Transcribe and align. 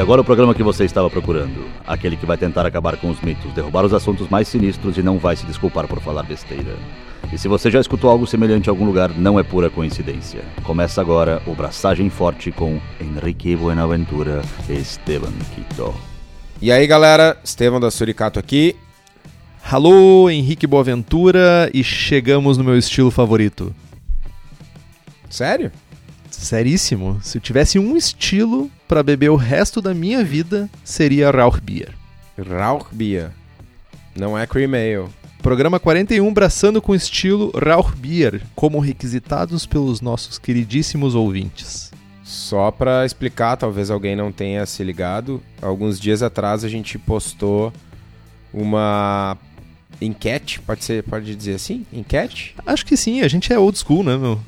E 0.00 0.02
agora 0.02 0.22
o 0.22 0.24
programa 0.24 0.54
que 0.54 0.62
você 0.62 0.86
estava 0.86 1.10
procurando. 1.10 1.62
Aquele 1.86 2.16
que 2.16 2.24
vai 2.24 2.38
tentar 2.38 2.64
acabar 2.64 2.96
com 2.96 3.10
os 3.10 3.20
mitos, 3.20 3.52
derrubar 3.52 3.84
os 3.84 3.92
assuntos 3.92 4.30
mais 4.30 4.48
sinistros 4.48 4.96
e 4.96 5.02
não 5.02 5.18
vai 5.18 5.36
se 5.36 5.44
desculpar 5.44 5.86
por 5.86 6.00
falar 6.00 6.22
besteira. 6.22 6.74
E 7.30 7.36
se 7.36 7.46
você 7.48 7.70
já 7.70 7.78
escutou 7.78 8.08
algo 8.08 8.26
semelhante 8.26 8.68
em 8.68 8.70
algum 8.70 8.86
lugar, 8.86 9.10
não 9.10 9.38
é 9.38 9.42
pura 9.42 9.68
coincidência. 9.68 10.40
Começa 10.62 11.02
agora 11.02 11.42
o 11.46 11.54
Braçagem 11.54 12.08
Forte 12.08 12.50
com 12.50 12.80
Henrique 12.98 13.54
Buenaventura 13.54 14.40
e 14.70 14.72
Esteban 14.72 15.34
Quito. 15.54 15.94
E 16.62 16.72
aí 16.72 16.86
galera, 16.86 17.36
Estevam 17.44 17.78
da 17.78 17.90
Suricato 17.90 18.38
aqui. 18.38 18.74
Alô, 19.70 20.30
Henrique 20.30 20.66
Boaventura 20.66 21.70
e 21.74 21.84
chegamos 21.84 22.56
no 22.56 22.64
meu 22.64 22.78
estilo 22.78 23.10
favorito. 23.10 23.70
Sério? 25.28 25.70
Seríssimo. 26.30 27.20
Se 27.22 27.38
eu 27.38 27.42
tivesse 27.42 27.78
um 27.78 27.96
estilo 27.96 28.70
para 28.88 29.02
beber 29.02 29.30
o 29.30 29.36
resto 29.36 29.80
da 29.80 29.94
minha 29.94 30.24
vida, 30.24 30.68
seria 30.84 31.30
Rauchbier. 31.30 31.90
Rauchbier. 32.38 33.30
Não 34.16 34.38
é 34.38 34.46
cream 34.46 34.72
ale. 34.74 35.08
Programa 35.42 35.80
41 35.80 36.32
braçando 36.34 36.82
com 36.82 36.94
estilo 36.94 37.50
Rauchbier, 37.56 38.42
como 38.54 38.78
requisitados 38.78 39.64
pelos 39.64 40.00
nossos 40.00 40.38
queridíssimos 40.38 41.14
ouvintes. 41.14 41.90
Só 42.22 42.70
para 42.70 43.06
explicar, 43.06 43.56
talvez 43.56 43.90
alguém 43.90 44.14
não 44.14 44.30
tenha 44.30 44.66
se 44.66 44.84
ligado, 44.84 45.42
alguns 45.60 45.98
dias 45.98 46.22
atrás 46.22 46.62
a 46.62 46.68
gente 46.68 46.98
postou 46.98 47.72
uma 48.52 49.36
enquete, 50.00 50.60
pode 50.60 50.84
ser, 50.84 51.02
pode 51.02 51.34
dizer 51.34 51.54
assim, 51.54 51.86
enquete? 51.92 52.54
Acho 52.66 52.84
que 52.84 52.96
sim, 52.96 53.22
a 53.22 53.28
gente 53.28 53.52
é 53.52 53.58
old 53.58 53.78
school, 53.78 54.04
né, 54.04 54.16
meu? 54.16 54.38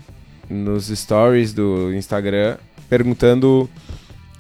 Nos 0.53 0.89
stories 0.89 1.55
do 1.55 1.95
Instagram, 1.95 2.59
perguntando 2.89 3.69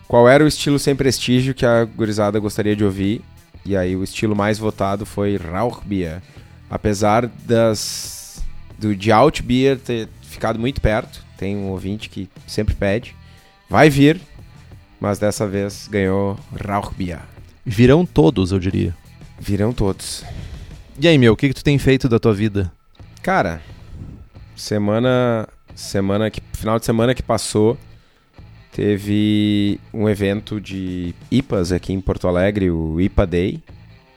qual 0.06 0.28
era 0.28 0.44
o 0.44 0.46
estilo 0.46 0.78
sem 0.78 0.94
prestígio 0.94 1.54
que 1.54 1.64
a 1.64 1.84
gurizada 1.84 2.38
gostaria 2.38 2.76
de 2.76 2.84
ouvir. 2.84 3.22
E 3.64 3.74
aí 3.74 3.96
o 3.96 4.04
estilo 4.04 4.36
mais 4.36 4.58
votado 4.58 5.06
foi 5.06 5.36
Rauchbier. 5.36 6.20
Apesar 6.68 7.26
das 7.26 8.42
do 8.78 8.94
de 8.94 9.10
Outbier 9.10 9.78
ter 9.78 10.08
ficado 10.22 10.58
muito 10.58 10.80
perto, 10.80 11.24
tem 11.38 11.56
um 11.56 11.68
ouvinte 11.68 12.10
que 12.10 12.28
sempre 12.46 12.74
pede. 12.74 13.16
Vai 13.70 13.88
vir, 13.88 14.20
mas 15.00 15.18
dessa 15.18 15.46
vez 15.46 15.88
ganhou 15.88 16.38
Rauchbier. 16.62 17.22
Virão 17.64 18.04
todos, 18.04 18.52
eu 18.52 18.58
diria. 18.58 18.94
Virão 19.40 19.72
todos. 19.72 20.24
E 21.00 21.08
aí, 21.08 21.16
meu, 21.16 21.32
o 21.32 21.36
que, 21.36 21.48
que 21.48 21.54
tu 21.54 21.64
tem 21.64 21.78
feito 21.78 22.08
da 22.08 22.18
tua 22.18 22.34
vida? 22.34 22.70
Cara, 23.22 23.62
semana 24.54 25.48
semana 25.74 26.30
que 26.30 26.40
final 26.52 26.78
de 26.78 26.84
semana 26.84 27.14
que 27.14 27.22
passou 27.22 27.76
teve 28.72 29.78
um 29.92 30.08
evento 30.08 30.60
de 30.60 31.14
IPAs 31.30 31.72
aqui 31.72 31.92
em 31.92 32.00
Porto 32.00 32.26
Alegre, 32.26 32.70
o 32.70 33.00
IPA 33.00 33.26
Day. 33.26 33.62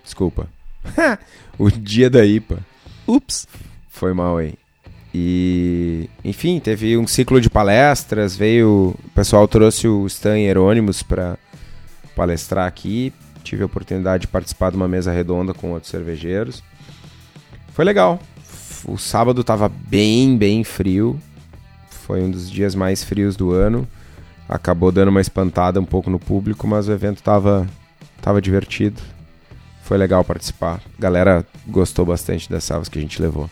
Desculpa. 0.04 0.48
o 1.58 1.70
dia 1.70 2.10
da 2.10 2.26
IPA. 2.26 2.60
Ups. 3.08 3.48
Foi 3.90 4.14
mal 4.14 4.38
aí. 4.38 4.56
E, 5.14 6.10
enfim, 6.24 6.60
teve 6.60 6.98
um 6.98 7.08
ciclo 7.08 7.40
de 7.40 7.50
palestras, 7.50 8.36
veio, 8.36 8.94
o 9.02 9.10
pessoal 9.12 9.48
trouxe 9.48 9.88
o 9.88 10.06
Stan 10.08 10.38
Hieronymus 10.38 11.02
para 11.02 11.38
palestrar 12.16 12.68
aqui. 12.68 13.14
Tive 13.42 13.64
a 13.64 13.66
oportunidade 13.66 14.22
de 14.22 14.28
participar 14.28 14.72
de 14.72 14.78
uma 14.78 14.88
mesa 14.88 15.12
redonda 15.12 15.54
com 15.54 15.72
outros 15.72 15.90
cervejeiros. 15.90 16.64
Foi 17.74 17.86
legal. 17.86 18.20
O 18.86 18.98
sábado 18.98 19.42
estava 19.42 19.70
bem, 19.70 20.38
bem 20.38 20.64
frio. 20.64 21.20
Foi 22.06 22.22
um 22.22 22.30
dos 22.30 22.52
dias 22.52 22.76
mais 22.76 23.04
frios 23.04 23.36
do 23.36 23.52
ano. 23.52 23.88
Acabou 24.48 24.92
dando 24.92 25.10
uma 25.10 25.22
espantada 25.22 25.82
um 25.82 25.86
pouco 25.86 26.08
no 26.08 26.20
público, 26.20 26.68
mas 26.68 26.88
o 26.88 26.92
evento 26.92 27.18
estava 27.18 27.68
tava 28.22 28.40
divertido. 28.40 29.02
Foi 29.82 29.98
legal 29.98 30.24
participar. 30.24 30.82
A 30.98 31.02
galera 31.02 31.44
gostou 31.68 32.06
bastante 32.06 32.48
das 32.48 32.64
salvas 32.64 32.90
que 32.90 33.00
a 33.00 33.02
gente 33.02 33.20
levou. 33.20 33.50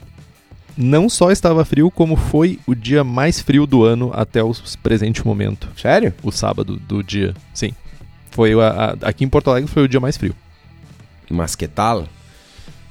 Não 0.78 1.10
só 1.10 1.32
estava 1.32 1.66
frio, 1.66 1.90
como 1.90 2.16
foi 2.16 2.60
o 2.68 2.76
dia 2.76 3.04
mais 3.04 3.40
frio 3.40 3.66
do 3.66 3.84
ano 3.84 4.12
até 4.14 4.44
o 4.44 4.54
presente 4.84 5.26
momento. 5.26 5.68
Sério? 5.76 6.14
O 6.22 6.32
sábado 6.32 6.78
do 6.78 7.04
dia. 7.04 7.34
Sim. 7.56 7.74
Foi 8.30 8.54
a, 8.54 8.68
a, 8.68 9.10
aqui 9.10 9.24
em 9.24 9.30
Porto 9.30 9.50
Alegre 9.50 9.70
foi 9.70 9.84
o 9.84 9.88
dia 9.88 10.00
mais 10.00 10.16
frio. 10.16 10.36
Mas 11.28 11.56
que 11.56 11.68
tal? 11.68 12.08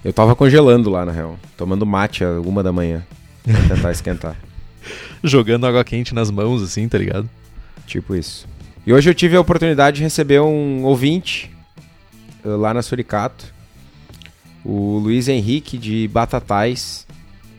Eu 0.04 0.12
tava 0.12 0.34
congelando 0.34 0.90
lá, 0.90 1.04
na 1.04 1.12
real. 1.12 1.38
Tomando 1.56 1.86
mate 1.86 2.24
a 2.24 2.40
uma 2.40 2.64
da 2.64 2.72
manhã. 2.72 3.04
Pra 3.44 3.62
tentar 3.76 3.92
esquentar. 3.92 4.36
Jogando 5.22 5.66
água 5.66 5.84
quente 5.84 6.14
nas 6.14 6.30
mãos, 6.30 6.62
assim, 6.62 6.88
tá 6.88 6.98
ligado? 6.98 7.28
Tipo 7.86 8.14
isso. 8.14 8.46
E 8.84 8.92
hoje 8.92 9.08
eu 9.08 9.14
tive 9.14 9.36
a 9.36 9.40
oportunidade 9.40 9.98
de 9.98 10.02
receber 10.02 10.40
um 10.40 10.84
ouvinte 10.84 11.50
uh, 12.44 12.56
lá 12.56 12.74
na 12.74 12.82
Suricato. 12.82 13.52
O 14.64 14.98
Luiz 14.98 15.28
Henrique 15.28 15.78
de 15.78 16.08
Batatais. 16.08 17.06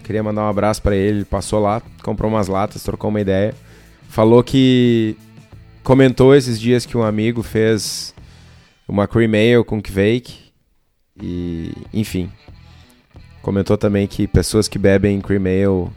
Queria 0.03 0.21
mandar 0.21 0.43
um 0.43 0.49
abraço 0.49 0.81
para 0.81 0.95
ele. 0.95 1.23
Passou 1.23 1.61
lá, 1.61 1.81
comprou 2.01 2.29
umas 2.29 2.47
latas, 2.47 2.83
trocou 2.83 3.09
uma 3.09 3.21
ideia. 3.21 3.55
Falou 4.09 4.43
que 4.43 5.15
comentou 5.81 6.35
esses 6.35 6.59
dias 6.59 6.85
que 6.85 6.97
um 6.97 7.03
amigo 7.03 7.41
fez 7.41 8.13
uma 8.87 9.07
cream 9.07 9.31
ale 9.33 9.63
com 9.63 9.81
Kvake. 9.81 10.51
E, 11.21 11.71
enfim. 11.93 12.29
Comentou 13.41 13.77
também 13.77 14.07
que 14.07 14.27
pessoas 14.27 14.67
que 14.67 14.77
bebem 14.77 15.21
cream 15.21 15.43
ale 15.45 15.91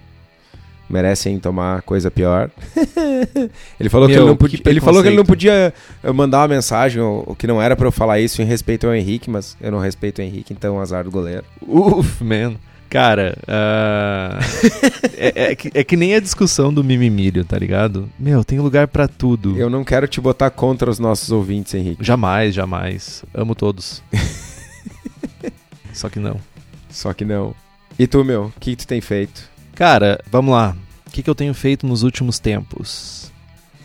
merecem 0.88 1.38
tomar 1.38 1.82
coisa 1.82 2.10
pior. 2.10 2.50
ele 3.78 3.88
falou 3.88 4.08
Meu, 4.08 4.16
que 4.16 4.20
ele 4.20 4.28
não 4.28 4.36
podia, 4.36 4.60
ele 4.66 4.80
falou 4.80 5.02
que 5.02 5.08
ele 5.08 5.16
não 5.16 5.24
podia 5.24 5.74
mandar 6.14 6.40
uma 6.40 6.48
mensagem, 6.48 7.02
o 7.02 7.34
que 7.36 7.46
não 7.46 7.60
era 7.60 7.76
pra 7.76 7.86
eu 7.86 7.92
falar 7.92 8.20
isso 8.20 8.40
em 8.40 8.44
respeito 8.44 8.86
ao 8.86 8.94
Henrique, 8.94 9.30
mas 9.30 9.56
eu 9.60 9.70
não 9.70 9.78
respeito 9.78 10.20
o 10.20 10.22
Henrique, 10.22 10.52
então 10.52 10.80
azar 10.80 11.04
do 11.04 11.10
goleiro. 11.10 11.44
Uf, 11.60 12.22
man. 12.22 12.54
Cara, 12.88 13.36
ah, 13.48 14.38
é, 15.18 15.50
é 15.50 15.54
que, 15.56 15.70
é 15.74 15.82
que 15.82 15.96
nem 15.96 16.14
a 16.14 16.20
discussão 16.20 16.72
do 16.72 16.84
mimimílio, 16.84 17.44
tá 17.44 17.58
ligado? 17.58 18.08
Meu, 18.18 18.44
tem 18.44 18.60
lugar 18.60 18.86
pra 18.86 19.08
tudo. 19.08 19.58
Eu 19.58 19.68
não 19.68 19.82
quero 19.84 20.06
te 20.06 20.20
botar 20.20 20.50
contra 20.50 20.88
os 20.88 20.98
nossos 20.98 21.32
ouvintes, 21.32 21.74
Henrique. 21.74 22.04
Jamais, 22.04 22.54
jamais. 22.54 23.24
Amo 23.34 23.54
todos. 23.54 24.02
Só 25.92 26.08
que 26.08 26.20
não. 26.20 26.40
Só 26.88 27.12
que 27.12 27.24
não. 27.24 27.54
E 27.98 28.06
tu, 28.06 28.24
meu, 28.24 28.46
o 28.46 28.60
que, 28.60 28.70
que 28.70 28.76
tu 28.76 28.86
tem 28.86 29.00
feito? 29.00 29.48
Cara, 29.76 30.18
vamos 30.32 30.54
lá. 30.54 30.74
O 31.06 31.10
que, 31.10 31.22
que 31.22 31.28
eu 31.28 31.34
tenho 31.34 31.52
feito 31.52 31.86
nos 31.86 32.02
últimos 32.02 32.38
tempos? 32.38 33.30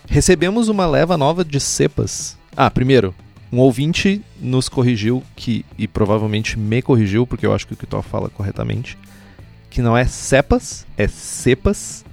Recebemos 0.08 0.70
uma 0.70 0.88
leva 0.88 1.18
nova 1.18 1.44
de 1.44 1.60
cepas. 1.60 2.38
Ah, 2.56 2.72
primeiro, 2.72 3.14
um 3.52 3.60
ouvinte 3.60 4.22
nos 4.40 4.70
corrigiu 4.70 5.22
que 5.36 5.66
e 5.78 5.90
provavelmente 5.90 6.58
me 6.58 6.82
corrigiu 6.82 7.28
porque 7.28 7.46
eu 7.46 7.54
acho 7.54 7.68
que 7.68 7.74
o 7.74 7.78
Kitó 7.78 8.02
fala 8.02 8.30
corretamente, 8.30 8.98
que 9.70 9.82
não 9.82 9.98
é 9.98 10.06
cepas, 10.06 10.88
é 10.98 11.10
cepas 11.10 12.06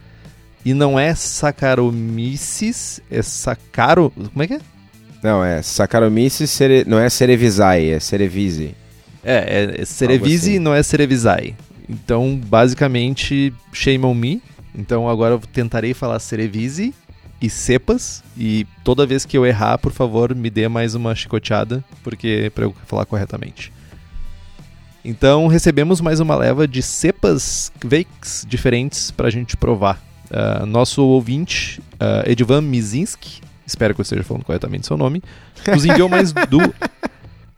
e 0.65 0.75
não 0.75 0.99
é 0.99 1.15
Saccharomyces, 1.15 3.00
é 3.09 3.22
Sacaro, 3.22 4.10
como 4.10 4.43
é 4.43 4.47
que 4.49 4.55
é? 4.55 4.60
Não, 5.22 5.45
é 5.45 5.62
Saccharomyces, 5.62 6.50
cere... 6.50 6.84
não 6.84 6.99
é 6.99 7.09
Cerevisiae, 7.09 7.91
é 7.91 8.00
Cerevise. 8.00 8.75
É, 9.22 9.37
é, 9.77 9.83
é 9.83 9.84
Cerevise 9.84 10.50
assim. 10.50 10.59
não 10.59 10.75
é 10.75 10.83
Cerevisae. 10.83 11.55
Então, 11.88 12.37
basicamente, 12.37 13.53
shame 13.72 14.04
on 14.04 14.15
me. 14.15 14.43
Então 14.75 15.09
agora 15.09 15.34
eu 15.34 15.41
tentarei 15.41 15.94
falar 15.94 16.19
Cerevise 16.21 16.94
e 17.41 17.49
cepas 17.49 18.22
e 18.37 18.66
toda 18.84 19.06
vez 19.06 19.25
que 19.25 19.37
eu 19.37 19.47
errar, 19.47 19.78
por 19.78 19.93
favor, 19.93 20.34
me 20.34 20.50
dê 20.50 20.69
mais 20.69 20.94
uma 20.94 21.15
chicoteada, 21.15 21.82
porque 22.04 22.53
para 22.54 22.65
eu 22.65 22.75
falar 22.87 23.04
corretamente. 23.04 23.72
Então 25.04 25.47
recebemos 25.47 26.00
mais 26.00 26.21
uma 26.21 26.37
leva 26.37 26.69
de 26.69 26.82
cepas 26.82 27.72
Kveiks 27.81 28.44
diferentes 28.48 29.10
para 29.10 29.28
a 29.28 29.31
gente 29.31 29.56
provar. 29.56 30.00
Ah, 30.31 30.66
nosso 30.66 31.03
ouvinte, 31.03 31.80
uh, 31.95 32.30
Edvan 32.30 32.60
Mizinski, 32.60 33.41
espero 33.66 33.95
que 33.95 34.01
eu 34.01 34.03
esteja 34.03 34.22
falando 34.22 34.45
corretamente 34.45 34.86
seu 34.86 34.97
nome, 34.97 35.22
nos 35.66 35.84
enviou 35.84 36.09
mais 36.09 36.33
do. 36.51 36.60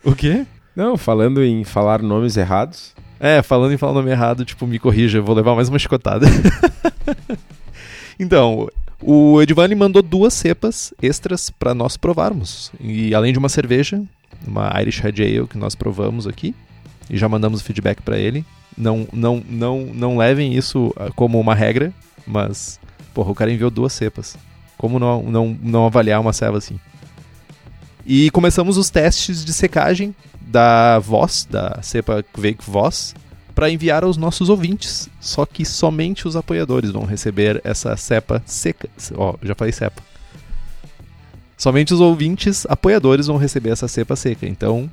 O 0.05 0.15
quê? 0.15 0.47
Não, 0.75 0.97
falando 0.97 1.43
em 1.43 1.65
falar 1.65 2.01
nomes 2.01 2.37
errados. 2.37 2.95
É, 3.21 3.43
falando 3.43 3.73
em 3.73 3.77
falar 3.77 3.93
o 3.93 3.97
nome 3.97 4.11
errado, 4.11 4.47
tipo, 4.47 4.67
me 4.67 4.79
corrija, 4.79 5.19
eu 5.19 5.25
vou 5.25 5.37
levar 5.37 5.55
mais 5.55 5.69
uma 5.69 5.79
chicotada. 5.79 6.27
então, 8.19 8.67
o 9.03 9.43
Edvani 9.43 9.75
mandou 9.75 10.01
duas 10.01 10.33
cepas 10.33 10.95
extras 11.03 11.51
para 11.51 11.75
nós 11.75 11.99
provarmos. 11.99 12.73
E 12.81 13.15
além 13.15 13.31
de 13.31 13.39
uma 13.39 13.51
cerveja, 13.51 14.03
uma 14.47 14.73
Irish 14.81 15.01
Red 15.01 15.23
Ale 15.23 15.47
que 15.47 15.59
nós 15.59 15.75
provamos 15.75 16.27
aqui, 16.27 16.55
e 17.11 17.19
já 17.19 17.29
mandamos 17.29 17.61
o 17.61 17.65
feedback 17.65 18.01
para 18.01 18.19
ele. 18.19 18.43
Não, 18.75 19.07
não, 19.13 19.43
não, 19.47 19.81
não 19.93 20.17
levem 20.17 20.55
isso 20.55 20.91
ah, 20.97 21.11
como 21.15 21.39
uma 21.39 21.55
regra, 21.55 21.93
mas, 22.27 22.81
porra, 23.13 23.33
o 23.33 23.35
cara 23.35 23.53
enviou 23.53 23.71
duas 23.71 23.93
cepas. 23.93 24.39
Como 24.79 24.99
não, 24.99 25.23
não, 25.25 25.59
não 25.63 25.85
avaliar 25.85 26.23
uma 26.23 26.33
ceva 26.33 26.57
assim? 26.57 26.81
E 28.07 28.31
começamos 28.31 28.79
os 28.79 28.89
testes 28.89 29.45
de 29.45 29.53
secagem 29.53 30.15
da 30.51 30.99
voz, 30.99 31.47
da 31.49 31.79
cepa 31.83 32.25
Kvake 32.33 32.65
Voz, 32.67 33.15
para 33.55 33.71
enviar 33.71 34.05
aos 34.05 34.17
nossos 34.17 34.49
ouvintes. 34.49 35.09
Só 35.21 35.47
que 35.47 35.65
somente 35.65 36.27
os 36.27 36.37
apoiadores 36.37 36.91
vão 36.91 37.05
receber 37.05 37.61
essa 37.65 37.97
cepa 37.97 38.43
seca. 38.45 38.89
Ó, 39.15 39.35
já 39.43 39.55
falei 39.55 39.73
cepa. 39.73 40.03
Somente 41.57 41.95
os 41.95 42.01
ouvintes 42.01 42.67
apoiadores 42.69 43.27
vão 43.27 43.37
receber 43.37 43.71
essa 43.71 43.87
cepa 43.87 44.17
seca. 44.17 44.47
Então, 44.47 44.91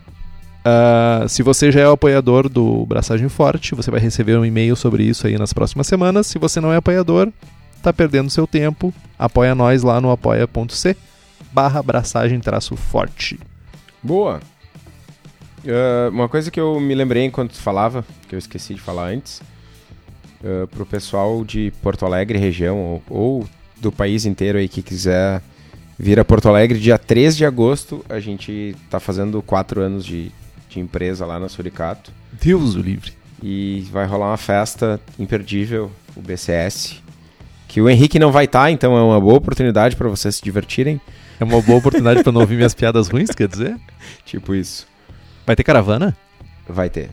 uh, 0.66 1.28
se 1.28 1.42
você 1.42 1.72
já 1.72 1.80
é 1.80 1.86
apoiador 1.86 2.50
do 2.50 2.86
Braçagem 2.86 3.30
Forte, 3.30 3.74
você 3.74 3.90
vai 3.90 4.00
receber 4.00 4.38
um 4.38 4.46
e-mail 4.46 4.76
sobre 4.76 5.04
isso 5.04 5.26
aí 5.26 5.38
nas 5.38 5.54
próximas 5.54 5.88
semanas. 5.88 6.28
Se 6.28 6.38
você 6.38 6.60
não 6.60 6.72
é 6.72 6.76
apoiador, 6.76 7.32
tá 7.82 7.92
perdendo 7.92 8.30
seu 8.30 8.46
tempo. 8.46 8.94
Apoia 9.18 9.56
nós 9.56 9.82
lá 9.82 10.00
no 10.00 10.12
apoia.c 10.12 10.96
barra 11.52 11.82
braçagem 11.82 12.40
traço 12.40 12.76
forte. 12.76 13.40
Boa. 14.04 14.40
Uh, 15.68 16.10
uma 16.12 16.30
coisa 16.30 16.50
que 16.50 16.60
eu 16.60 16.80
me 16.80 16.96
lembrei 16.96 17.26
enquanto 17.26 17.54
falava, 17.56 18.06
que 18.30 18.34
eu 18.34 18.40
esqueci 18.40 18.74
de 18.74 18.80
falar 18.80 19.10
antes, 19.10 19.42
uh, 20.42 20.66
pro 20.68 20.86
pessoal 20.86 21.44
de 21.44 21.74
Porto 21.82 22.06
Alegre 22.06 22.40
região 22.40 22.78
ou, 22.78 23.04
ou 23.10 23.50
do 23.76 23.92
país 23.92 24.26
inteiro 24.26 24.58
aí 24.58 24.70
que 24.70 24.82
quiser 24.82 25.42
vir 26.00 26.22
a 26.22 26.26
Porto 26.26 26.48
Alegre, 26.48 26.80
dia 26.80 26.98
3 26.98 27.36
de 27.36 27.46
agosto, 27.46 28.06
a 28.08 28.18
gente 28.18 28.78
tá 28.90 28.98
fazendo 28.98 29.42
quatro 29.42 29.82
anos 29.82 30.06
de, 30.06 30.32
de 30.70 30.80
empresa 30.80 31.26
lá 31.26 31.38
na 31.38 31.50
Suricato. 31.50 32.14
Deus 32.32 32.76
o 32.76 32.80
livre. 32.80 33.12
E 33.44 33.86
vai 33.92 34.06
rolar 34.06 34.30
uma 34.30 34.38
festa 34.38 35.02
imperdível, 35.20 35.92
o 36.16 36.22
BCS, 36.22 37.04
que 37.68 37.82
o 37.82 37.90
Henrique 37.90 38.18
não 38.18 38.32
vai 38.32 38.46
estar, 38.46 38.62
tá, 38.62 38.72
então 38.72 38.98
é 38.98 39.02
uma 39.02 39.20
boa 39.20 39.36
oportunidade 39.36 39.98
para 39.98 40.08
vocês 40.08 40.36
se 40.36 40.44
divertirem. 40.44 41.02
É 41.40 41.44
uma 41.44 41.62
boa 41.62 41.78
oportunidade 41.78 42.24
para 42.24 42.32
não 42.32 42.42
ouvir 42.42 42.56
minhas 42.56 42.74
piadas 42.74 43.10
ruins, 43.10 43.32
quer 43.32 43.48
dizer? 43.48 43.78
Tipo 44.26 44.56
isso. 44.56 44.88
Vai 45.48 45.56
ter 45.56 45.64
caravana? 45.64 46.14
Vai 46.68 46.90
ter. 46.90 47.10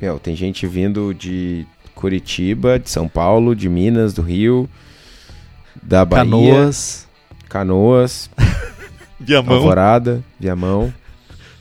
Meu, 0.00 0.18
tem 0.18 0.34
gente 0.34 0.66
vindo 0.66 1.12
de 1.12 1.66
Curitiba, 1.94 2.78
de 2.78 2.88
São 2.88 3.06
Paulo, 3.06 3.54
de 3.54 3.68
Minas, 3.68 4.14
do 4.14 4.22
Rio, 4.22 4.66
da 5.82 6.02
Bahia. 6.02 6.24
Canoas. 6.24 7.06
Canoas. 7.46 8.30
Viamão. 9.20 9.56
Alvorada, 9.56 10.24
Viamão. 10.40 10.90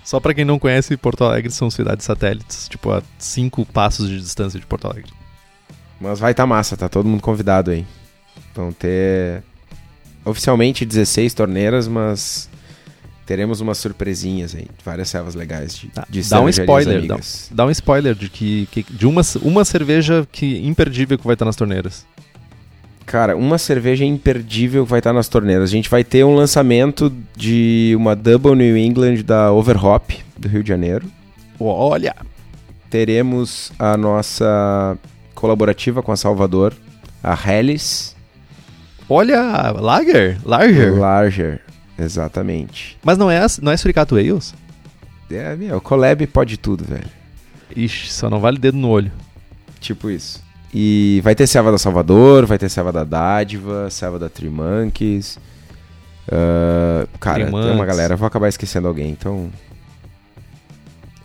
Só 0.01 0.21
para 0.21 0.33
quem 0.33 0.45
não 0.45 0.57
conhece, 0.57 0.95
Porto 0.95 1.25
Alegre 1.25 1.51
são 1.51 1.69
cidades 1.69 2.05
satélites, 2.05 2.69
tipo 2.69 2.89
a 2.89 3.03
cinco 3.19 3.65
passos 3.65 4.07
de 4.07 4.17
distância 4.17 4.57
de 4.57 4.65
Porto 4.65 4.85
Alegre. 4.85 5.11
Mas 5.99 6.19
vai 6.19 6.31
estar 6.31 6.43
tá 6.43 6.47
massa, 6.47 6.77
tá 6.77 6.87
todo 6.87 7.09
mundo 7.09 7.21
convidado 7.21 7.69
aí. 7.69 7.85
Vão 8.55 8.71
ter 8.71 9.43
oficialmente 10.23 10.85
16 10.85 11.33
torneiras, 11.33 11.85
mas 11.85 12.49
teremos 13.27 13.59
umas 13.59 13.77
surpresinhas 13.77 14.55
aí, 14.55 14.67
várias 14.83 15.09
servas 15.09 15.35
legais 15.35 15.77
de, 15.77 15.87
tá, 15.89 16.07
de 16.09 16.27
dá 16.29 16.39
um 16.39 16.47
spoiler, 16.47 17.05
dá, 17.05 17.19
dá, 17.51 17.65
um 17.65 17.69
spoiler 17.69 18.15
de 18.15 18.29
que, 18.29 18.67
que, 18.71 18.85
de 18.89 19.05
uma, 19.05 19.21
uma 19.41 19.65
cerveja 19.65 20.25
que 20.31 20.65
imperdível 20.65 21.17
que 21.17 21.25
vai 21.27 21.33
estar 21.33 21.43
nas 21.43 21.57
torneiras. 21.57 22.05
Cara, 23.05 23.35
uma 23.35 23.57
cerveja 23.57 24.05
imperdível 24.05 24.85
vai 24.85 24.99
estar 24.99 25.13
nas 25.13 25.27
torneiras. 25.27 25.69
A 25.69 25.71
gente 25.71 25.89
vai 25.89 26.03
ter 26.03 26.23
um 26.25 26.35
lançamento 26.35 27.13
de 27.35 27.93
uma 27.97 28.15
Double 28.15 28.55
New 28.55 28.77
England 28.77 29.23
da 29.23 29.51
Overhop 29.51 30.17
do 30.37 30.47
Rio 30.47 30.63
de 30.63 30.69
Janeiro. 30.69 31.05
Olha! 31.59 32.15
Teremos 32.89 33.73
a 33.77 33.97
nossa 33.97 34.97
colaborativa 35.35 36.01
com 36.01 36.11
a 36.11 36.17
Salvador, 36.17 36.73
a 37.21 37.33
Helles. 37.33 38.15
Olha, 39.09 39.71
Lager? 39.71 40.37
Larger? 40.45 40.97
Larger, 40.97 41.61
exatamente. 41.97 42.97
Mas 43.03 43.17
não 43.17 43.29
é, 43.29 43.45
não 43.61 43.71
é 43.71 43.77
Suricato 43.77 44.15
Ales? 44.15 44.53
É, 45.29 45.55
meu, 45.55 45.81
collab 45.81 46.25
pode 46.27 46.57
tudo, 46.57 46.85
velho. 46.85 47.09
Ixi, 47.75 48.11
só 48.11 48.29
não 48.29 48.39
vale 48.39 48.57
dedo 48.57 48.77
no 48.77 48.89
olho. 48.89 49.11
Tipo 49.79 50.09
isso. 50.09 50.41
E 50.73 51.21
vai 51.23 51.35
ter 51.35 51.47
serva 51.47 51.71
da 51.71 51.77
Salvador, 51.77 52.45
vai 52.45 52.57
ter 52.57 52.69
serva 52.69 52.91
da 52.91 53.03
Dádiva, 53.03 53.89
serva 53.89 54.19
da 54.19 54.29
Trimanques. 54.29 55.37
Uh, 56.27 57.07
cara, 57.19 57.43
Trimanques. 57.43 57.67
tem 57.67 57.75
uma 57.75 57.85
galera, 57.85 58.15
vou 58.15 58.27
acabar 58.27 58.47
esquecendo 58.47 58.87
alguém, 58.87 59.09
então. 59.09 59.51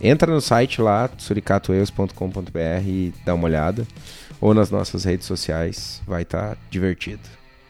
Entra 0.01 0.33
no 0.33 0.41
site 0.41 0.81
lá, 0.81 1.09
suricatoeus.com.br 1.17 2.59
e 2.85 3.13
dá 3.25 3.33
uma 3.33 3.45
olhada. 3.45 3.87
Ou 4.41 4.53
nas 4.53 4.69
nossas 4.69 5.05
redes 5.05 5.25
sociais, 5.25 6.01
vai 6.05 6.23
estar 6.23 6.49
tá 6.49 6.57
divertido. 6.69 7.21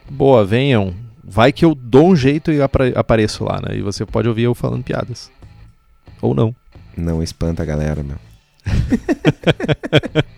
Boa, 0.10 0.44
venham. 0.44 0.96
Vai 1.24 1.54
que 1.54 1.64
eu 1.64 1.74
dou 1.74 2.10
um 2.10 2.16
jeito 2.16 2.52
e 2.52 2.62
apareço 2.62 3.44
lá, 3.44 3.62
né? 3.62 3.78
E 3.78 3.82
você 3.82 4.06
pode 4.06 4.28
ouvir 4.28 4.44
eu 4.44 4.54
falando 4.54 4.84
piadas. 4.84 5.32
Ou 6.22 6.34
não. 6.34 6.54
Não 6.98 7.24
espanta 7.24 7.64
a 7.64 7.66
galera, 7.66 8.04
meu. 8.04 8.18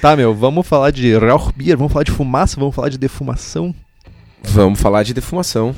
Tá, 0.00 0.14
meu, 0.14 0.32
vamos 0.32 0.66
falar 0.66 0.92
de 0.92 1.16
Rauchbier, 1.16 1.76
vamos 1.76 1.92
falar 1.92 2.04
de 2.04 2.12
fumaça, 2.12 2.58
vamos 2.58 2.74
falar 2.74 2.88
de 2.88 2.98
defumação. 2.98 3.74
Vamos 4.44 4.80
falar 4.80 5.02
de 5.02 5.12
defumação. 5.12 5.74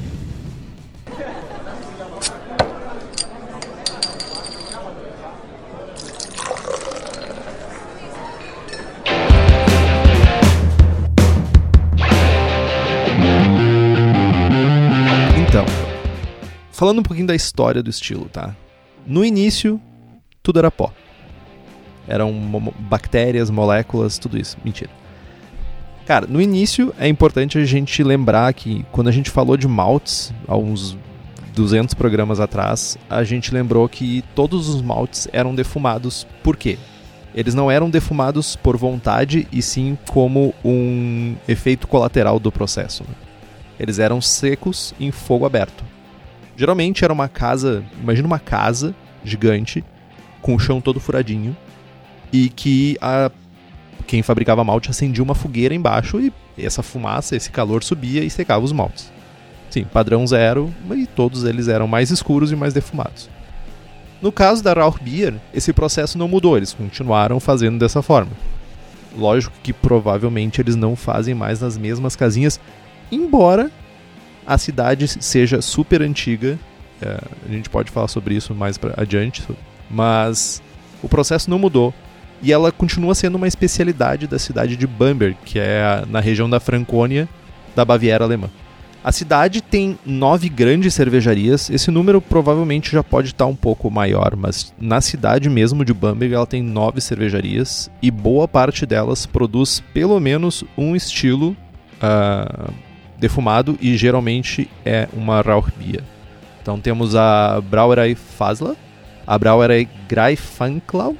Falando 16.81 17.01
um 17.01 17.03
pouquinho 17.03 17.27
da 17.27 17.35
história 17.35 17.83
do 17.83 17.91
estilo, 17.91 18.25
tá? 18.33 18.57
No 19.07 19.23
início, 19.23 19.79
tudo 20.43 20.61
era 20.61 20.71
pó. 20.71 20.91
Eram 22.09 22.33
bactérias, 22.79 23.51
moléculas, 23.51 24.17
tudo 24.17 24.39
isso. 24.39 24.57
Mentira. 24.65 24.91
Cara, 26.07 26.27
no 26.27 26.41
início 26.41 26.95
é 26.99 27.07
importante 27.07 27.59
a 27.59 27.65
gente 27.67 28.03
lembrar 28.03 28.55
que 28.55 28.83
quando 28.93 29.09
a 29.09 29.13
gente 29.13 29.31
falou 29.31 29.59
de 29.59 29.69
maltes, 29.69 30.33
há 30.49 30.57
uns 30.57 30.97
200 31.55 31.93
programas 31.93 32.41
atrás, 32.41 32.97
a 33.11 33.23
gente 33.25 33.53
lembrou 33.53 33.87
que 33.87 34.25
todos 34.35 34.67
os 34.67 34.81
maltes 34.81 35.29
eram 35.35 35.55
defumados. 35.55 36.27
Por 36.43 36.57
quê? 36.57 36.79
Eles 37.35 37.55
não 37.55 37.71
eram 37.71 37.91
defumados 37.91 38.57
por 38.57 38.79
vontade 38.79 39.47
e 39.53 39.61
sim 39.61 39.99
como 40.09 40.55
um 40.65 41.37
efeito 41.47 41.87
colateral 41.87 42.41
do 42.41 42.51
processo. 42.51 43.05
Né? 43.07 43.15
Eles 43.79 43.99
eram 43.99 44.19
secos 44.23 44.95
em 44.99 45.11
fogo 45.11 45.45
aberto. 45.45 45.85
Geralmente 46.61 47.03
era 47.03 47.11
uma 47.11 47.27
casa, 47.27 47.83
imagina 48.03 48.27
uma 48.27 48.39
casa 48.39 48.95
gigante 49.25 49.83
com 50.43 50.55
o 50.55 50.59
chão 50.59 50.79
todo 50.79 51.01
furadinho 51.01 51.57
e 52.31 52.51
que 52.51 52.99
a, 53.01 53.31
quem 54.07 54.23
fabricava 54.23 54.63
malte 54.63 54.91
acendia 54.91 55.25
uma 55.25 55.35
fogueira 55.35 55.75
embaixo 55.75 56.21
e 56.21 56.31
essa 56.59 56.83
fumaça, 56.83 57.35
esse 57.35 57.51
calor 57.51 57.83
subia 57.83 58.23
e 58.23 58.29
secava 58.29 58.63
os 58.63 58.73
maltes. 58.73 59.11
Sim, 59.71 59.85
padrão 59.85 60.27
zero, 60.27 60.71
e 60.95 61.07
todos 61.07 61.45
eles 61.45 61.67
eram 61.67 61.89
mais 61.89 62.11
escuros 62.11 62.53
e 62.53 62.57
mais 62.57 62.75
defumados. 62.75 63.31
No 64.21 64.31
caso 64.31 64.63
da 64.63 64.75
Rauchbier, 64.75 65.37
esse 65.55 65.73
processo 65.73 66.19
não 66.19 66.29
mudou, 66.29 66.59
eles 66.59 66.75
continuaram 66.75 67.41
fazendo 67.41 67.79
dessa 67.79 68.03
forma. 68.03 68.33
Lógico 69.17 69.57
que 69.63 69.73
provavelmente 69.73 70.61
eles 70.61 70.77
não 70.77 70.95
fazem 70.95 71.35
mais 71.35 71.63
nas 71.63 71.79
mesmas 71.79 72.15
casinhas, 72.15 72.61
embora 73.11 73.71
a 74.47 74.59
cidade 74.59 75.07
seja 75.09 75.61
super 75.61 76.03
antiga. 76.03 76.59
É, 77.01 77.19
a 77.49 77.53
gente 77.53 77.71
pode 77.71 77.91
falar 77.91 78.09
sobre 78.09 78.35
isso 78.35 78.55
mais 78.55 78.77
pra 78.77 78.95
adiante, 78.97 79.43
mas 79.91 80.63
o 81.03 81.09
processo 81.09 81.49
não 81.49 81.59
mudou 81.59 81.95
e 82.43 82.53
ela 82.53 82.73
continua 82.73 83.15
sendo 83.15 83.37
uma 83.37 83.49
especialidade 83.49 84.27
da 84.27 84.39
cidade 84.39 84.77
de 84.77 84.87
Bamberg, 84.87 85.37
que 85.45 85.59
é 85.59 86.05
na 86.09 86.21
região 86.21 86.49
da 86.49 86.61
Francônia, 86.61 87.29
da 87.75 87.85
Baviera 87.85 88.25
alemã. 88.25 88.49
A 89.03 89.13
cidade 89.13 89.63
tem 89.63 89.99
nove 90.05 90.51
grandes 90.51 90.93
cervejarias. 90.93 91.71
Esse 91.71 91.91
número 91.91 92.21
provavelmente 92.21 92.93
já 92.93 93.03
pode 93.03 93.29
estar 93.29 93.47
um 93.47 93.57
pouco 93.57 93.91
maior, 93.91 94.37
mas 94.37 94.75
na 94.79 95.01
cidade 95.01 95.49
mesmo 95.49 95.87
de 95.87 95.95
Bamberg 95.95 96.35
ela 96.35 96.47
tem 96.47 96.63
nove 96.63 97.01
cervejarias 97.01 97.91
e 98.03 98.11
boa 98.11 98.47
parte 98.47 98.85
delas 98.85 99.25
produz 99.25 99.83
pelo 99.95 100.21
menos 100.21 100.65
um 100.77 100.95
estilo 100.95 101.57
uh, 102.03 102.73
defumado 103.21 103.79
e 103.81 103.97
geralmente 103.97 104.69
é 104.85 105.07
uma 105.13 105.43
Rauchbier. 105.43 106.03
Então 106.63 106.81
temos 106.81 107.15
a 107.15 107.61
Brauerei 107.61 108.15
Fasla, 108.15 108.75
a 109.27 109.39
Brauerei 109.39 109.87
Greifenklau, 110.09 111.15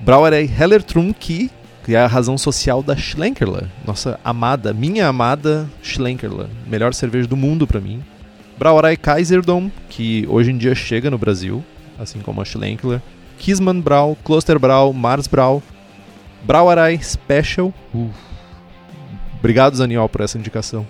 Brauerei 0.00 0.48
Hellertrum, 0.58 1.12
que, 1.12 1.50
é 1.88 1.96
a 1.96 2.06
razão 2.06 2.38
social 2.38 2.82
da 2.82 2.94
Schlenkerla, 2.94 3.68
nossa 3.84 4.20
amada, 4.24 4.72
minha 4.72 5.08
amada 5.08 5.68
Schlenkerla, 5.82 6.48
melhor 6.66 6.94
cerveja 6.94 7.26
do 7.26 7.36
mundo 7.36 7.66
para 7.66 7.80
mim. 7.80 8.02
Brauerei 8.58 8.96
Kaiserdom, 8.96 9.70
que 9.88 10.26
hoje 10.28 10.52
em 10.52 10.58
dia 10.58 10.74
chega 10.74 11.10
no 11.10 11.18
Brasil, 11.18 11.64
assim 11.98 12.20
como 12.20 12.40
a 12.40 12.44
Schlenkler. 12.44 13.00
Kisman 13.38 13.80
Brau, 13.80 14.16
Kloster 14.22 14.58
Brau, 14.58 14.92
Mars 14.92 15.26
Brau, 15.26 15.62
Brauerei 16.44 17.00
Special. 17.02 17.72
Uh. 17.92 18.10
Obrigado, 19.42 19.74
Zaniol, 19.74 20.08
por 20.08 20.20
essa 20.20 20.38
indicação. 20.38 20.86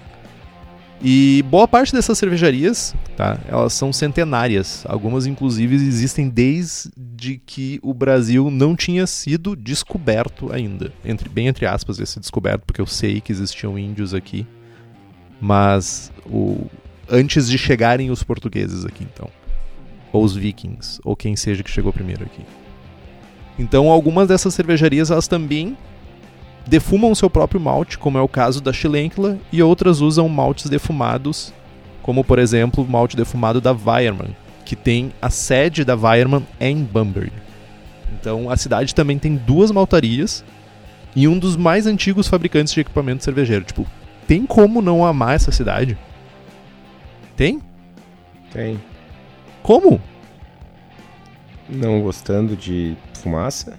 E 1.02 1.42
boa 1.48 1.66
parte 1.66 1.90
dessas 1.90 2.18
cervejarias, 2.18 2.94
tá? 3.16 3.38
Elas 3.48 3.72
são 3.72 3.90
centenárias. 3.94 4.84
Algumas, 4.86 5.24
inclusive, 5.24 5.74
existem 5.74 6.28
desde 6.28 7.40
que 7.46 7.80
o 7.82 7.94
Brasil 7.94 8.50
não 8.50 8.76
tinha 8.76 9.06
sido 9.06 9.56
descoberto 9.56 10.52
ainda. 10.52 10.92
Entre, 11.02 11.30
bem 11.30 11.46
entre 11.46 11.64
aspas, 11.64 11.98
esse 11.98 12.20
descoberto, 12.20 12.64
porque 12.66 12.82
eu 12.82 12.86
sei 12.86 13.22
que 13.22 13.32
existiam 13.32 13.78
índios 13.78 14.12
aqui. 14.12 14.46
Mas 15.40 16.12
o, 16.26 16.66
antes 17.08 17.48
de 17.48 17.56
chegarem 17.56 18.10
os 18.10 18.22
portugueses 18.22 18.84
aqui, 18.84 19.02
então. 19.10 19.30
Ou 20.12 20.22
os 20.22 20.36
vikings, 20.36 21.00
ou 21.02 21.16
quem 21.16 21.36
seja 21.36 21.62
que 21.62 21.70
chegou 21.70 21.90
primeiro 21.90 22.22
aqui. 22.24 22.42
Então, 23.58 23.90
algumas 23.90 24.28
dessas 24.28 24.52
cervejarias 24.52 25.10
elas 25.10 25.26
também 25.26 25.74
defumam 26.66 27.10
o 27.10 27.16
seu 27.16 27.28
próprio 27.28 27.60
malte, 27.60 27.98
como 27.98 28.18
é 28.18 28.20
o 28.20 28.28
caso 28.28 28.60
da 28.60 28.72
Schlenkla, 28.72 29.38
e 29.52 29.62
outras 29.62 30.00
usam 30.00 30.28
maltes 30.28 30.70
defumados, 30.70 31.52
como 32.02 32.24
por 32.24 32.38
exemplo 32.38 32.84
o 32.84 32.88
malte 32.88 33.16
defumado 33.16 33.60
da 33.60 33.72
Weiermann, 33.72 34.34
que 34.64 34.76
tem 34.76 35.12
a 35.20 35.30
sede 35.30 35.84
da 35.84 35.94
Weiermann 35.94 36.46
é 36.58 36.68
em 36.68 36.82
Bamberg. 36.82 37.32
Então 38.20 38.50
a 38.50 38.56
cidade 38.56 38.94
também 38.94 39.18
tem 39.18 39.36
duas 39.36 39.70
maltarias 39.70 40.44
e 41.14 41.28
um 41.28 41.38
dos 41.38 41.56
mais 41.56 41.86
antigos 41.86 42.28
fabricantes 42.28 42.72
de 42.72 42.80
equipamento 42.80 43.24
cervejeiro. 43.24 43.64
Tipo, 43.64 43.86
tem 44.26 44.46
como 44.46 44.80
não 44.80 45.04
amar 45.04 45.34
essa 45.34 45.52
cidade? 45.52 45.98
Tem? 47.36 47.60
Tem. 48.52 48.80
Como? 49.62 50.00
Não 51.68 52.02
gostando 52.02 52.56
de 52.56 52.96
fumaça? 53.14 53.78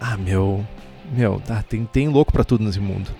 Ah, 0.00 0.16
meu. 0.16 0.64
Meu, 1.10 1.40
tá, 1.40 1.62
tem, 1.62 1.84
tem 1.84 2.08
louco 2.08 2.32
pra 2.32 2.44
tudo 2.44 2.64
nesse 2.64 2.80
mundo. 2.80 3.10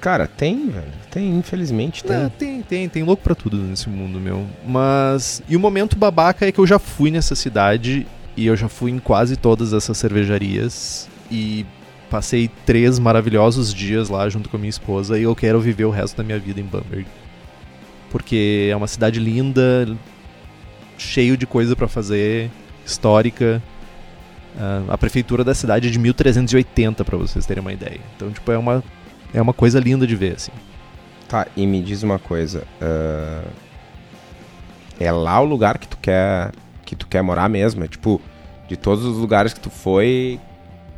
Cara, 0.00 0.26
tem, 0.26 0.68
velho. 0.68 0.92
Tem, 1.10 1.36
infelizmente 1.36 2.04
tem. 2.04 2.16
Não, 2.16 2.28
tem, 2.28 2.62
tem, 2.62 2.88
tem 2.88 3.02
louco 3.02 3.22
pra 3.22 3.34
tudo 3.34 3.56
nesse 3.56 3.88
mundo, 3.88 4.20
meu. 4.20 4.46
Mas. 4.66 5.42
E 5.48 5.56
o 5.56 5.60
momento 5.60 5.96
babaca 5.96 6.46
é 6.46 6.52
que 6.52 6.58
eu 6.58 6.66
já 6.66 6.78
fui 6.78 7.10
nessa 7.10 7.34
cidade 7.34 8.06
e 8.36 8.46
eu 8.46 8.56
já 8.56 8.68
fui 8.68 8.90
em 8.90 8.98
quase 8.98 9.36
todas 9.36 9.72
essas 9.72 9.96
cervejarias 9.96 11.08
e 11.30 11.64
passei 12.10 12.48
três 12.64 12.98
maravilhosos 12.98 13.72
dias 13.72 14.08
lá 14.08 14.28
junto 14.28 14.48
com 14.48 14.56
a 14.56 14.60
minha 14.60 14.70
esposa 14.70 15.18
e 15.18 15.22
eu 15.22 15.34
quero 15.34 15.60
viver 15.60 15.84
o 15.86 15.90
resto 15.90 16.16
da 16.16 16.22
minha 16.22 16.38
vida 16.38 16.60
em 16.60 16.64
Bamberg. 16.64 17.06
Porque 18.10 18.68
é 18.70 18.76
uma 18.76 18.86
cidade 18.86 19.18
linda, 19.18 19.88
cheio 20.96 21.36
de 21.36 21.46
coisa 21.46 21.74
para 21.74 21.88
fazer, 21.88 22.50
histórica. 22.84 23.62
Uh, 24.56 24.90
a 24.90 24.96
prefeitura 24.96 25.44
da 25.44 25.54
cidade 25.54 25.88
é 25.88 25.90
de 25.90 25.98
1380, 25.98 27.04
para 27.04 27.16
vocês 27.16 27.44
terem 27.44 27.60
uma 27.60 27.72
ideia. 27.72 28.00
Então, 28.16 28.30
tipo, 28.30 28.50
é 28.50 28.56
uma, 28.56 28.82
é 29.32 29.40
uma 29.40 29.52
coisa 29.52 29.78
linda 29.78 30.06
de 30.06 30.16
ver, 30.16 30.36
assim. 30.36 30.52
Tá, 31.28 31.46
e 31.56 31.66
me 31.66 31.82
diz 31.82 32.02
uma 32.02 32.18
coisa. 32.18 32.64
Uh, 32.80 33.48
é 34.98 35.12
lá 35.12 35.40
o 35.40 35.44
lugar 35.44 35.78
que 35.78 35.86
tu 35.86 35.98
quer 35.98 36.52
que 36.86 36.94
tu 36.94 37.06
quer 37.06 37.20
morar 37.20 37.48
mesmo? 37.48 37.84
É 37.84 37.88
tipo, 37.88 38.20
de 38.68 38.76
todos 38.76 39.04
os 39.04 39.18
lugares 39.18 39.52
que 39.52 39.60
tu 39.60 39.68
foi, 39.68 40.40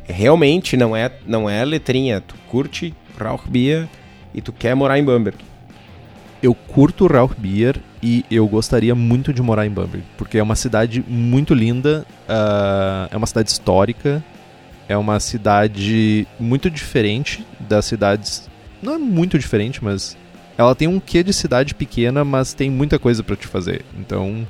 realmente 0.05 0.77
não 0.77 0.95
é, 0.95 1.11
não 1.25 1.49
é 1.49 1.65
letrinha. 1.65 2.21
Tu 2.21 2.35
curte 2.47 2.93
Rauchbier 3.17 3.89
e 4.33 4.41
tu 4.41 4.53
quer 4.53 4.75
morar 4.75 4.97
em 4.97 5.03
Bamberg. 5.03 5.37
Eu 6.41 6.53
curto 6.53 7.05
Rauchbier 7.05 7.77
e 8.01 8.25
eu 8.31 8.47
gostaria 8.47 8.95
muito 8.95 9.33
de 9.33 9.41
morar 9.41 9.65
em 9.65 9.69
Bamberg, 9.69 10.03
porque 10.17 10.37
é 10.37 10.43
uma 10.43 10.55
cidade 10.55 11.03
muito 11.07 11.53
linda, 11.53 12.05
uh, 12.29 13.09
é 13.11 13.17
uma 13.17 13.27
cidade 13.27 13.49
histórica, 13.49 14.23
é 14.87 14.97
uma 14.97 15.19
cidade 15.19 16.25
muito 16.39 16.69
diferente 16.69 17.45
das 17.59 17.85
cidades. 17.85 18.49
Não 18.81 18.93
é 18.93 18.97
muito 18.97 19.37
diferente, 19.37 19.83
mas 19.83 20.15
ela 20.57 20.73
tem 20.73 20.87
um 20.87 20.99
quê 20.99 21.23
de 21.23 21.33
cidade 21.33 21.75
pequena, 21.75 22.23
mas 22.23 22.53
tem 22.53 22.69
muita 22.69 22.97
coisa 22.97 23.21
para 23.21 23.35
te 23.35 23.45
fazer. 23.45 23.83
Então, 23.97 24.47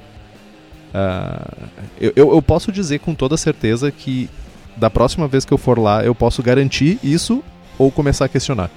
uh, 0.94 1.70
eu, 2.00 2.14
eu 2.16 2.42
posso 2.42 2.72
dizer 2.72 3.00
com 3.00 3.16
toda 3.16 3.36
certeza 3.36 3.92
que 3.92 4.30
da 4.78 4.90
próxima 4.90 5.28
vez 5.28 5.44
que 5.44 5.52
eu 5.52 5.58
for 5.58 5.78
lá, 5.78 6.04
eu 6.04 6.16
posso 6.16 6.42
garantir 6.42 7.00
isso 7.04 7.44
ou 7.78 7.92
começar 7.92 8.26
a 8.26 8.30
questionar. 8.30 8.70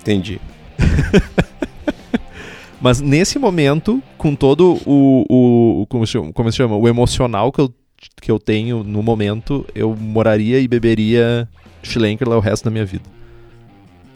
Entendi. 0.00 0.40
Mas 2.80 3.00
nesse 3.00 3.38
momento, 3.38 4.02
com 4.16 4.34
todo 4.34 4.78
o, 4.86 5.24
o, 5.28 5.82
o 5.82 5.86
como, 5.86 6.06
se 6.06 6.12
chama, 6.12 6.32
como 6.32 6.50
se 6.50 6.56
chama, 6.56 6.76
o 6.76 6.88
emocional 6.88 7.50
que 7.50 7.60
eu, 7.60 7.74
que 8.20 8.30
eu 8.30 8.38
tenho 8.38 8.84
no 8.84 9.02
momento, 9.02 9.66
eu 9.74 9.94
moraria 9.96 10.60
e 10.60 10.68
beberia 10.68 11.48
Schlenker 11.82 12.28
o 12.28 12.38
resto 12.38 12.64
da 12.64 12.70
minha 12.70 12.84
vida. 12.84 13.04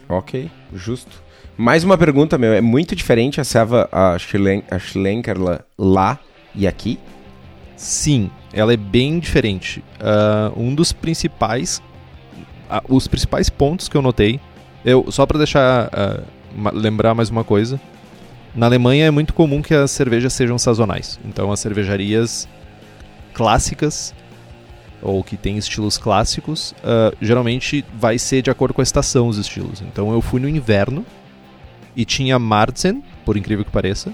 Ok, 0.07 0.49
justo. 0.73 1.21
Mais 1.57 1.83
uma 1.83 1.97
pergunta, 1.97 2.37
meu. 2.37 2.53
É 2.53 2.61
muito 2.61 2.95
diferente 2.95 3.39
a 3.39 3.43
serva, 3.43 3.87
a, 3.91 4.17
Schlen, 4.17 4.63
a 4.71 4.79
Schlenker 4.79 5.37
lá 5.77 6.19
e 6.55 6.67
aqui? 6.67 6.99
Sim, 7.75 8.29
ela 8.51 8.73
é 8.73 8.77
bem 8.77 9.19
diferente. 9.19 9.83
Uh, 9.99 10.59
um 10.59 10.73
dos 10.73 10.91
principais, 10.91 11.81
uh, 12.69 12.95
os 12.95 13.07
principais 13.07 13.49
pontos 13.49 13.87
que 13.87 13.95
eu 13.95 14.01
notei, 14.01 14.39
eu 14.83 15.11
só 15.11 15.25
para 15.25 15.37
deixar 15.37 15.87
uh, 15.87 16.23
lembrar 16.73 17.13
mais 17.13 17.29
uma 17.29 17.43
coisa, 17.43 17.79
na 18.55 18.65
Alemanha 18.65 19.05
é 19.05 19.11
muito 19.11 19.33
comum 19.33 19.61
que 19.61 19.73
as 19.73 19.91
cervejas 19.91 20.33
sejam 20.33 20.57
sazonais. 20.57 21.19
Então 21.25 21.51
as 21.51 21.59
cervejarias 21.59 22.47
clássicas 23.33 24.13
ou 25.03 25.23
que 25.23 25.35
tem 25.35 25.57
estilos 25.57 25.97
clássicos, 25.97 26.73
uh, 26.79 27.15
geralmente 27.21 27.83
vai 27.93 28.17
ser 28.17 28.41
de 28.41 28.49
acordo 28.49 28.73
com 28.73 28.81
a 28.81 28.83
estação 28.83 29.27
os 29.27 29.37
estilos. 29.37 29.81
Então 29.81 30.11
eu 30.13 30.21
fui 30.21 30.39
no 30.39 30.47
inverno 30.47 31.05
e 31.95 32.05
tinha 32.05 32.39
Marzen, 32.39 33.03
por 33.25 33.35
incrível 33.35 33.65
que 33.65 33.71
pareça, 33.71 34.13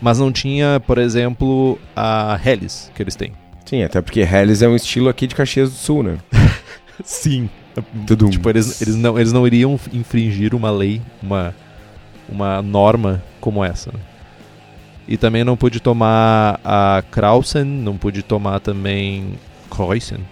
mas 0.00 0.18
não 0.18 0.30
tinha, 0.30 0.80
por 0.86 0.98
exemplo, 0.98 1.78
a 1.94 2.38
Helles 2.44 2.90
que 2.94 3.02
eles 3.02 3.16
têm. 3.16 3.32
Sim, 3.64 3.82
até 3.82 4.00
porque 4.00 4.20
Helles 4.20 4.62
é 4.62 4.68
um 4.68 4.76
estilo 4.76 5.08
aqui 5.08 5.26
de 5.26 5.34
Caxias 5.34 5.70
do 5.70 5.76
Sul, 5.76 6.02
né? 6.02 6.18
Sim. 7.02 7.48
Tudo. 8.06 8.30
Tipo, 8.30 8.48
eles, 8.48 8.80
eles, 8.80 8.94
não, 8.94 9.18
eles 9.18 9.32
não 9.32 9.46
iriam 9.46 9.78
infringir 9.92 10.54
uma 10.54 10.70
lei, 10.70 11.02
uma, 11.22 11.54
uma 12.28 12.62
norma 12.62 13.22
como 13.40 13.64
essa. 13.64 13.90
Né? 13.92 14.00
E 15.08 15.16
também 15.16 15.44
não 15.44 15.56
pude 15.56 15.80
tomar 15.80 16.60
a 16.64 17.02
Krausen, 17.10 17.64
não 17.64 17.96
pude 17.96 18.22
tomar 18.22 18.60
também 18.60 19.38
Kreuzen. 19.70 20.26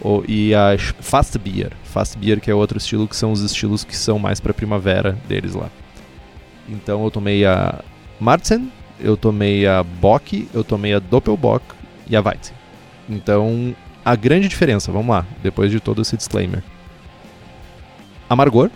Ou, 0.00 0.24
e 0.26 0.54
a 0.54 0.76
Fast 0.78 1.38
Beer. 1.38 1.72
Fast 1.84 2.16
Beer, 2.16 2.40
que 2.40 2.50
é 2.50 2.54
outro 2.54 2.78
estilo, 2.78 3.08
que 3.08 3.16
são 3.16 3.32
os 3.32 3.42
estilos 3.42 3.84
que 3.84 3.96
são 3.96 4.18
mais 4.18 4.40
pra 4.40 4.54
primavera 4.54 5.18
deles 5.28 5.54
lá. 5.54 5.68
Então 6.68 7.04
eu 7.04 7.10
tomei 7.10 7.44
a 7.44 7.82
Marzen, 8.20 8.70
eu 8.98 9.16
tomei 9.16 9.66
a 9.66 9.82
Bock, 9.82 10.48
eu 10.54 10.62
tomei 10.62 10.94
a 10.94 10.98
Doppelbock 10.98 11.64
e 12.08 12.14
a 12.16 12.20
Weizen. 12.20 12.54
Então, 13.08 13.74
a 14.04 14.14
grande 14.14 14.48
diferença, 14.48 14.92
vamos 14.92 15.08
lá, 15.08 15.26
depois 15.42 15.70
de 15.70 15.80
todo 15.80 16.02
esse 16.02 16.16
disclaimer. 16.16 16.62
Amargor, 18.28 18.70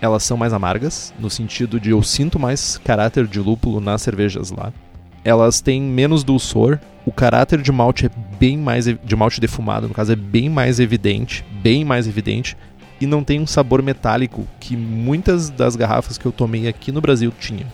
elas 0.00 0.22
são 0.22 0.36
mais 0.36 0.52
amargas, 0.52 1.12
no 1.18 1.28
sentido 1.28 1.80
de 1.80 1.90
eu 1.90 2.02
sinto 2.02 2.38
mais 2.38 2.78
caráter 2.78 3.26
de 3.26 3.40
lúpulo 3.40 3.80
nas 3.80 4.02
cervejas 4.02 4.50
lá. 4.50 4.72
Elas 5.24 5.60
têm 5.60 5.82
menos 5.82 6.22
dulçor, 6.22 6.78
o 7.04 7.12
caráter 7.12 7.60
de 7.60 7.72
malte 7.72 8.06
é 8.06 8.10
bem 8.38 8.56
mais 8.56 8.84
de 8.86 9.16
malte 9.16 9.40
defumado, 9.40 9.88
no 9.88 9.94
caso 9.94 10.12
é 10.12 10.16
bem 10.16 10.48
mais 10.48 10.78
evidente, 10.78 11.44
bem 11.62 11.84
mais 11.84 12.06
evidente 12.06 12.56
e 13.00 13.06
não 13.06 13.22
tem 13.22 13.40
um 13.40 13.46
sabor 13.46 13.82
metálico 13.82 14.46
que 14.60 14.76
muitas 14.76 15.50
das 15.50 15.76
garrafas 15.76 16.18
que 16.18 16.26
eu 16.26 16.32
tomei 16.32 16.68
aqui 16.68 16.90
no 16.92 17.00
Brasil 17.00 17.32
tinham. 17.38 17.66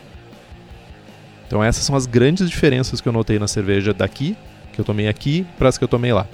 Então 1.46 1.62
essas 1.62 1.84
são 1.84 1.94
as 1.94 2.06
grandes 2.06 2.48
diferenças 2.48 3.00
que 3.00 3.08
eu 3.08 3.12
notei 3.12 3.38
na 3.38 3.46
cerveja 3.46 3.92
daqui, 3.92 4.36
que 4.72 4.80
eu 4.80 4.84
tomei 4.84 5.08
aqui, 5.08 5.46
para 5.58 5.68
as 5.68 5.78
que 5.78 5.84
eu 5.84 5.88
tomei 5.88 6.12
lá. 6.12 6.26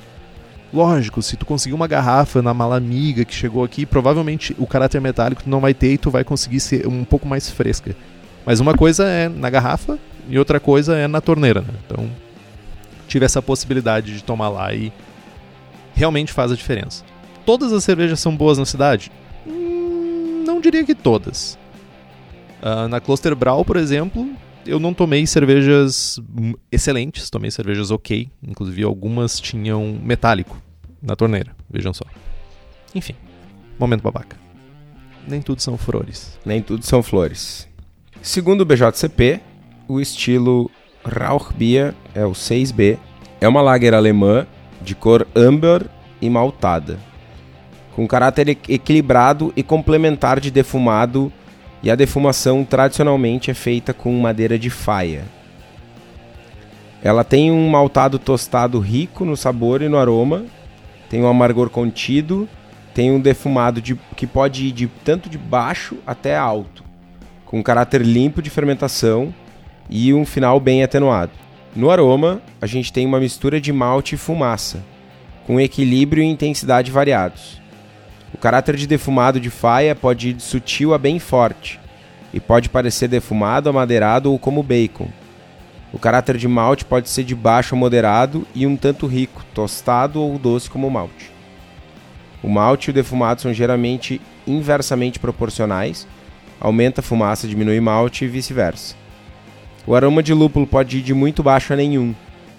Lógico, 0.73 1.21
se 1.21 1.37
tu 1.37 1.45
conseguir 1.45 1.75
uma 1.75 1.89
garrafa 1.89 2.41
na 2.41 2.55
mala 2.55 2.77
amiga 2.77 3.25
que 3.25 3.35
chegou 3.35 3.65
aqui, 3.65 3.85
provavelmente 3.85 4.55
o 4.59 4.67
caráter 4.67 5.01
metálico 5.01 5.43
tu 5.43 5.51
não 5.51 5.61
vai 5.61 5.75
ter 5.75 5.95
e 5.95 5.99
tu 5.99 6.11
vai 6.11 6.23
conseguir 6.23 6.61
ser 6.61 6.87
um 6.87 7.05
pouco 7.05 7.27
mais 7.27 7.51
fresca. 7.51 7.97
Mas 8.47 8.61
uma 8.61 8.75
coisa 8.75 9.05
é 9.05 9.29
na 9.29 9.51
garrafa 9.51 9.99
e 10.29 10.39
outra 10.39 10.61
coisa 10.61 10.97
é 10.97 11.09
na 11.09 11.21
torneira, 11.21 11.61
né? 11.61 11.75
Então, 11.85 12.09
tive 13.09 13.25
essa 13.25 13.43
possibilidade 13.43 14.15
de 14.15 14.23
tomar 14.23 14.49
lá 14.49 14.73
e 14.73 14.93
realmente 15.95 16.33
faz 16.33 16.53
a 16.53 16.55
diferença. 16.55 17.05
Todas 17.45 17.73
as 17.73 17.83
cervejas 17.83 18.21
são 18.21 18.37
boas 18.37 18.57
na 18.57 18.65
cidade? 18.65 19.11
Hum, 19.47 20.45
não 20.47 20.61
diria 20.61 20.85
que 20.85 20.95
todas. 20.95 21.59
Uh, 22.63 22.87
na 22.89 23.01
Cluster 23.01 23.35
Brau, 23.35 23.65
por 23.65 23.77
exemplo, 23.77 24.29
eu 24.67 24.79
não 24.79 24.95
tomei 24.95 25.27
cervejas 25.27 26.21
excelentes, 26.71 27.31
tomei 27.31 27.51
cervejas 27.51 27.91
ok. 27.91 28.29
Inclusive, 28.43 28.83
algumas 28.83 29.41
tinham 29.41 29.99
metálico 30.03 30.61
na 31.03 31.17
torneira, 31.17 31.55
vejam 31.69 31.93
só. 31.93 32.05
Enfim, 32.95 33.15
momento 33.79 34.03
babaca. 34.03 34.37
Nem 35.27 35.41
tudo 35.41 35.63
são 35.63 35.77
flores. 35.77 36.39
Nem 36.45 36.63
tudo 36.63 36.85
são 36.85 37.03
flores. 37.03 37.69
Segundo 38.23 38.63
o 38.63 38.65
BJCP, 38.65 39.41
o 39.89 40.01
estilo 40.01 40.71
Rauchbier 41.05 41.95
é 42.15 42.25
o 42.25 42.33
6B. 42.33 42.99
É 43.41 43.49
uma 43.49 43.63
lager 43.63 43.95
alemã 43.95 44.47
de 44.83 44.95
cor 44.95 45.27
amber 45.35 45.87
e 46.21 46.29
maltada, 46.29 46.99
com 47.95 48.07
caráter 48.07 48.49
equilibrado 48.69 49.53
e 49.57 49.63
complementar 49.63 50.39
de 50.41 50.51
defumado 50.51 51.33
e 51.83 51.91
a 51.91 51.95
defumação 51.95 52.65
tradicionalmente 52.65 53.51
é 53.51 53.55
feita 53.55 53.93
com 53.95 54.13
madeira 54.21 54.59
de 54.59 54.71
faia. 54.71 55.25
Ela 57.03 57.25
tem 57.25 57.51
um 57.51 57.69
maltado 57.69 58.19
tostado 58.19 58.79
rico 58.79 59.25
no 59.25 59.37
sabor 59.37 59.81
e 59.81 59.89
no 59.89 59.97
aroma, 59.97 60.45
tem 61.09 61.23
um 61.23 61.27
amargor 61.27 61.71
contido, 61.71 62.49
tem 62.93 63.11
um 63.11 63.21
defumado 63.21 63.81
de, 63.81 63.99
que 64.17 64.27
pode 64.27 64.67
ir 64.67 64.73
de 64.73 64.87
tanto 65.05 65.31
de 65.31 65.39
baixo 65.39 65.97
até 66.07 66.37
alto, 66.37 66.85
com 67.47 67.59
um 67.59 67.63
caráter 67.63 68.03
limpo 68.03 68.43
de 68.43 68.51
fermentação 68.51 69.35
e 69.89 70.13
um 70.13 70.27
final 70.27 70.61
bem 70.61 70.83
atenuado. 70.83 71.33
No 71.75 71.91
aroma, 71.91 72.43
a 72.61 72.67
gente 72.67 72.93
tem 72.93 73.07
uma 73.07 73.21
mistura 73.21 73.61
de 73.61 73.73
malte 73.73 74.15
e 74.15 74.19
fumaça, 74.19 74.85
com 75.47 75.61
equilíbrio 75.61 76.23
e 76.23 76.27
intensidade 76.27 76.91
variados. 76.91 77.61
O 78.33 78.39
caráter 78.39 78.77
de 78.77 78.87
defumado 78.87 79.41
de 79.41 79.51
faia 79.51 79.95
pode 79.95 80.31
ir 80.31 80.33
de 80.35 80.43
sutil 80.43 80.95
a 80.95 80.99
bem 80.99 81.19
forte, 81.19 81.81
e 82.33 82.39
pode 82.39 82.69
parecer 82.69 83.09
defumado, 83.09 83.69
amadeirado 83.69 84.31
ou 84.31 84.39
como 84.39 84.63
bacon. 84.63 85.09
O 85.93 85.99
caráter 85.99 86.37
de 86.37 86.47
malte 86.47 86.85
pode 86.85 87.09
ser 87.09 87.25
de 87.25 87.35
baixo 87.35 87.75
a 87.75 87.79
moderado 87.79 88.47
e 88.55 88.67
um 88.67 88.77
tanto 88.77 89.07
rico, 89.07 89.45
tostado 89.53 90.21
ou 90.21 90.39
doce 90.39 90.71
como 90.71 90.87
o 90.87 90.91
malte. 90.91 91.33
O 92.43 92.49
malte 92.49 92.87
e 92.87 92.91
o 92.91 92.95
defumado 92.95 93.41
são 93.41 93.53
geralmente 93.53 94.21
inversamente 94.47 95.19
proporcionais, 95.19 96.07
aumenta 96.61 97.01
a 97.01 97.05
fumaça, 97.05 97.49
diminui 97.49 97.81
malte 97.81 98.25
e 98.25 98.29
vice-versa. 98.29 98.95
O 99.87 99.95
aroma 99.95 100.23
de 100.23 100.33
lúpulo 100.33 100.67
pode 100.67 100.99
ir 100.99 101.03
de 101.03 101.13
muito 101.13 101.43
baixo 101.43 101.73
a 101.73 101.77
nenhum, 101.77 102.15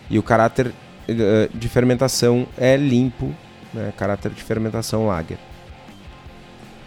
e 0.09 0.19
o 0.19 0.23
caráter 0.23 0.67
uh, 0.67 1.57
de 1.57 1.69
fermentação 1.69 2.45
é 2.57 2.75
limpo, 2.75 3.33
né, 3.73 3.93
caráter 3.95 4.31
de 4.31 4.43
fermentação 4.43 5.07
lager. 5.07 5.37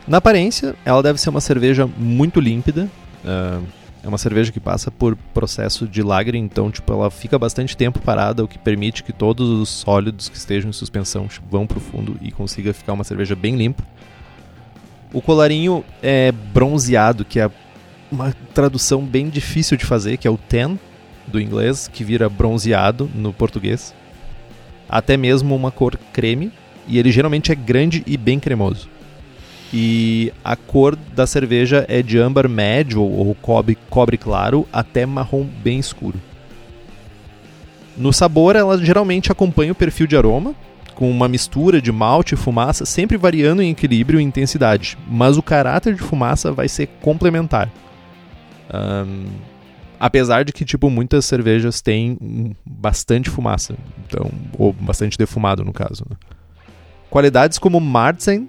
Na 0.06 0.18
aparência, 0.18 0.75
ela 0.84 1.02
deve 1.02 1.18
ser 1.18 1.30
uma 1.30 1.40
cerveja 1.40 1.87
muito 1.87 2.40
límpida. 2.40 2.90
Uh, 3.25 3.64
é 4.02 4.08
uma 4.08 4.18
cerveja 4.18 4.52
que 4.52 4.61
passa 4.61 4.90
por 4.90 5.16
processo 5.32 5.88
de 5.88 6.02
lagre, 6.02 6.37
então 6.37 6.70
tipo, 6.70 6.92
ela 6.92 7.11
fica 7.11 7.38
bastante 7.38 7.75
tempo 7.75 7.99
parada, 8.00 8.44
o 8.44 8.49
que 8.49 8.58
permite 8.58 9.02
que 9.02 9.14
todos 9.14 9.49
os 9.49 9.70
sólidos 9.70 10.28
que 10.28 10.37
estejam 10.37 10.68
em 10.68 10.75
suspensão 10.75 11.26
vão 11.50 11.66
para 11.66 11.78
o 11.78 11.80
fundo 11.80 12.18
e 12.20 12.30
consiga 12.30 12.75
ficar 12.75 12.92
uma 12.92 13.02
cerveja 13.02 13.34
bem 13.34 13.56
limpa. 13.56 13.82
O 15.11 15.23
colarinho 15.23 15.82
é 16.02 16.30
bronzeado, 16.32 17.25
que 17.25 17.40
é 17.40 17.50
uma 18.12 18.34
tradução 18.52 19.02
bem 19.02 19.30
difícil 19.30 19.78
de 19.78 19.87
fazer, 19.87 20.18
que 20.18 20.28
é 20.28 20.30
o 20.30 20.37
tan 20.37 20.78
do 21.26 21.40
inglês, 21.40 21.88
que 21.88 22.04
vira 22.04 22.28
bronzeado 22.28 23.11
no 23.14 23.32
português. 23.32 23.94
Até 24.87 25.16
mesmo 25.16 25.56
uma 25.56 25.70
cor 25.70 25.99
creme, 26.12 26.52
e 26.87 26.99
ele 26.99 27.11
geralmente 27.11 27.50
é 27.50 27.54
grande 27.54 28.02
e 28.06 28.18
bem 28.18 28.38
cremoso. 28.38 28.87
E 29.76 30.33
a 30.45 30.54
cor 30.54 30.95
da 30.95 31.26
cerveja 31.26 31.85
é 31.88 32.00
de 32.00 32.16
âmbar 32.16 32.49
médio 32.49 33.02
ou 33.02 33.35
cobre, 33.35 33.76
cobre 33.90 34.16
claro 34.16 34.69
até 34.73 35.04
marrom 35.04 35.45
bem 35.64 35.81
escuro. 35.81 36.16
No 37.97 38.12
sabor, 38.12 38.54
ela 38.54 38.78
geralmente 38.78 39.33
acompanha 39.33 39.73
o 39.73 39.75
perfil 39.75 40.07
de 40.07 40.16
aroma, 40.16 40.54
com 40.95 41.11
uma 41.11 41.26
mistura 41.26 41.83
de 41.83 41.90
malte 41.90 42.35
e 42.35 42.37
fumaça, 42.37 42.87
sempre 42.87 43.16
variando 43.16 43.62
em 43.62 43.71
equilíbrio 43.73 44.21
e 44.21 44.23
intensidade, 44.23 44.97
mas 45.09 45.37
o 45.37 45.43
caráter 45.43 45.95
de 45.95 46.02
fumaça 46.02 46.52
vai 46.52 46.69
ser 46.69 46.87
complementar. 47.00 47.69
Um, 48.73 49.25
apesar 49.99 50.45
de 50.45 50.52
que 50.52 50.64
tipo 50.64 50.88
muitas 50.88 51.25
cervejas 51.25 51.81
têm 51.81 52.54
bastante 52.64 53.28
fumaça, 53.28 53.75
então 54.07 54.31
ou 54.57 54.73
bastante 54.73 55.19
defumado 55.19 55.64
no 55.64 55.73
caso. 55.73 56.07
Né? 56.09 56.16
Qualidades 57.11 57.59
como 57.59 57.81
Marzen 57.81 58.49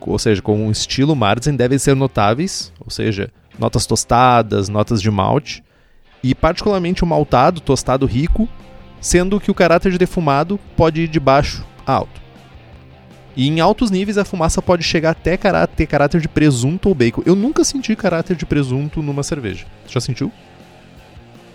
ou 0.00 0.18
seja, 0.18 0.42
com 0.42 0.66
um 0.66 0.70
estilo 0.70 1.16
Marzen, 1.16 1.56
devem 1.56 1.78
ser 1.78 1.94
notáveis, 1.94 2.72
ou 2.80 2.90
seja, 2.90 3.30
notas 3.58 3.86
tostadas, 3.86 4.68
notas 4.68 5.00
de 5.00 5.10
malte, 5.10 5.62
e 6.22 6.34
particularmente 6.34 7.02
o 7.02 7.06
maltado, 7.06 7.60
tostado 7.60 8.06
rico, 8.06 8.48
sendo 9.00 9.40
que 9.40 9.50
o 9.50 9.54
caráter 9.54 9.92
de 9.92 9.98
defumado 9.98 10.58
pode 10.76 11.02
ir 11.02 11.08
de 11.08 11.18
baixo 11.18 11.64
a 11.86 11.92
alto. 11.94 12.20
E 13.36 13.48
em 13.48 13.60
altos 13.60 13.90
níveis 13.90 14.18
a 14.18 14.24
fumaça 14.24 14.60
pode 14.60 14.82
chegar 14.82 15.10
até 15.10 15.38
ter 15.66 15.86
caráter 15.86 16.20
de 16.20 16.28
presunto 16.28 16.88
ou 16.88 16.94
bacon. 16.94 17.22
Eu 17.24 17.34
nunca 17.34 17.64
senti 17.64 17.94
caráter 17.94 18.36
de 18.36 18.44
presunto 18.44 19.02
numa 19.02 19.22
cerveja. 19.22 19.66
Já 19.88 20.00
sentiu? 20.00 20.32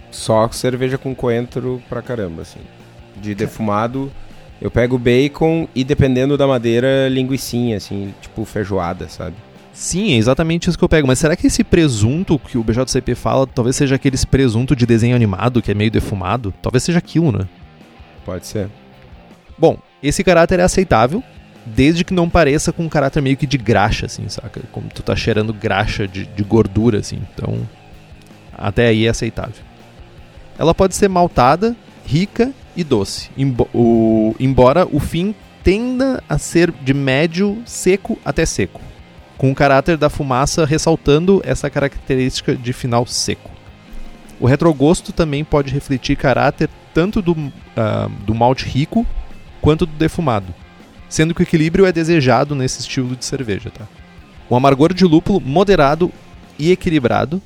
Só 0.10 0.50
cerveja 0.50 0.98
com 0.98 1.14
coentro 1.14 1.82
pra 1.90 2.02
caramba, 2.02 2.44
assim. 2.44 2.62
De 3.18 3.36
defumado. 3.36 4.12
Eu 4.66 4.72
pego 4.72 4.98
bacon 4.98 5.68
e, 5.76 5.84
dependendo 5.84 6.36
da 6.36 6.48
madeira, 6.48 7.08
linguiçinha, 7.08 7.78
assim, 7.78 8.12
tipo 8.20 8.44
feijoada, 8.46 9.08
sabe? 9.08 9.36
Sim, 9.72 10.14
é 10.14 10.18
exatamente 10.18 10.68
isso 10.68 10.76
que 10.76 10.84
eu 10.84 10.90
pego. 10.90 11.06
Mas 11.06 11.20
será 11.20 11.36
que 11.36 11.46
esse 11.46 11.64
presunto 11.64 12.40
que 12.40 12.58
o 12.58 12.64
BJCP 12.64 13.14
fala, 13.14 13.46
talvez 13.46 13.76
seja 13.76 13.94
aquele 13.94 14.18
presunto 14.26 14.76
de 14.76 14.88
desenho 14.88 15.16
animado 15.16 15.62
que 15.62 15.70
é 15.70 15.76
meio 15.76 15.92
defumado? 15.92 16.52
Talvez 16.64 16.82
seja 16.82 16.98
aquilo, 16.98 17.32
né? 17.32 17.48
Pode 18.26 18.48
ser. 18.48 18.68
Bom, 19.56 19.78
esse 20.02 20.24
caráter 20.24 20.60
é 20.60 20.64
aceitável, 20.64 21.24
desde 21.64 22.04
que 22.04 22.12
não 22.12 22.28
pareça 22.28 22.74
com 22.74 22.86
um 22.86 22.90
caráter 22.90 23.22
meio 23.22 23.38
que 23.38 23.46
de 23.46 23.60
graxa, 23.60 24.08
assim, 24.08 24.28
saca? 24.30 24.62
Como 24.72 24.88
tu 24.88 25.04
tá 25.04 25.16
cheirando 25.16 25.54
graxa 25.54 26.08
de, 26.08 26.26
de 26.26 26.44
gordura, 26.44 26.98
assim. 26.98 27.22
Então, 27.36 27.60
até 28.52 28.88
aí 28.88 29.06
é 29.06 29.10
aceitável. 29.10 29.64
Ela 30.58 30.74
pode 30.74 30.96
ser 30.96 31.08
maltada, 31.08 31.76
rica 32.04 32.52
e 32.76 32.84
doce, 32.84 33.30
embora 34.40 34.88
o 34.92 35.00
fim 35.00 35.34
tenda 35.64 36.24
a 36.30 36.38
ser 36.38 36.72
de 36.72 36.94
médio 36.94 37.62
seco 37.66 38.20
até 38.24 38.46
seco, 38.46 38.82
com 39.38 39.52
o 39.52 39.56
caráter 39.56 39.98
da 39.98 40.10
fumaça 40.10 40.66
ressaltando 40.66 41.42
essa 41.44 41.70
característica 41.70 42.56
de 42.56 42.72
final 42.72 43.06
seco. 43.06 43.50
O 44.40 44.46
retrogosto 44.46 45.12
também 45.12 45.44
pode 45.44 45.74
refletir 45.74 46.18
caráter 46.18 46.70
tanto 46.94 47.22
do, 47.22 47.32
uh, 47.32 48.10
do 48.26 48.36
malte 48.36 48.66
rico 48.66 49.06
quanto 49.62 49.86
do 49.86 49.94
defumado, 49.94 50.54
sendo 51.10 51.34
que 51.34 51.42
o 51.42 51.44
equilíbrio 51.44 51.86
é 51.86 51.92
desejado 51.92 52.54
nesse 52.54 52.82
estilo 52.82 53.16
de 53.16 53.26
cerveja. 53.26 53.72
Tá? 53.72 53.88
O 54.50 54.56
amargor 54.56 54.94
de 54.94 55.06
lúpulo 55.06 55.42
moderado 55.42 56.12
e 56.60 56.72
equilibrado 56.72 57.42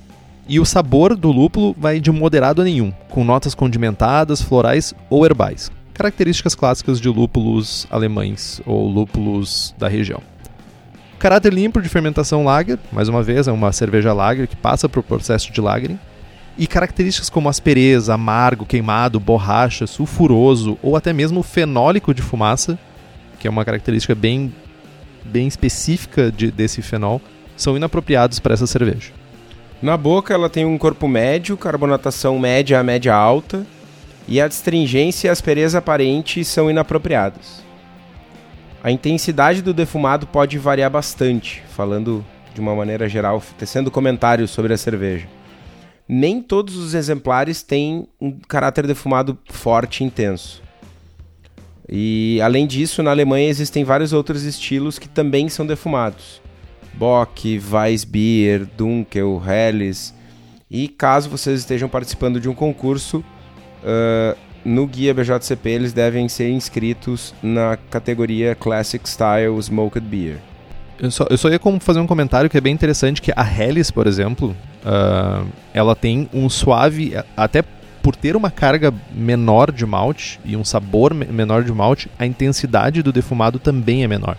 e 0.50 0.60
o 0.60 0.66
sabor 0.66 1.16
do 1.16 1.32
lúpulo 1.32 1.76
vai 1.78 2.00
de 2.00 2.12
moderado 2.12 2.64
a 2.64 2.66
nenhum, 2.66 2.92
com 3.12 3.24
notas 3.24 3.54
condimentadas, 3.54 4.42
florais 4.42 4.96
ou 5.08 5.24
herbais. 5.24 5.72
Características 5.94 6.56
clássicas 6.56 7.00
de 7.00 7.08
lúpulos 7.08 7.86
alemães 7.92 8.60
ou 8.66 8.90
lúpulos 8.90 9.76
da 9.78 9.88
região. 9.88 10.24
Caráter 11.20 11.54
limpo 11.54 11.80
de 11.80 11.88
fermentação 11.88 12.44
lager, 12.44 12.80
mais 12.92 13.08
uma 13.08 13.22
vez, 13.22 13.48
é 13.48 13.52
uma 13.52 13.72
cerveja 13.72 14.12
lager 14.12 14.48
que 14.48 14.56
passa 14.56 14.90
por 14.90 15.04
processo 15.04 15.52
de 15.52 15.62
lagering. 15.62 16.00
E 16.58 16.66
características 16.66 17.30
como 17.30 17.48
aspereza, 17.48 18.16
amargo, 18.16 18.66
queimado, 18.66 19.20
borracha, 19.20 19.86
sulfuroso 19.86 20.80
ou 20.82 20.96
até 20.96 21.14
mesmo 21.14 21.44
fenólico 21.44 22.12
de 22.12 22.24
fumaça, 22.24 22.80
que 23.40 23.48
é 23.48 23.52
uma 23.52 23.64
característica 23.64 24.16
bem, 24.16 24.54
bem 25.24 25.48
específica 25.48 26.32
de, 26.32 26.50
desse 26.50 26.82
fenol, 26.82 27.22
são 27.56 27.78
inapropriados 27.78 28.40
para 28.40 28.54
essa 28.54 28.66
cerveja. 28.66 29.12
Na 29.82 29.96
boca 29.96 30.34
ela 30.34 30.50
tem 30.50 30.66
um 30.66 30.78
corpo 30.78 31.08
médio, 31.08 31.56
carbonatação 31.56 32.38
média 32.38 32.80
a 32.80 32.84
média 32.84 33.16
alta, 33.16 33.66
e 34.28 34.42
a 34.42 34.46
astringência 34.46 35.28
e 35.28 35.30
a 35.30 35.32
aspereza 35.32 35.78
aparente 35.78 36.44
são 36.44 36.70
inapropriadas. 36.70 37.64
A 38.84 38.92
intensidade 38.92 39.62
do 39.62 39.74
defumado 39.74 40.28
pode 40.28 40.58
variar 40.58 40.92
bastante, 40.92 41.64
falando 41.70 42.26
de 42.54 42.60
uma 42.60 42.76
maneira 42.76 43.08
geral, 43.08 43.42
tecendo 43.58 43.90
comentários 43.90 44.52
sobre 44.52 44.74
a 44.74 44.78
cerveja. 44.78 45.28
Nem 46.08 46.42
todos 46.42 46.76
os 46.76 46.94
exemplares 46.94 47.64
têm 47.64 48.06
um 48.20 48.32
caráter 48.32 48.86
defumado 48.86 49.38
forte 49.50 50.04
e 50.04 50.08
intenso. 50.08 50.62
E 51.88 52.40
além 52.44 52.68
disso, 52.68 53.02
na 53.02 53.12
Alemanha 53.12 53.48
existem 53.48 53.84
vários 53.84 54.12
outros 54.12 54.44
estilos 54.44 55.00
que 55.00 55.08
também 55.08 55.48
são 55.48 55.66
defumados. 55.66 56.42
Bock, 56.94 57.62
Weissbier, 57.72 58.68
Dunkel, 58.78 59.42
Helles. 59.46 60.14
E 60.70 60.88
caso 60.88 61.30
vocês 61.30 61.60
estejam 61.60 61.90
participando 61.90 62.40
de 62.40 62.48
um 62.48 62.54
concurso, 62.54 63.24
uh, 63.84 64.38
no 64.64 64.86
guia 64.86 65.14
BJCP 65.14 65.70
eles 65.70 65.94
devem 65.94 66.30
ser 66.30 66.50
inscritos 66.50 67.34
na 67.42 67.78
categoria 67.90 68.56
Classic 68.56 69.08
Style 69.10 69.58
Smoked 69.60 70.06
Beer. 70.06 70.38
Eu 71.00 71.10
só, 71.10 71.26
eu 71.30 71.38
só 71.38 71.50
ia 71.50 71.60
fazer 71.80 72.00
um 72.00 72.08
comentário 72.08 72.50
que 72.50 72.58
é 72.58 72.62
bem 72.62 72.74
interessante, 72.74 73.22
que 73.22 73.32
a 73.36 73.44
Helles, 73.44 73.90
por 73.90 74.06
exemplo, 74.06 74.56
uh, 74.84 75.48
ela 75.74 75.96
tem 75.96 76.30
um 76.34 76.50
suave, 76.50 77.14
até 77.38 77.64
por 78.04 78.16
ter 78.16 78.36
uma 78.36 78.52
carga 78.52 78.94
menor 79.12 79.72
de 79.72 79.86
malte 79.86 80.40
e 80.44 80.58
um 80.58 80.66
sabor 80.66 81.14
menor 81.14 81.64
de 81.64 81.72
malte, 81.72 82.10
a 82.18 82.26
intensidade 82.26 83.02
do 83.02 83.14
defumado 83.14 83.60
também 83.60 84.04
é 84.04 84.08
menor. 84.08 84.38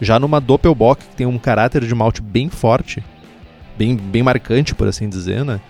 Já 0.00 0.18
numa 0.18 0.40
Doppelbock, 0.40 1.04
que 1.04 1.16
tem 1.16 1.26
um 1.26 1.38
caráter 1.38 1.84
de 1.84 1.94
malte 1.94 2.22
bem 2.22 2.48
forte, 2.48 3.04
bem, 3.76 3.96
bem 3.96 4.22
marcante, 4.22 4.74
por 4.74 4.88
assim 4.88 5.08
dizer, 5.08 5.44
né? 5.44 5.60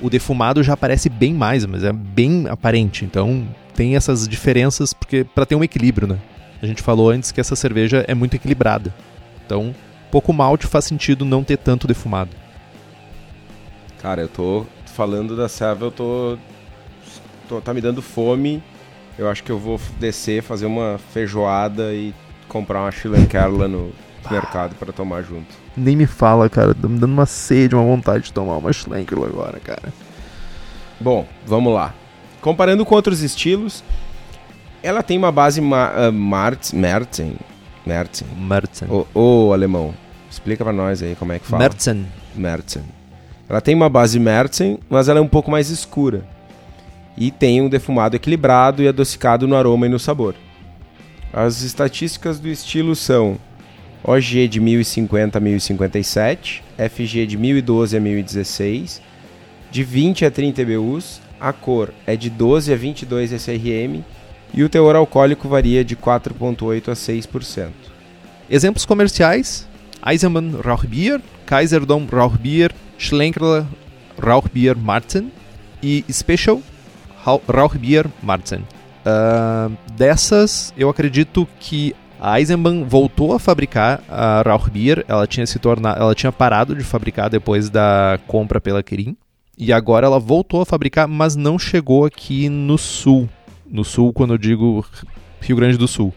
O 0.00 0.10
defumado 0.10 0.62
já 0.62 0.74
aparece 0.74 1.08
bem 1.08 1.34
mais, 1.34 1.64
mas 1.66 1.84
é 1.84 1.92
bem 1.92 2.46
aparente. 2.48 3.04
Então 3.04 3.46
tem 3.74 3.96
essas 3.96 4.26
diferenças 4.26 4.92
porque 4.92 5.24
para 5.24 5.46
ter 5.46 5.54
um 5.54 5.64
equilíbrio, 5.64 6.08
né? 6.08 6.18
A 6.60 6.66
gente 6.66 6.82
falou 6.82 7.10
antes 7.10 7.30
que 7.30 7.40
essa 7.40 7.54
cerveja 7.54 8.04
é 8.08 8.14
muito 8.14 8.34
equilibrada. 8.34 8.94
Então, 9.44 9.74
pouco 10.10 10.32
malte 10.32 10.66
faz 10.66 10.84
sentido 10.86 11.24
não 11.24 11.44
ter 11.44 11.58
tanto 11.58 11.86
defumado. 11.86 12.30
Cara, 14.00 14.22
eu 14.22 14.28
tô 14.28 14.66
falando 14.86 15.36
da 15.36 15.48
serva, 15.48 15.86
eu 15.86 15.90
tô, 15.90 16.38
tô 17.48 17.60
tá 17.60 17.74
me 17.74 17.80
dando 17.80 18.00
fome. 18.00 18.62
Eu 19.18 19.28
acho 19.28 19.42
que 19.42 19.50
eu 19.50 19.58
vou 19.58 19.80
descer, 19.98 20.42
fazer 20.42 20.66
uma 20.66 20.98
feijoada 21.12 21.94
e 21.94 22.14
comprar 22.48 22.80
uma 22.80 22.90
Schillenkerla 22.90 23.68
no 23.68 23.92
mercado 24.30 24.74
para 24.76 24.92
tomar 24.92 25.22
junto. 25.22 25.46
Nem 25.76 25.96
me 25.96 26.06
fala, 26.06 26.48
cara. 26.48 26.74
Tá 26.74 26.88
me 26.88 26.98
dando 26.98 27.12
uma 27.12 27.26
sede, 27.26 27.74
uma 27.74 27.84
vontade 27.84 28.24
de 28.24 28.32
tomar 28.32 28.56
uma 28.56 28.72
Schlenkerla 28.72 29.26
agora, 29.26 29.60
cara. 29.60 29.92
Bom, 31.00 31.26
vamos 31.46 31.72
lá. 31.72 31.94
Comparando 32.40 32.84
com 32.84 32.94
outros 32.94 33.22
estilos, 33.22 33.84
ela 34.82 35.02
tem 35.02 35.18
uma 35.18 35.32
base 35.32 35.60
ma 35.60 36.08
uh, 36.08 36.12
Martin, 36.12 36.76
Merten. 36.76 37.36
Merten. 37.84 38.26
Merten. 38.36 38.88
Ô, 38.90 39.06
ô, 39.14 39.52
alemão, 39.52 39.94
explica 40.30 40.64
pra 40.64 40.72
nós 40.72 41.02
aí 41.02 41.14
como 41.16 41.32
é 41.32 41.38
que 41.38 41.46
fala. 41.46 41.62
Merten. 41.62 42.06
Merten. 42.34 42.82
Ela 43.48 43.60
tem 43.60 43.74
uma 43.74 43.88
base 43.88 44.18
Merten, 44.18 44.78
mas 44.88 45.08
ela 45.08 45.18
é 45.18 45.22
um 45.22 45.28
pouco 45.28 45.50
mais 45.50 45.70
escura. 45.70 46.26
E 47.16 47.30
tem 47.30 47.62
um 47.62 47.68
defumado 47.68 48.16
equilibrado 48.16 48.82
e 48.82 48.88
adocicado 48.88 49.46
no 49.46 49.56
aroma 49.56 49.86
e 49.86 49.88
no 49.88 49.98
sabor. 49.98 50.34
As 51.36 51.60
estatísticas 51.60 52.40
do 52.40 52.48
estilo 52.48 52.96
são 52.96 53.36
OG 54.02 54.48
de 54.48 54.58
1050 54.58 55.36
a 55.36 55.40
1057, 55.40 56.64
FG 56.78 57.26
de 57.26 57.36
1012 57.36 57.94
a 57.94 58.00
1016, 58.00 59.02
de 59.70 59.84
20 59.84 60.24
a 60.24 60.30
30 60.30 60.62
EBUs, 60.62 61.20
a 61.38 61.52
cor 61.52 61.92
é 62.06 62.16
de 62.16 62.30
12 62.30 62.72
a 62.72 62.76
22 62.76 63.32
SRM 63.32 64.02
e 64.54 64.64
o 64.64 64.68
teor 64.70 64.96
alcoólico 64.96 65.46
varia 65.46 65.84
de 65.84 65.94
4,8 65.94 66.88
a 66.88 66.92
6%. 66.92 67.68
Exemplos 68.48 68.86
comerciais: 68.86 69.68
Eisenbahn 70.06 70.58
Rauchbier, 70.64 71.20
Kaiserdom 71.44 72.06
Rauchbier, 72.10 72.72
Schlenkerla 72.96 73.68
Rauchbier 74.18 74.74
Marzen 74.74 75.30
e 75.82 76.02
Special 76.10 76.62
Rauchbier 77.46 78.06
Marzen. 78.22 78.64
Uh, 79.06 79.76
dessas, 79.92 80.74
eu 80.76 80.88
acredito 80.88 81.46
que 81.60 81.94
a 82.20 82.40
Eisenbahn 82.40 82.84
voltou 82.84 83.32
a 83.32 83.38
fabricar 83.38 84.02
a 84.08 84.42
Rauchbier, 84.42 85.04
ela 85.06 85.28
tinha 85.28 85.46
se 85.46 85.60
tornado, 85.60 86.00
ela 86.00 86.12
tinha 86.12 86.32
parado 86.32 86.74
de 86.74 86.82
fabricar 86.82 87.30
depois 87.30 87.70
da 87.70 88.18
compra 88.26 88.60
pela 88.60 88.82
Kirin. 88.82 89.16
E 89.56 89.72
agora 89.72 90.06
ela 90.06 90.18
voltou 90.18 90.60
a 90.60 90.66
fabricar, 90.66 91.06
mas 91.06 91.36
não 91.36 91.56
chegou 91.58 92.04
aqui 92.04 92.48
no 92.48 92.76
sul. 92.76 93.28
No 93.70 93.84
sul, 93.84 94.12
quando 94.12 94.34
eu 94.34 94.38
digo 94.38 94.84
Rio 95.40 95.56
Grande 95.56 95.78
do 95.78 95.86
Sul. 95.86 96.12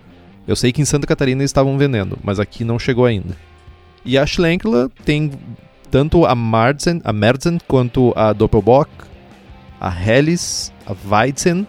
Eu 0.48 0.56
sei 0.56 0.72
que 0.72 0.82
em 0.82 0.86
Santa 0.86 1.06
Catarina 1.06 1.42
eles 1.42 1.52
estavam 1.52 1.78
vendendo, 1.78 2.18
mas 2.24 2.40
aqui 2.40 2.64
não 2.64 2.80
chegou 2.80 3.06
ainda. 3.06 3.38
E 4.04 4.18
a 4.18 4.26
Schlenkla 4.26 4.90
tem 5.06 5.32
tanto 5.92 6.26
a 6.26 6.34
Marzen, 6.34 7.02
a 7.04 7.14
Merzen 7.14 7.60
quanto 7.68 8.12
a 8.16 8.34
Doppelbock, 8.34 8.90
a 9.80 9.90
Helles, 9.90 10.74
a 10.86 10.96
Weizen 11.08 11.68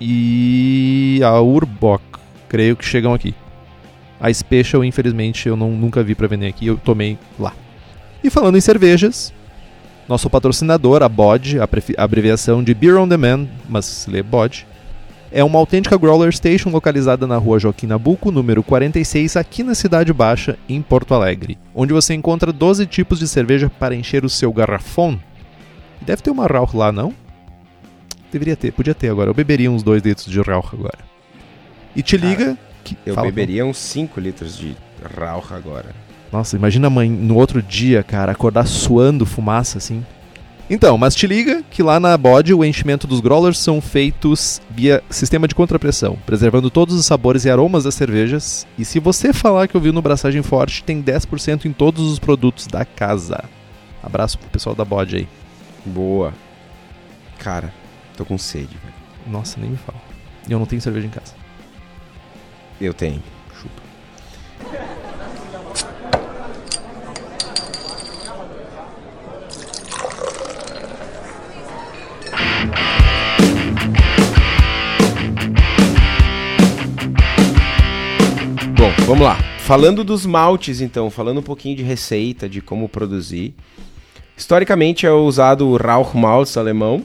e 0.00 1.20
a 1.24 1.40
Urbock, 1.40 2.02
creio 2.48 2.76
que 2.76 2.84
chegam 2.84 3.14
aqui. 3.14 3.34
A 4.20 4.32
Special, 4.32 4.84
infelizmente, 4.84 5.48
eu 5.48 5.56
não, 5.56 5.70
nunca 5.70 6.02
vi 6.02 6.14
para 6.14 6.26
vender 6.26 6.48
aqui, 6.48 6.66
eu 6.66 6.76
tomei 6.76 7.18
lá. 7.38 7.52
E 8.22 8.30
falando 8.30 8.58
em 8.58 8.60
cervejas, 8.60 9.32
nosso 10.08 10.28
patrocinador, 10.28 11.02
a 11.02 11.08
BOD, 11.08 11.60
a, 11.60 11.68
abreviação 12.02 12.62
de 12.64 12.74
Beer 12.74 12.96
on 12.96 13.06
Demand, 13.06 13.46
mas 13.68 13.84
se 13.84 14.10
lê 14.10 14.22
BOD, 14.22 14.66
é 15.30 15.44
uma 15.44 15.58
autêntica 15.58 15.98
Growler 15.98 16.32
Station 16.34 16.70
localizada 16.70 17.26
na 17.26 17.36
rua 17.36 17.58
Joaquim 17.58 17.86
Nabuco, 17.86 18.30
número 18.30 18.62
46, 18.62 19.36
aqui 19.36 19.62
na 19.62 19.74
Cidade 19.74 20.12
Baixa, 20.12 20.58
em 20.68 20.80
Porto 20.80 21.12
Alegre, 21.12 21.58
onde 21.74 21.92
você 21.92 22.14
encontra 22.14 22.52
12 22.52 22.86
tipos 22.86 23.18
de 23.18 23.28
cerveja 23.28 23.70
para 23.78 23.94
encher 23.94 24.24
o 24.24 24.30
seu 24.30 24.52
garrafão. 24.52 25.20
Deve 26.00 26.22
ter 26.22 26.30
uma 26.30 26.46
Rauch 26.46 26.74
lá, 26.74 26.90
não? 26.90 27.12
Deveria 28.30 28.56
ter, 28.56 28.72
podia 28.72 28.94
ter 28.94 29.08
agora. 29.08 29.30
Eu 29.30 29.34
beberia 29.34 29.70
uns 29.70 29.82
2 29.82 30.02
litros 30.02 30.26
de 30.26 30.40
Rauch 30.40 30.68
agora. 30.72 30.98
E 31.96 32.02
te 32.02 32.18
Cara, 32.18 32.28
liga. 32.28 32.58
Que... 32.84 32.96
Eu 33.04 33.16
beberia 33.16 33.64
uns 33.64 33.78
5 33.78 34.20
litros 34.20 34.56
de 34.56 34.76
Rauch 35.16 35.52
agora. 35.52 35.94
Nossa, 36.30 36.56
imagina 36.56 36.90
mãe 36.90 37.08
no 37.08 37.36
outro 37.36 37.62
dia, 37.62 38.02
cara, 38.02 38.32
acordar 38.32 38.66
suando 38.66 39.24
fumaça 39.24 39.78
assim. 39.78 40.04
Então, 40.70 40.98
mas 40.98 41.14
te 41.14 41.26
liga 41.26 41.62
que 41.70 41.82
lá 41.82 41.98
na 41.98 42.14
bode 42.18 42.52
o 42.52 42.62
enchimento 42.62 43.06
dos 43.06 43.20
growlers 43.20 43.58
são 43.58 43.80
feitos 43.80 44.60
via 44.68 45.02
sistema 45.08 45.48
de 45.48 45.54
contrapressão, 45.54 46.18
preservando 46.26 46.70
todos 46.70 46.94
os 46.94 47.06
sabores 47.06 47.46
e 47.46 47.50
aromas 47.50 47.84
das 47.84 47.94
cervejas. 47.94 48.66
E 48.76 48.84
se 48.84 49.00
você 49.00 49.32
falar 49.32 49.66
que 49.66 49.78
ouviu 49.78 49.94
no 49.94 50.02
Braçagem 50.02 50.42
Forte, 50.42 50.84
tem 50.84 51.02
10% 51.02 51.64
em 51.64 51.72
todos 51.72 52.12
os 52.12 52.18
produtos 52.18 52.66
da 52.66 52.84
casa. 52.84 53.44
Abraço 54.02 54.38
pro 54.38 54.50
pessoal 54.50 54.74
da 54.74 54.84
bode 54.84 55.16
aí. 55.16 55.28
Boa. 55.86 56.34
Cara, 57.38 57.72
tô 58.18 58.24
com 58.24 58.36
sede, 58.36 58.76
velho. 58.82 58.94
Nossa, 59.28 59.60
nem 59.60 59.70
me 59.70 59.76
fala. 59.76 60.00
E 60.48 60.52
eu 60.52 60.58
não 60.58 60.66
tenho 60.66 60.82
cerveja 60.82 61.06
em 61.06 61.10
casa. 61.10 61.34
Eu 62.80 62.92
tenho. 62.92 63.22
Bom, 78.76 78.92
vamos 79.06 79.24
lá. 79.24 79.36
Falando 79.60 80.02
dos 80.02 80.26
maltes, 80.26 80.80
então, 80.80 81.08
falando 81.08 81.38
um 81.38 81.42
pouquinho 81.42 81.76
de 81.76 81.84
receita, 81.84 82.48
de 82.48 82.60
como 82.60 82.88
produzir. 82.88 83.54
Historicamente 84.36 85.06
é 85.06 85.10
usado 85.12 85.68
o 85.68 85.76
Rauchmalz 85.76 86.56
alemão. 86.56 87.04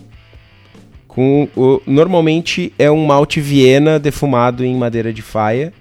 Com 1.14 1.48
o, 1.56 1.80
normalmente 1.86 2.74
é 2.80 2.90
um 2.90 3.06
malte 3.06 3.40
Viena 3.40 4.00
defumado 4.00 4.66
em 4.66 4.76
madeira 4.76 5.14
de 5.14 5.22
faia. 5.22 5.72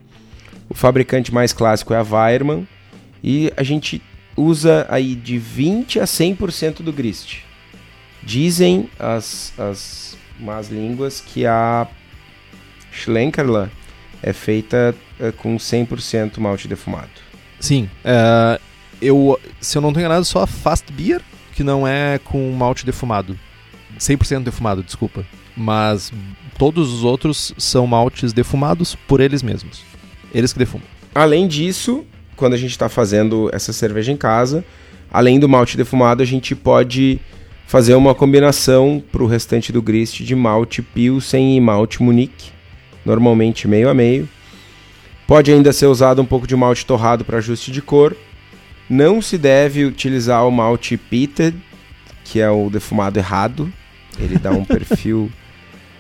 O 0.68 0.75
fabricante 0.75 1.33
mais 1.33 1.55
clássico 1.55 1.95
é 1.95 1.97
a 1.97 2.03
Weirmann. 2.03 2.68
E 3.25 3.51
a 3.57 3.62
gente 3.62 4.03
usa 4.37 4.87
aí 4.90 5.14
de 5.14 5.38
20 5.38 6.01
a 6.01 6.05
100% 6.05 6.83
do 6.83 6.92
grist. 6.92 7.38
Dizem 8.23 8.90
as, 8.99 9.55
as 9.59 10.18
más 10.38 10.68
línguas 10.68 11.21
que 11.21 11.47
a 11.47 11.88
Schlenkerla 12.92 13.71
é 14.23 14.35
feita 14.35 14.95
uh, 15.18 15.33
com 15.33 15.57
100% 15.57 16.38
malte 16.38 16.68
defumado. 16.68 17.09
Sim. 17.59 17.88
Uh, 18.05 18.61
eu, 19.01 19.40
se 19.61 19.79
eu 19.79 19.83
não 19.83 19.88
estou 19.88 20.01
enganado, 20.01 20.27
só 20.27 20.42
a 20.42 20.47
Fast 20.47 20.92
Beer, 20.92 21.23
que 21.55 21.64
não 21.64 21.88
é 21.88 22.21
com 22.23 22.53
malte 22.53 22.85
defumado. 22.85 23.38
100% 24.02 24.42
defumado, 24.42 24.82
desculpa. 24.82 25.24
Mas 25.56 26.12
todos 26.58 26.92
os 26.92 27.04
outros 27.04 27.54
são 27.58 27.86
maltes 27.86 28.32
defumados 28.32 28.94
por 28.94 29.20
eles 29.20 29.42
mesmos. 29.42 29.82
Eles 30.34 30.52
que 30.52 30.58
defumam. 30.58 30.86
Além 31.14 31.46
disso, 31.46 32.04
quando 32.36 32.54
a 32.54 32.56
gente 32.56 32.70
está 32.70 32.88
fazendo 32.88 33.50
essa 33.52 33.72
cerveja 33.72 34.12
em 34.12 34.16
casa, 34.16 34.64
além 35.10 35.38
do 35.38 35.48
malte 35.48 35.76
defumado, 35.76 36.22
a 36.22 36.26
gente 36.26 36.54
pode 36.54 37.20
fazer 37.66 37.94
uma 37.94 38.14
combinação 38.14 39.02
para 39.12 39.22
o 39.22 39.26
restante 39.26 39.72
do 39.72 39.82
grist 39.82 40.20
de 40.22 40.34
malte 40.34 40.82
Pilsen 40.82 41.56
e 41.56 41.60
malte 41.60 42.02
Munique 42.02 42.52
normalmente 43.04 43.68
meio 43.68 43.88
a 43.88 43.94
meio. 43.94 44.28
Pode 45.26 45.52
ainda 45.52 45.72
ser 45.72 45.86
usado 45.86 46.20
um 46.20 46.24
pouco 46.24 46.46
de 46.46 46.56
malte 46.56 46.84
torrado 46.84 47.24
para 47.24 47.38
ajuste 47.38 47.70
de 47.70 47.80
cor. 47.80 48.16
Não 48.88 49.22
se 49.22 49.38
deve 49.38 49.84
utilizar 49.84 50.46
o 50.46 50.50
malte 50.50 50.96
pitted, 50.96 51.56
que 52.24 52.40
é 52.40 52.50
o 52.50 52.68
defumado 52.68 53.18
errado. 53.18 53.72
Ele 54.18 54.38
dá 54.38 54.51
um 54.51 54.64
perfil 54.64 55.31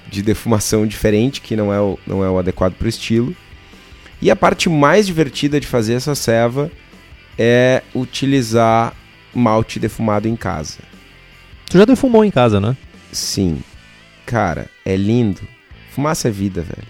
de 0.08 0.22
defumação 0.22 0.86
diferente, 0.86 1.40
que 1.40 1.56
não 1.56 1.72
é 1.72 1.80
o, 1.80 1.98
não 2.06 2.22
é 2.22 2.30
o 2.30 2.38
adequado 2.38 2.74
para 2.74 2.86
o 2.86 2.88
estilo. 2.88 3.34
E 4.20 4.30
a 4.30 4.36
parte 4.36 4.68
mais 4.68 5.06
divertida 5.06 5.58
de 5.58 5.66
fazer 5.66 5.94
essa 5.94 6.14
ceva 6.14 6.70
é 7.38 7.82
utilizar 7.94 8.94
malte 9.34 9.80
defumado 9.80 10.28
em 10.28 10.36
casa. 10.36 10.78
Tu 11.68 11.78
já 11.78 11.84
defumou 11.84 12.24
em 12.24 12.30
casa, 12.30 12.60
né? 12.60 12.76
Sim. 13.10 13.62
Cara, 14.26 14.68
é 14.84 14.96
lindo. 14.96 15.40
Fumaça 15.90 16.28
é 16.28 16.30
vida, 16.30 16.62
velho. 16.62 16.88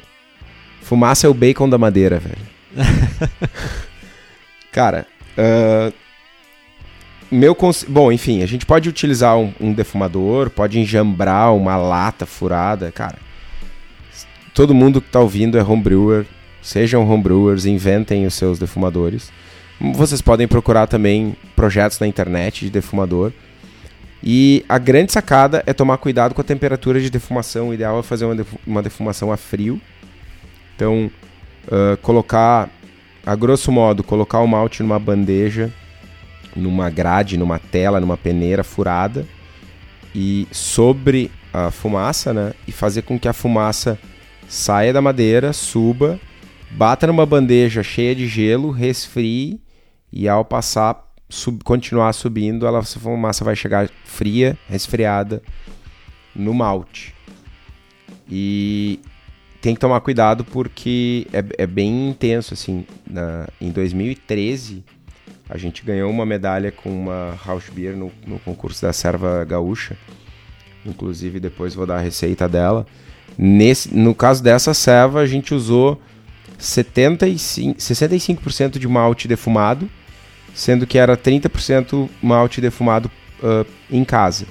Fumaça 0.82 1.26
é 1.26 1.30
o 1.30 1.34
bacon 1.34 1.68
da 1.68 1.78
madeira, 1.78 2.18
velho. 2.18 2.52
Cara, 4.72 5.06
uh, 5.38 5.92
meu 7.32 7.56
bom, 7.88 8.12
enfim, 8.12 8.42
a 8.42 8.46
gente 8.46 8.66
pode 8.66 8.88
utilizar 8.88 9.38
um, 9.38 9.52
um, 9.58 9.72
defumador, 9.72 10.50
pode 10.50 10.78
enjambrar 10.78 11.54
uma 11.54 11.76
lata 11.76 12.26
furada, 12.26 12.92
cara. 12.92 13.16
Todo 14.52 14.74
mundo 14.74 15.00
que 15.00 15.08
tá 15.08 15.18
ouvindo 15.18 15.56
é 15.56 15.62
homebrewer, 15.62 16.26
sejam 16.60 17.08
homebrewers, 17.08 17.64
inventem 17.64 18.26
os 18.26 18.34
seus 18.34 18.58
defumadores. 18.58 19.32
Vocês 19.80 20.20
podem 20.20 20.46
procurar 20.46 20.86
também 20.86 21.34
projetos 21.56 21.98
na 21.98 22.06
internet 22.06 22.66
de 22.66 22.70
defumador. 22.70 23.32
E 24.22 24.64
a 24.68 24.78
grande 24.78 25.10
sacada 25.10 25.62
é 25.66 25.72
tomar 25.72 25.96
cuidado 25.96 26.34
com 26.34 26.40
a 26.42 26.44
temperatura 26.44 27.00
de 27.00 27.10
defumação. 27.10 27.70
O 27.70 27.74
ideal 27.74 27.98
é 27.98 28.02
fazer 28.02 28.26
uma, 28.26 28.46
uma 28.66 28.82
defumação 28.82 29.32
a 29.32 29.36
frio. 29.38 29.80
Então, 30.76 31.10
uh, 31.66 31.96
colocar, 32.02 32.68
a 33.24 33.34
grosso 33.34 33.72
modo, 33.72 34.04
colocar 34.04 34.40
o 34.40 34.46
malte 34.46 34.82
numa 34.82 34.98
bandeja, 34.98 35.72
numa 36.54 36.90
grade, 36.90 37.36
numa 37.36 37.58
tela, 37.58 38.00
numa 38.00 38.16
peneira 38.16 38.62
furada 38.62 39.26
e 40.14 40.46
sobre 40.50 41.30
a 41.52 41.70
fumaça, 41.70 42.32
né? 42.32 42.52
E 42.66 42.72
fazer 42.72 43.02
com 43.02 43.18
que 43.18 43.28
a 43.28 43.32
fumaça 43.32 43.98
saia 44.48 44.92
da 44.92 45.00
madeira, 45.00 45.52
suba, 45.52 46.20
bata 46.70 47.06
numa 47.06 47.24
bandeja 47.24 47.82
cheia 47.82 48.14
de 48.14 48.26
gelo, 48.26 48.70
resfrie 48.70 49.60
e 50.12 50.28
ao 50.28 50.44
passar, 50.44 51.10
sub, 51.28 51.64
continuar 51.64 52.12
subindo, 52.12 52.66
ela, 52.66 52.80
essa 52.80 53.00
fumaça 53.00 53.44
vai 53.44 53.56
chegar 53.56 53.88
fria, 54.04 54.56
resfriada 54.68 55.42
no 56.34 56.52
malte. 56.52 57.14
E 58.30 59.00
tem 59.60 59.74
que 59.74 59.80
tomar 59.80 60.00
cuidado 60.00 60.44
porque 60.44 61.26
é, 61.32 61.62
é 61.62 61.66
bem 61.66 62.08
intenso, 62.08 62.52
assim. 62.54 62.84
Na, 63.06 63.48
em 63.60 63.70
2013, 63.70 64.84
a 65.52 65.58
gente 65.58 65.84
ganhou 65.84 66.10
uma 66.10 66.24
medalha 66.24 66.72
com 66.72 66.88
uma 66.88 67.38
House 67.44 67.68
Beer 67.70 67.94
no, 67.94 68.10
no 68.26 68.38
concurso 68.38 68.80
da 68.80 68.90
Serva 68.90 69.44
Gaúcha. 69.44 69.98
Inclusive, 70.82 71.38
depois 71.38 71.74
vou 71.74 71.84
dar 71.84 71.98
a 71.98 72.00
receita 72.00 72.48
dela. 72.48 72.86
Nesse, 73.36 73.94
no 73.94 74.14
caso 74.14 74.42
dessa 74.42 74.72
serva, 74.72 75.20
a 75.20 75.26
gente 75.26 75.52
usou 75.52 76.00
75, 76.56 77.78
65% 77.78 78.78
de 78.78 78.88
malte 78.88 79.28
defumado, 79.28 79.90
sendo 80.54 80.86
que 80.86 80.96
era 80.96 81.18
30% 81.18 82.08
malte 82.22 82.58
defumado 82.58 83.10
uh, 83.42 83.66
em 83.90 84.06
casa. 84.06 84.46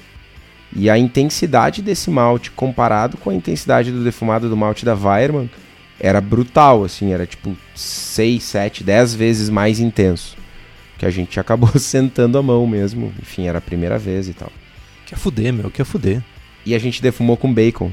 E 0.72 0.88
a 0.88 1.00
intensidade 1.00 1.82
desse 1.82 2.12
malte 2.12 2.52
comparado 2.52 3.18
com 3.18 3.32
a 3.32 3.34
intensidade 3.34 3.92
do 3.92 4.04
defumado 4.04 4.48
do 4.48 4.56
malte 4.56 4.86
da 4.86 4.94
Weirmann 4.94 5.50
era 6.00 6.22
brutal, 6.22 6.84
assim, 6.84 7.12
era 7.12 7.26
tipo 7.26 7.58
6, 7.74 8.44
7, 8.44 8.84
10 8.84 9.16
vezes 9.16 9.50
mais 9.50 9.80
intenso. 9.80 10.41
Que 11.02 11.06
a 11.08 11.10
gente 11.10 11.40
acabou 11.40 11.68
sentando 11.80 12.38
a 12.38 12.44
mão 12.44 12.68
mesmo, 12.68 13.12
enfim, 13.20 13.48
era 13.48 13.58
a 13.58 13.62
primeira 13.62 13.98
vez 13.98 14.30
e 14.30 14.34
tal. 14.34 14.52
Quer 15.08 15.18
fuder, 15.18 15.52
meu, 15.52 15.72
quer 15.72 15.84
fuder. 15.84 16.24
E 16.64 16.76
a 16.76 16.80
gente 16.80 17.02
defumou 17.02 17.36
com 17.36 17.52
bacon. 17.52 17.92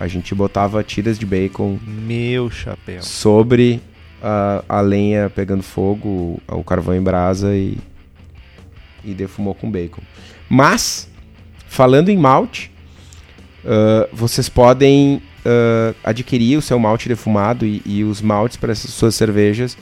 A 0.00 0.08
gente 0.08 0.34
botava 0.34 0.82
tiras 0.82 1.16
de 1.16 1.24
bacon. 1.24 1.78
Meu 1.86 2.50
chapéu. 2.50 3.00
Sobre 3.00 3.80
a, 4.20 4.64
a 4.68 4.80
lenha 4.80 5.30
pegando 5.30 5.62
fogo, 5.62 6.42
o 6.48 6.64
carvão 6.64 6.96
em 6.96 7.00
brasa 7.00 7.54
e, 7.54 7.78
e 9.04 9.14
defumou 9.14 9.54
com 9.54 9.70
bacon. 9.70 10.02
Mas 10.50 11.08
Falando 11.72 12.10
em 12.10 12.18
malte, 12.18 12.70
uh, 13.64 14.06
vocês 14.12 14.46
podem 14.46 15.22
uh, 15.38 15.96
adquirir 16.04 16.58
o 16.58 16.60
seu 16.60 16.78
malte 16.78 17.08
defumado 17.08 17.64
e, 17.64 17.80
e 17.86 18.04
os 18.04 18.20
maltes 18.20 18.58
para 18.58 18.72
essas 18.72 18.90
suas 18.90 19.14
cervejas 19.14 19.78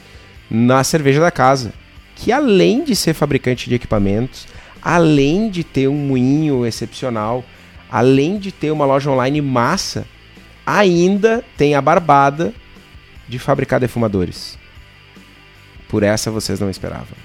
na 0.48 0.84
cerveja 0.84 1.18
da 1.18 1.32
casa, 1.32 1.72
que 2.20 2.30
além 2.30 2.84
de 2.84 2.94
ser 2.94 3.14
fabricante 3.14 3.68
de 3.68 3.74
equipamentos, 3.74 4.46
além 4.82 5.48
de 5.48 5.64
ter 5.64 5.88
um 5.88 5.96
moinho 5.96 6.66
excepcional, 6.66 7.42
além 7.90 8.38
de 8.38 8.52
ter 8.52 8.70
uma 8.70 8.84
loja 8.84 9.10
online 9.10 9.40
massa, 9.40 10.06
ainda 10.66 11.42
tem 11.56 11.74
a 11.74 11.80
barbada 11.80 12.52
de 13.26 13.38
fabricar 13.38 13.80
defumadores. 13.80 14.58
Por 15.88 16.02
essa 16.02 16.30
vocês 16.30 16.60
não 16.60 16.68
esperavam. 16.68 17.16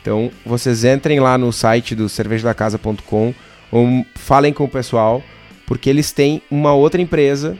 Então, 0.00 0.30
vocês 0.46 0.82
entrem 0.82 1.20
lá 1.20 1.36
no 1.36 1.52
site 1.52 1.94
do 1.94 2.08
cervejadacasa.com 2.08 3.34
ou 3.70 4.06
falem 4.14 4.52
com 4.52 4.64
o 4.64 4.68
pessoal, 4.68 5.22
porque 5.66 5.90
eles 5.90 6.10
têm 6.10 6.40
uma 6.50 6.72
outra 6.72 7.02
empresa 7.02 7.58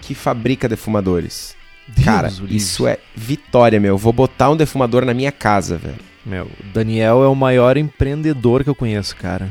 que 0.00 0.16
fabrica 0.16 0.68
defumadores. 0.68 1.55
Deus 1.88 2.04
Cara, 2.04 2.32
isso 2.48 2.86
é 2.86 2.98
vitória, 3.14 3.78
meu. 3.78 3.96
Vou 3.96 4.12
botar 4.12 4.50
um 4.50 4.56
defumador 4.56 5.04
na 5.04 5.14
minha 5.14 5.30
casa, 5.30 5.76
velho. 5.76 5.98
Meu, 6.24 6.50
Daniel 6.74 7.22
é 7.22 7.28
o 7.28 7.34
maior 7.34 7.76
empreendedor 7.76 8.64
que 8.64 8.70
eu 8.70 8.74
conheço, 8.74 9.14
cara. 9.14 9.48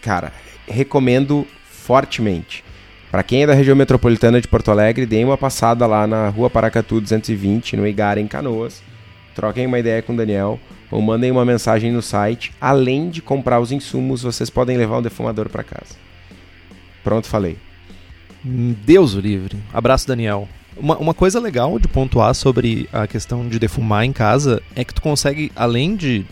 Cara, 0.00 0.32
recomendo 0.68 1.46
fortemente. 1.68 2.64
Para 3.10 3.22
quem 3.22 3.42
é 3.42 3.46
da 3.46 3.54
região 3.54 3.76
metropolitana 3.76 4.40
de 4.40 4.46
Porto 4.46 4.70
Alegre, 4.70 5.06
deem 5.06 5.24
uma 5.24 5.38
passada 5.38 5.86
lá 5.86 6.06
na 6.06 6.28
Rua 6.28 6.48
Paracatu 6.48 7.00
220, 7.00 7.76
no 7.76 7.86
Igara, 7.86 8.20
em 8.20 8.26
Canoas. 8.26 8.82
Troquem 9.34 9.66
uma 9.66 9.78
ideia 9.78 10.02
com 10.02 10.12
o 10.12 10.16
Daniel 10.16 10.60
ou 10.90 11.02
mandem 11.02 11.30
uma 11.30 11.44
mensagem 11.44 11.90
no 11.90 12.00
site. 12.00 12.52
Além 12.60 13.10
de 13.10 13.20
comprar 13.20 13.58
os 13.58 13.72
insumos, 13.72 14.22
vocês 14.22 14.48
podem 14.50 14.76
levar 14.76 14.98
um 14.98 15.02
defumador 15.02 15.48
para 15.48 15.64
casa. 15.64 15.96
Pronto, 17.02 17.26
falei. 17.26 17.58
Deus 18.44 19.14
o 19.14 19.20
livre. 19.20 19.58
Abraço, 19.72 20.06
Daniel. 20.06 20.48
Uma, 20.76 20.96
uma 20.98 21.14
coisa 21.14 21.38
legal 21.38 21.78
de 21.78 21.88
pontuar 21.88 22.34
sobre 22.34 22.88
a 22.92 23.06
questão 23.06 23.48
de 23.48 23.58
defumar 23.58 24.04
em 24.04 24.12
casa 24.12 24.62
é 24.74 24.84
que 24.84 24.94
tu 24.94 25.00
consegue, 25.00 25.52
além 25.54 25.94
de 25.94 26.24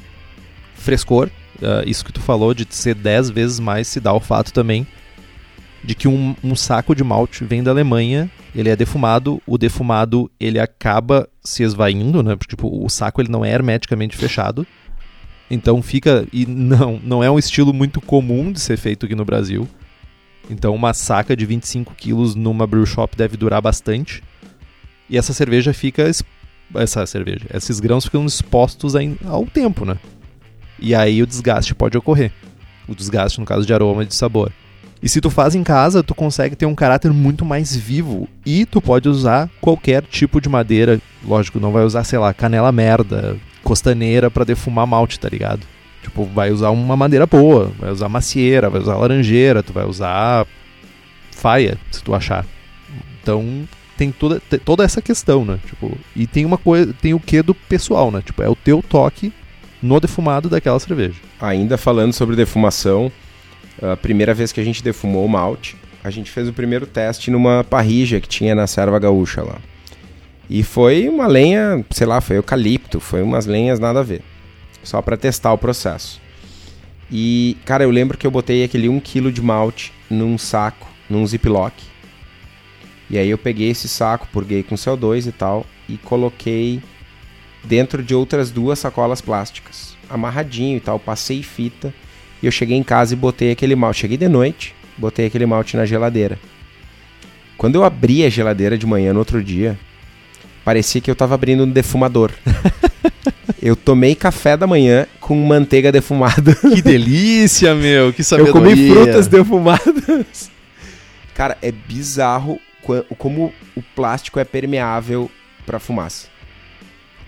frescor, 0.74 1.30
uh, 1.58 1.88
isso 1.88 2.04
que 2.04 2.12
tu 2.12 2.20
falou 2.20 2.52
de 2.52 2.66
ser 2.70 2.94
10 2.94 3.30
vezes 3.30 3.60
mais, 3.60 3.86
se 3.86 4.00
dá 4.00 4.12
o 4.12 4.20
fato 4.20 4.52
também 4.52 4.86
de 5.84 5.94
que 5.94 6.06
um, 6.06 6.36
um, 6.44 6.54
saco 6.54 6.94
de 6.94 7.02
malte 7.02 7.44
vem 7.44 7.62
da 7.62 7.70
Alemanha, 7.70 8.30
ele 8.54 8.68
é 8.68 8.76
defumado, 8.76 9.42
o 9.46 9.58
defumado 9.58 10.30
ele 10.38 10.58
acaba 10.58 11.28
se 11.42 11.62
esvaindo, 11.62 12.22
né? 12.22 12.36
Porque, 12.36 12.50
tipo, 12.50 12.84
o 12.84 12.88
saco 12.88 13.20
ele 13.20 13.30
não 13.30 13.44
é 13.44 13.50
hermeticamente 13.50 14.16
fechado. 14.16 14.66
Então 15.50 15.82
fica 15.82 16.26
e 16.32 16.46
não, 16.46 17.00
não 17.02 17.22
é 17.22 17.30
um 17.30 17.38
estilo 17.38 17.74
muito 17.74 18.00
comum 18.00 18.52
de 18.52 18.60
ser 18.60 18.76
feito 18.76 19.06
aqui 19.06 19.14
no 19.14 19.24
Brasil. 19.24 19.68
Então 20.48 20.74
uma 20.74 20.94
saca 20.94 21.36
de 21.36 21.44
25 21.44 21.94
quilos 21.94 22.34
numa 22.34 22.66
brew 22.66 22.86
shop 22.86 23.16
deve 23.16 23.36
durar 23.36 23.60
bastante. 23.60 24.22
E 25.08 25.18
essa 25.18 25.32
cerveja 25.32 25.72
fica 25.72 26.10
essa 26.74 27.04
cerveja, 27.04 27.46
esses 27.52 27.80
grãos 27.80 28.04
ficam 28.04 28.24
expostos 28.24 28.94
ao 29.26 29.44
tempo, 29.46 29.84
né? 29.84 29.98
E 30.78 30.94
aí 30.94 31.22
o 31.22 31.26
desgaste 31.26 31.74
pode 31.74 31.98
ocorrer. 31.98 32.32
O 32.88 32.94
desgaste 32.94 33.38
no 33.38 33.46
caso 33.46 33.66
de 33.66 33.72
aroma 33.74 34.02
e 34.02 34.06
de 34.06 34.14
sabor. 34.14 34.50
E 35.02 35.08
se 35.08 35.20
tu 35.20 35.30
faz 35.30 35.54
em 35.54 35.62
casa, 35.62 36.02
tu 36.02 36.14
consegue 36.14 36.56
ter 36.56 36.66
um 36.66 36.74
caráter 36.74 37.12
muito 37.12 37.44
mais 37.44 37.74
vivo. 37.74 38.28
E 38.46 38.64
tu 38.64 38.80
pode 38.80 39.08
usar 39.08 39.50
qualquer 39.60 40.02
tipo 40.02 40.40
de 40.40 40.48
madeira. 40.48 41.00
Lógico, 41.24 41.60
não 41.60 41.72
vai 41.72 41.84
usar, 41.84 42.04
sei 42.04 42.18
lá, 42.18 42.32
canela 42.32 42.72
merda, 42.72 43.36
costaneira 43.62 44.30
para 44.30 44.44
defumar 44.44 44.86
malte, 44.86 45.18
tá 45.18 45.28
ligado? 45.28 45.66
Tipo, 46.02 46.24
vai 46.24 46.50
usar 46.50 46.70
uma 46.70 46.96
madeira 46.96 47.26
boa, 47.26 47.72
vai 47.78 47.90
usar 47.90 48.08
macieira, 48.08 48.70
vai 48.70 48.80
usar 48.80 48.96
laranjeira, 48.96 49.62
tu 49.62 49.72
vai 49.72 49.84
usar 49.84 50.46
faia, 51.30 51.76
se 51.90 52.02
tu 52.02 52.14
achar. 52.14 52.46
Então, 53.20 53.68
tem 53.96 54.10
toda, 54.12 54.40
tem 54.40 54.58
toda 54.58 54.84
essa 54.84 55.00
questão, 55.00 55.44
né? 55.44 55.58
Tipo, 55.66 55.96
e 56.14 56.26
tem 56.26 56.44
uma 56.44 56.58
coisa, 56.58 56.92
tem 57.00 57.14
o 57.14 57.20
que 57.20 57.42
do 57.42 57.54
pessoal, 57.54 58.10
né? 58.10 58.22
Tipo, 58.24 58.42
é 58.42 58.48
o 58.48 58.56
teu 58.56 58.82
toque 58.82 59.32
no 59.82 59.98
defumado 59.98 60.48
daquela 60.48 60.78
cerveja. 60.78 61.20
Ainda 61.40 61.76
falando 61.76 62.12
sobre 62.12 62.36
defumação, 62.36 63.10
a 63.80 63.96
primeira 63.96 64.32
vez 64.32 64.52
que 64.52 64.60
a 64.60 64.64
gente 64.64 64.82
defumou 64.82 65.24
o 65.24 65.28
malte, 65.28 65.76
a 66.04 66.10
gente 66.10 66.30
fez 66.30 66.48
o 66.48 66.52
primeiro 66.52 66.86
teste 66.86 67.30
numa 67.30 67.64
parrija 67.64 68.20
que 68.20 68.28
tinha 68.28 68.54
na 68.54 68.66
serva 68.66 68.98
gaúcha 68.98 69.42
lá. 69.42 69.58
E 70.48 70.62
foi 70.62 71.08
uma 71.08 71.26
lenha, 71.26 71.84
sei 71.90 72.06
lá, 72.06 72.20
foi 72.20 72.36
eucalipto, 72.36 73.00
foi 73.00 73.22
umas 73.22 73.46
lenhas 73.46 73.78
nada 73.78 74.00
a 74.00 74.02
ver. 74.02 74.22
Só 74.82 75.00
para 75.00 75.16
testar 75.16 75.52
o 75.52 75.58
processo. 75.58 76.20
E, 77.10 77.56
cara, 77.64 77.84
eu 77.84 77.90
lembro 77.90 78.18
que 78.18 78.26
eu 78.26 78.30
botei 78.30 78.64
aquele 78.64 78.88
1 78.88 79.00
kg 79.00 79.30
de 79.30 79.42
malte 79.42 79.92
num 80.10 80.36
saco, 80.36 80.88
num 81.08 81.26
ziplock. 81.26 81.74
E 83.12 83.18
aí 83.18 83.28
eu 83.28 83.36
peguei 83.36 83.68
esse 83.68 83.88
saco, 83.88 84.26
purguei 84.32 84.62
com 84.62 84.74
CO2 84.74 85.28
e 85.28 85.32
tal, 85.32 85.66
e 85.86 85.98
coloquei 85.98 86.80
dentro 87.62 88.02
de 88.02 88.14
outras 88.14 88.50
duas 88.50 88.78
sacolas 88.78 89.20
plásticas, 89.20 89.94
amarradinho 90.08 90.78
e 90.78 90.80
tal, 90.80 90.98
passei 90.98 91.42
fita 91.42 91.92
e 92.42 92.46
eu 92.46 92.50
cheguei 92.50 92.76
em 92.76 92.82
casa 92.82 93.12
e 93.12 93.16
botei 93.16 93.52
aquele 93.52 93.76
malte. 93.76 94.00
Cheguei 94.00 94.16
de 94.16 94.28
noite, 94.28 94.74
botei 94.96 95.26
aquele 95.26 95.46
malte 95.46 95.76
na 95.76 95.84
geladeira. 95.84 96.38
Quando 97.56 97.76
eu 97.76 97.84
abri 97.84 98.24
a 98.24 98.28
geladeira 98.28 98.76
de 98.76 98.86
manhã 98.86 99.12
no 99.12 99.20
outro 99.20 99.44
dia, 99.44 99.78
parecia 100.64 101.00
que 101.00 101.10
eu 101.10 101.14
tava 101.14 101.34
abrindo 101.34 101.62
um 101.62 101.70
defumador. 101.70 102.32
eu 103.62 103.76
tomei 103.76 104.16
café 104.16 104.56
da 104.56 104.66
manhã 104.66 105.06
com 105.20 105.36
manteiga 105.36 105.92
defumada. 105.92 106.54
Que 106.54 106.82
delícia, 106.82 107.74
meu! 107.74 108.12
Que 108.12 108.24
sabedoria! 108.24 108.70
Eu 108.70 108.74
comi 108.74 108.90
frutas 108.90 109.26
defumadas. 109.28 110.50
Cara, 111.34 111.56
é 111.62 111.70
bizarro 111.70 112.58
como 113.18 113.52
o 113.76 113.82
plástico 113.94 114.38
é 114.38 114.44
permeável 114.44 115.30
para 115.64 115.78
fumaça. 115.78 116.28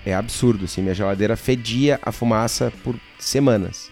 É 0.05 0.15
absurdo, 0.15 0.65
assim. 0.65 0.83
Minha 0.83 0.95
geladeira 0.95 1.37
fedia 1.37 1.99
a 2.03 2.13
fumaça 2.13 2.73
por 2.83 2.97
semanas. 3.19 3.91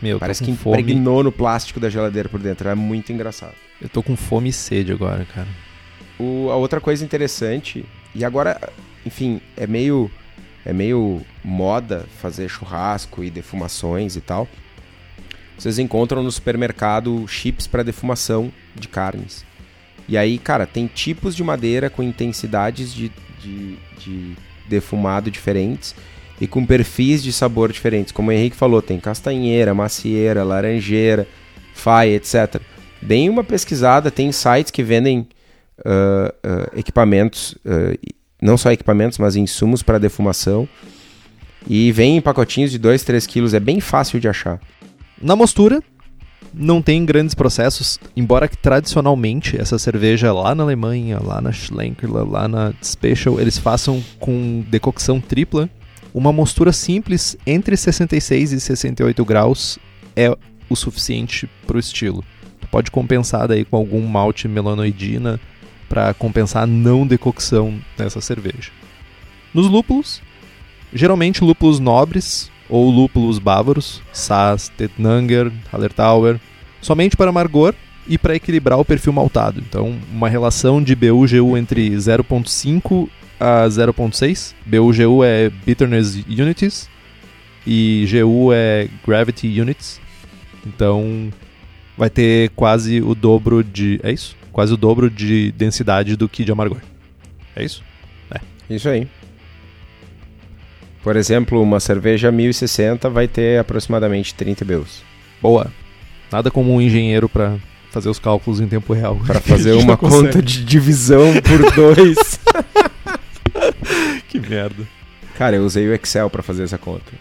Meu, 0.00 0.18
Parece 0.18 0.44
que 0.44 0.50
impregnou 0.50 1.22
no 1.22 1.32
plástico 1.32 1.80
da 1.80 1.88
geladeira 1.88 2.28
por 2.28 2.38
dentro. 2.38 2.68
É 2.68 2.74
muito 2.74 3.12
engraçado. 3.12 3.54
Eu 3.80 3.88
tô 3.88 4.02
com 4.02 4.14
fome 4.14 4.50
e 4.50 4.52
sede 4.52 4.92
agora, 4.92 5.24
cara. 5.24 5.48
O, 6.18 6.50
a 6.50 6.56
outra 6.56 6.80
coisa 6.80 7.04
interessante, 7.04 7.84
e 8.14 8.24
agora, 8.24 8.58
enfim, 9.04 9.40
é 9.56 9.66
meio, 9.66 10.10
é 10.64 10.72
meio 10.72 11.22
moda 11.42 12.06
fazer 12.20 12.48
churrasco 12.48 13.24
e 13.24 13.30
defumações 13.30 14.16
e 14.16 14.20
tal. 14.20 14.46
Vocês 15.58 15.78
encontram 15.78 16.22
no 16.22 16.30
supermercado 16.30 17.26
chips 17.26 17.66
para 17.66 17.82
defumação 17.82 18.52
de 18.74 18.88
carnes. 18.88 19.45
E 20.08 20.16
aí, 20.16 20.38
cara, 20.38 20.66
tem 20.66 20.86
tipos 20.86 21.34
de 21.34 21.42
madeira 21.42 21.90
com 21.90 22.02
intensidades 22.02 22.92
de, 22.92 23.10
de, 23.42 23.76
de 23.98 24.36
defumado 24.68 25.30
diferentes 25.30 25.94
e 26.40 26.46
com 26.46 26.64
perfis 26.64 27.22
de 27.22 27.32
sabor 27.32 27.72
diferentes. 27.72 28.12
Como 28.12 28.30
o 28.30 28.32
Henrique 28.32 28.56
falou, 28.56 28.82
tem 28.82 29.00
castanheira, 29.00 29.74
macieira, 29.74 30.44
laranjeira, 30.44 31.26
faia, 31.74 32.14
etc. 32.14 32.60
Deem 33.00 33.28
uma 33.28 33.44
pesquisada, 33.44 34.10
tem 34.10 34.30
sites 34.32 34.70
que 34.70 34.82
vendem 34.82 35.28
uh, 35.80 36.28
uh, 36.28 36.78
equipamentos, 36.78 37.52
uh, 37.64 37.98
não 38.40 38.56
só 38.56 38.70
equipamentos, 38.70 39.18
mas 39.18 39.36
insumos 39.36 39.82
para 39.82 39.98
defumação. 39.98 40.68
E 41.68 41.90
vem 41.90 42.16
em 42.16 42.20
pacotinhos 42.20 42.70
de 42.70 42.78
2, 42.78 43.02
3 43.02 43.26
quilos, 43.26 43.54
é 43.54 43.60
bem 43.60 43.80
fácil 43.80 44.20
de 44.20 44.28
achar. 44.28 44.60
Na 45.20 45.34
mostura, 45.34 45.82
não 46.58 46.80
tem 46.80 47.04
grandes 47.04 47.34
processos, 47.34 48.00
embora 48.16 48.48
que 48.48 48.56
tradicionalmente 48.56 49.60
essa 49.60 49.78
cerveja 49.78 50.32
lá 50.32 50.54
na 50.54 50.62
Alemanha, 50.62 51.20
lá 51.22 51.38
na 51.38 51.52
Schlenkerla, 51.52 52.24
lá 52.24 52.48
na 52.48 52.72
Special, 52.82 53.38
eles 53.38 53.58
façam 53.58 54.02
com 54.18 54.64
decocção 54.66 55.20
tripla. 55.20 55.68
Uma 56.14 56.32
mostura 56.32 56.72
simples 56.72 57.36
entre 57.46 57.76
66 57.76 58.52
e 58.52 58.60
68 58.60 59.22
graus 59.22 59.78
é 60.16 60.34
o 60.70 60.74
suficiente 60.74 61.46
para 61.66 61.76
o 61.76 61.80
estilo. 61.80 62.24
Tu 62.58 62.66
pode 62.68 62.90
compensar 62.90 63.46
daí 63.46 63.62
com 63.62 63.76
algum 63.76 64.06
malte 64.06 64.48
melanoidina 64.48 65.38
para 65.90 66.14
compensar 66.14 66.62
a 66.62 66.66
não 66.66 67.06
decocção 67.06 67.78
dessa 67.98 68.22
cerveja. 68.22 68.72
Nos 69.52 69.66
lúpulos, 69.66 70.22
geralmente 70.92 71.44
lúpulos 71.44 71.78
nobres 71.78 72.50
ou 72.68 72.90
lúpulos 72.90 73.38
bávaros, 73.38 74.02
Sass, 74.12 74.68
Tettnanger, 74.76 75.52
Hallertauer, 75.72 76.40
somente 76.80 77.16
para 77.16 77.30
amargor 77.30 77.74
e 78.08 78.16
para 78.16 78.36
equilibrar 78.36 78.78
o 78.78 78.84
perfil 78.84 79.12
maltado. 79.12 79.60
Então, 79.60 79.96
uma 80.12 80.28
relação 80.28 80.82
de 80.82 80.94
BU-GU 80.94 81.56
entre 81.56 81.90
0.5 81.90 83.08
a 83.38 83.66
0.6. 83.66 84.54
BU-GU 84.64 85.24
é 85.24 85.50
Bitterness 85.64 86.24
Unities 86.28 86.88
e 87.66 88.06
GU 88.10 88.52
é 88.52 88.88
Gravity 89.06 89.60
Units. 89.60 90.00
Então, 90.64 91.30
vai 91.96 92.10
ter 92.10 92.50
quase 92.50 93.00
o 93.00 93.14
dobro 93.14 93.62
de... 93.62 94.00
É 94.02 94.12
isso? 94.12 94.36
Quase 94.52 94.72
o 94.72 94.76
dobro 94.76 95.10
de 95.10 95.52
densidade 95.52 96.16
do 96.16 96.28
que 96.28 96.44
de 96.44 96.52
amargor. 96.52 96.80
É 97.54 97.64
isso? 97.64 97.82
É. 98.30 98.40
Isso 98.74 98.88
aí. 98.88 99.06
Por 101.06 101.14
exemplo, 101.14 101.62
uma 101.62 101.78
cerveja 101.78 102.32
1060 102.32 103.08
vai 103.08 103.28
ter 103.28 103.60
aproximadamente 103.60 104.34
30 104.34 104.64
BUs. 104.64 105.04
Boa. 105.40 105.72
Nada 106.32 106.50
como 106.50 106.74
um 106.74 106.82
engenheiro 106.82 107.28
para 107.28 107.58
fazer 107.92 108.08
os 108.08 108.18
cálculos 108.18 108.60
em 108.60 108.66
tempo 108.66 108.92
real. 108.92 109.16
Para 109.24 109.38
fazer 109.40 109.74
uma 109.74 109.96
conta 109.96 110.42
de 110.42 110.64
divisão 110.64 111.32
por 111.42 111.72
dois. 111.76 112.40
que 114.28 114.40
merda. 114.40 114.82
Cara, 115.38 115.54
eu 115.54 115.64
usei 115.64 115.86
o 115.86 115.94
Excel 115.94 116.28
para 116.28 116.42
fazer 116.42 116.64
essa 116.64 116.76
conta. 116.76 117.12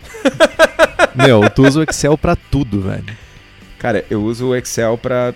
Meu, 1.14 1.48
tu 1.52 1.62
usa 1.62 1.82
o 1.82 1.84
Excel 1.84 2.18
para 2.18 2.36
tudo, 2.36 2.82
velho. 2.82 3.06
Cara, 3.78 4.04
eu 4.10 4.24
uso 4.24 4.48
o 4.48 4.56
Excel 4.56 4.98
para 4.98 5.32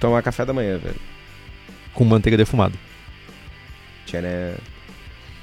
tomar 0.00 0.22
café 0.22 0.46
da 0.46 0.54
manhã, 0.54 0.78
velho. 0.78 0.96
Com 1.92 2.06
manteiga 2.06 2.38
defumada. 2.38 2.74
Tcharam. 4.06 4.54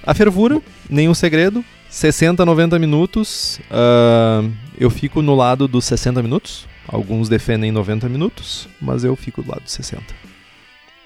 A 0.04 0.16
fervura, 0.16 0.60
nenhum 0.90 1.14
segredo. 1.14 1.64
60, 1.90 2.46
90 2.46 2.78
minutos. 2.80 3.60
Uh, 3.70 4.52
eu 4.80 4.90
fico 4.90 5.22
no 5.22 5.36
lado 5.36 5.68
dos 5.68 5.86
60 5.86 6.22
minutos. 6.22 6.68
Alguns 6.88 7.30
defendem 7.30 7.72
90 7.72 8.08
minutos, 8.10 8.68
mas 8.82 9.04
eu 9.04 9.16
fico 9.16 9.42
do 9.44 9.50
lado 9.50 9.64
dos 9.64 9.74
60. 9.74 10.04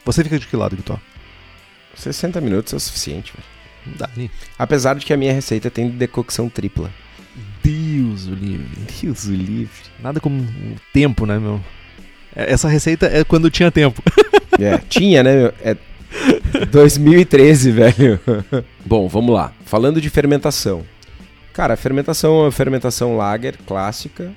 Você 0.06 0.24
fica 0.24 0.38
de 0.38 0.48
que 0.48 0.56
lado, 0.56 0.76
Vitor? 0.76 1.00
60 1.96 2.40
minutos 2.42 2.74
é 2.74 2.76
o 2.76 2.80
suficiente, 2.80 3.34
velho. 3.34 3.98
Dá, 3.98 4.10
né? 4.16 4.30
Apesar 4.58 4.96
de 4.96 5.06
que 5.06 5.14
a 5.14 5.18
minha 5.18 5.34
receita 5.34 5.70
tem 5.70 5.90
decocção 5.90 6.50
tripla. 6.50 6.90
Deus 7.62 8.28
o 8.28 8.34
livre. 8.34 8.68
Deus 9.02 9.26
o 9.26 9.34
livre. 9.34 9.84
Nada 10.02 10.20
como 10.20 10.42
o 10.42 10.76
tempo, 10.94 11.26
né, 11.26 11.38
meu? 11.38 11.62
É, 12.36 12.52
essa 12.52 12.68
receita 12.68 13.06
é 13.06 13.24
quando 13.24 13.50
tinha 13.50 13.72
tempo. 13.72 14.02
É, 14.60 14.78
tinha, 14.78 15.24
né, 15.24 15.36
meu? 15.36 15.54
É 15.62 15.76
2013, 16.72 17.72
velho. 17.72 18.20
Bom, 18.86 19.08
vamos 19.08 19.34
lá. 19.34 19.52
Falando 19.74 20.00
de 20.00 20.08
fermentação. 20.08 20.84
Cara, 21.52 21.74
a 21.74 21.76
fermentação 21.76 22.36
é 22.36 22.44
uma 22.44 22.52
fermentação 22.52 23.18
lager 23.18 23.58
clássica. 23.66 24.32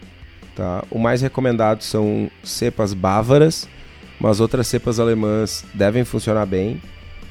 Tá? 0.54 0.82
O 0.90 0.98
mais 0.98 1.20
recomendado 1.20 1.82
são 1.82 2.30
cepas 2.42 2.94
bávaras, 2.94 3.68
mas 4.18 4.40
outras 4.40 4.66
cepas 4.66 4.98
alemãs 4.98 5.62
devem 5.74 6.06
funcionar 6.06 6.46
bem. 6.46 6.80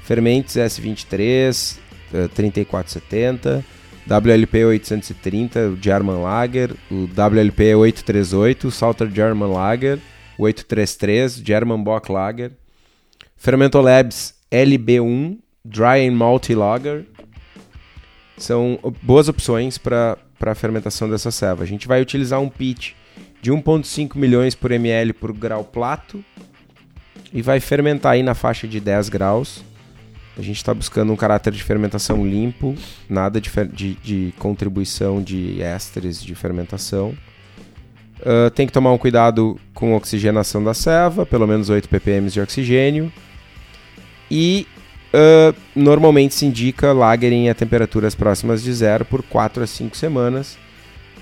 Fermentes 0.04 0.56
S23, 0.56 1.80
3470, 2.36 3.66
WLP 4.06 4.66
830, 4.66 5.70
o 5.70 5.78
German 5.82 6.22
Lager, 6.22 6.76
o 6.92 7.08
WLP 7.08 7.74
838, 7.74 8.68
o 8.68 8.72
Salter 8.72 9.10
German 9.10 9.52
Lager, 9.52 9.98
o 10.38 10.44
833, 10.44 11.38
German 11.44 11.82
Bock 11.82 12.12
Lager. 12.12 12.52
Fermentolabs 13.36 14.36
LB1 14.52 15.40
Dry 15.68 16.08
and 16.08 16.16
Malty 16.16 16.54
Lager. 16.54 17.08
São 18.38 18.80
boas 19.02 19.30
opções 19.30 19.78
para 19.78 20.18
a 20.42 20.56
fermentação 20.56 21.10
dessa 21.10 21.32
ceva. 21.32 21.64
A 21.64 21.68
gente 21.68 21.88
vai 21.88 22.02
utilizar 22.02 22.40
um 22.40 22.50
pitch 22.50 22.92
de 23.42 23.52
1,5 23.52 24.18
milhões 24.18 24.56
por 24.56 24.72
ml 24.72 25.14
por 25.14 25.32
grau 25.32 25.64
plato 25.64 26.24
e 27.32 27.42
vai 27.42 27.60
fermentar 27.60 28.14
aí 28.14 28.24
na 28.24 28.34
faixa 28.34 28.68
de 28.68 28.80
10 28.80 29.10
graus. 29.10 29.64
A 30.38 30.42
gente 30.42 30.58
está 30.58 30.74
buscando 30.74 31.14
um 31.14 31.16
caráter 31.16 31.54
de 31.54 31.64
fermentação 31.64 32.26
limpo, 32.28 32.76
nada 33.10 33.40
de, 33.40 33.50
de, 33.72 33.94
de 33.96 34.34
contribuição 34.38 35.22
de 35.22 35.62
ésteres 35.62 36.22
de 36.22 36.36
fermentação. 36.36 37.16
Uh, 38.20 38.50
tem 38.50 38.66
que 38.66 38.74
tomar 38.74 38.92
um 38.92 38.98
cuidado 38.98 39.60
com 39.74 39.94
a 39.94 39.98
oxigenação 39.98 40.64
da 40.64 40.74
ceva, 40.74 41.26
pelo 41.26 41.48
menos 41.48 41.70
8 41.70 41.88
ppm 41.88 42.30
de 42.30 42.42
oxigênio. 42.42 43.12
E 44.30 44.68
uh, 45.16 45.56
normalmente 45.76 46.36
se 46.36 46.46
indica 46.46 46.92
lagering 46.92 47.50
a 47.50 47.56
temperaturas 47.56 48.14
próximas 48.14 48.62
de 48.62 48.74
zero 48.74 49.06
por 49.06 49.24
4 49.24 49.64
a 49.64 49.68
5 49.68 49.96
semanas. 49.96 50.58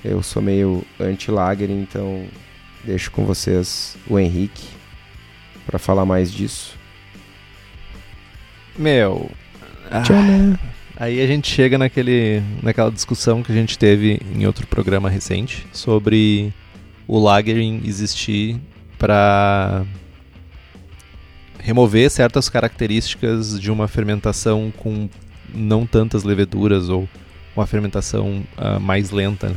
Eu 0.04 0.22
sou 0.22 0.42
meio 0.42 0.84
anti-lagering, 1.00 1.82
então 1.82 2.26
deixo 2.84 3.12
com 3.12 3.26
vocês 3.26 3.96
o 4.08 4.20
Henrique 4.20 4.68
para 5.66 5.80
falar 5.80 6.06
mais 6.06 6.32
disso. 6.32 6.78
Meu. 8.78 9.30
Ah, 9.90 10.04
aí 10.98 11.22
a 11.22 11.28
gente 11.28 11.50
chega 11.50 11.78
naquele, 11.78 12.42
naquela 12.62 12.92
discussão 12.92 13.44
que 13.44 13.52
a 13.52 13.56
gente 13.56 13.78
teve 13.78 14.20
em 14.36 14.46
outro 14.46 14.68
programa 14.68 15.10
recente 15.10 15.66
sobre 15.72 16.52
o 17.08 17.20
lagering 17.20 17.82
existir 17.86 18.60
para 18.98 19.86
remover 21.64 22.10
certas 22.10 22.50
características 22.50 23.60
de 23.60 23.72
uma 23.72 23.88
fermentação 23.88 24.72
com 24.78 25.10
não 25.54 25.86
tantas 25.86 26.24
leveduras 26.24 26.90
ou 26.90 27.08
uma 27.56 27.66
fermentação 27.66 28.44
uh, 28.58 28.80
mais 28.82 29.12
lenta. 29.12 29.56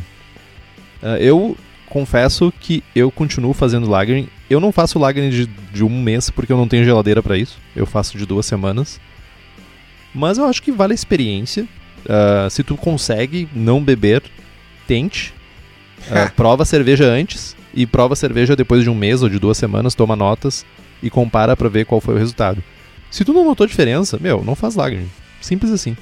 Uh, 1.03 1.17
eu 1.19 1.57
confesso 1.89 2.53
que 2.61 2.83
eu 2.95 3.11
continuo 3.11 3.53
fazendo 3.53 3.91
lagering. 3.91 4.29
Eu 4.49 4.61
não 4.61 4.71
faço 4.71 4.99
lagering 5.01 5.31
de, 5.31 5.47
de 5.47 5.85
um 5.85 6.03
mês 6.03 6.31
porque 6.31 6.53
eu 6.53 6.57
não 6.57 6.69
tenho 6.69 6.85
geladeira 6.85 7.23
para 7.23 7.37
isso. 7.37 7.59
Eu 7.75 7.87
faço 7.87 8.17
de 8.17 8.25
duas 8.25 8.47
semanas. 8.47 9.01
Mas 10.15 10.39
eu 10.39 10.45
acho 10.45 10.63
que 10.63 10.71
vale 10.71 10.93
a 10.93 10.95
experiência. 10.95 11.65
Uh, 12.05 12.49
se 12.49 12.63
tu 12.63 12.77
consegue 12.77 13.49
não 13.53 13.83
beber, 13.83 14.23
tente. 14.87 15.35
prova 16.37 16.63
a 16.63 16.67
cerveja 16.67 17.05
antes 17.05 17.57
e 17.75 17.85
prova 17.85 18.13
a 18.13 18.17
cerveja 18.17 18.55
depois 18.55 18.85
de 18.85 18.91
um 18.91 18.95
mês 18.95 19.23
ou 19.23 19.29
de 19.29 19.41
duas 19.41 19.59
semanas, 19.59 19.95
toma 19.95 20.15
notas 20.15 20.65
e 21.03 21.11
compara 21.11 21.57
para 21.57 21.69
ver 21.69 21.87
qual 21.87 22.01
foi 22.01 22.15
o 22.15 22.19
resultado. 22.19 22.63
Se 23.11 23.25
tu 23.25 23.33
não 23.33 23.45
notou 23.45 23.67
diferença, 23.67 24.19
meu, 24.21 24.43
não 24.45 24.55
faz 24.55 24.75
lágrima. 24.75 25.07
Simples 25.41 25.73
assim. 25.73 25.97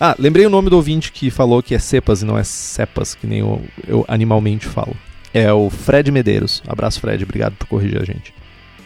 Ah, 0.00 0.14
lembrei 0.18 0.46
o 0.46 0.50
nome 0.50 0.70
do 0.70 0.76
ouvinte 0.76 1.10
que 1.10 1.30
falou 1.30 1.62
que 1.62 1.74
é 1.74 1.78
cepas 1.78 2.22
e 2.22 2.24
não 2.24 2.38
é 2.38 2.44
cepas, 2.44 3.14
que 3.14 3.26
nem 3.26 3.40
eu, 3.40 3.60
eu 3.86 4.04
animalmente 4.06 4.66
falo. 4.66 4.96
É 5.34 5.52
o 5.52 5.68
Fred 5.68 6.10
Medeiros. 6.12 6.62
Abraço, 6.66 7.00
Fred. 7.00 7.24
Obrigado 7.24 7.54
por 7.56 7.66
corrigir 7.66 8.00
a 8.00 8.04
gente. 8.04 8.32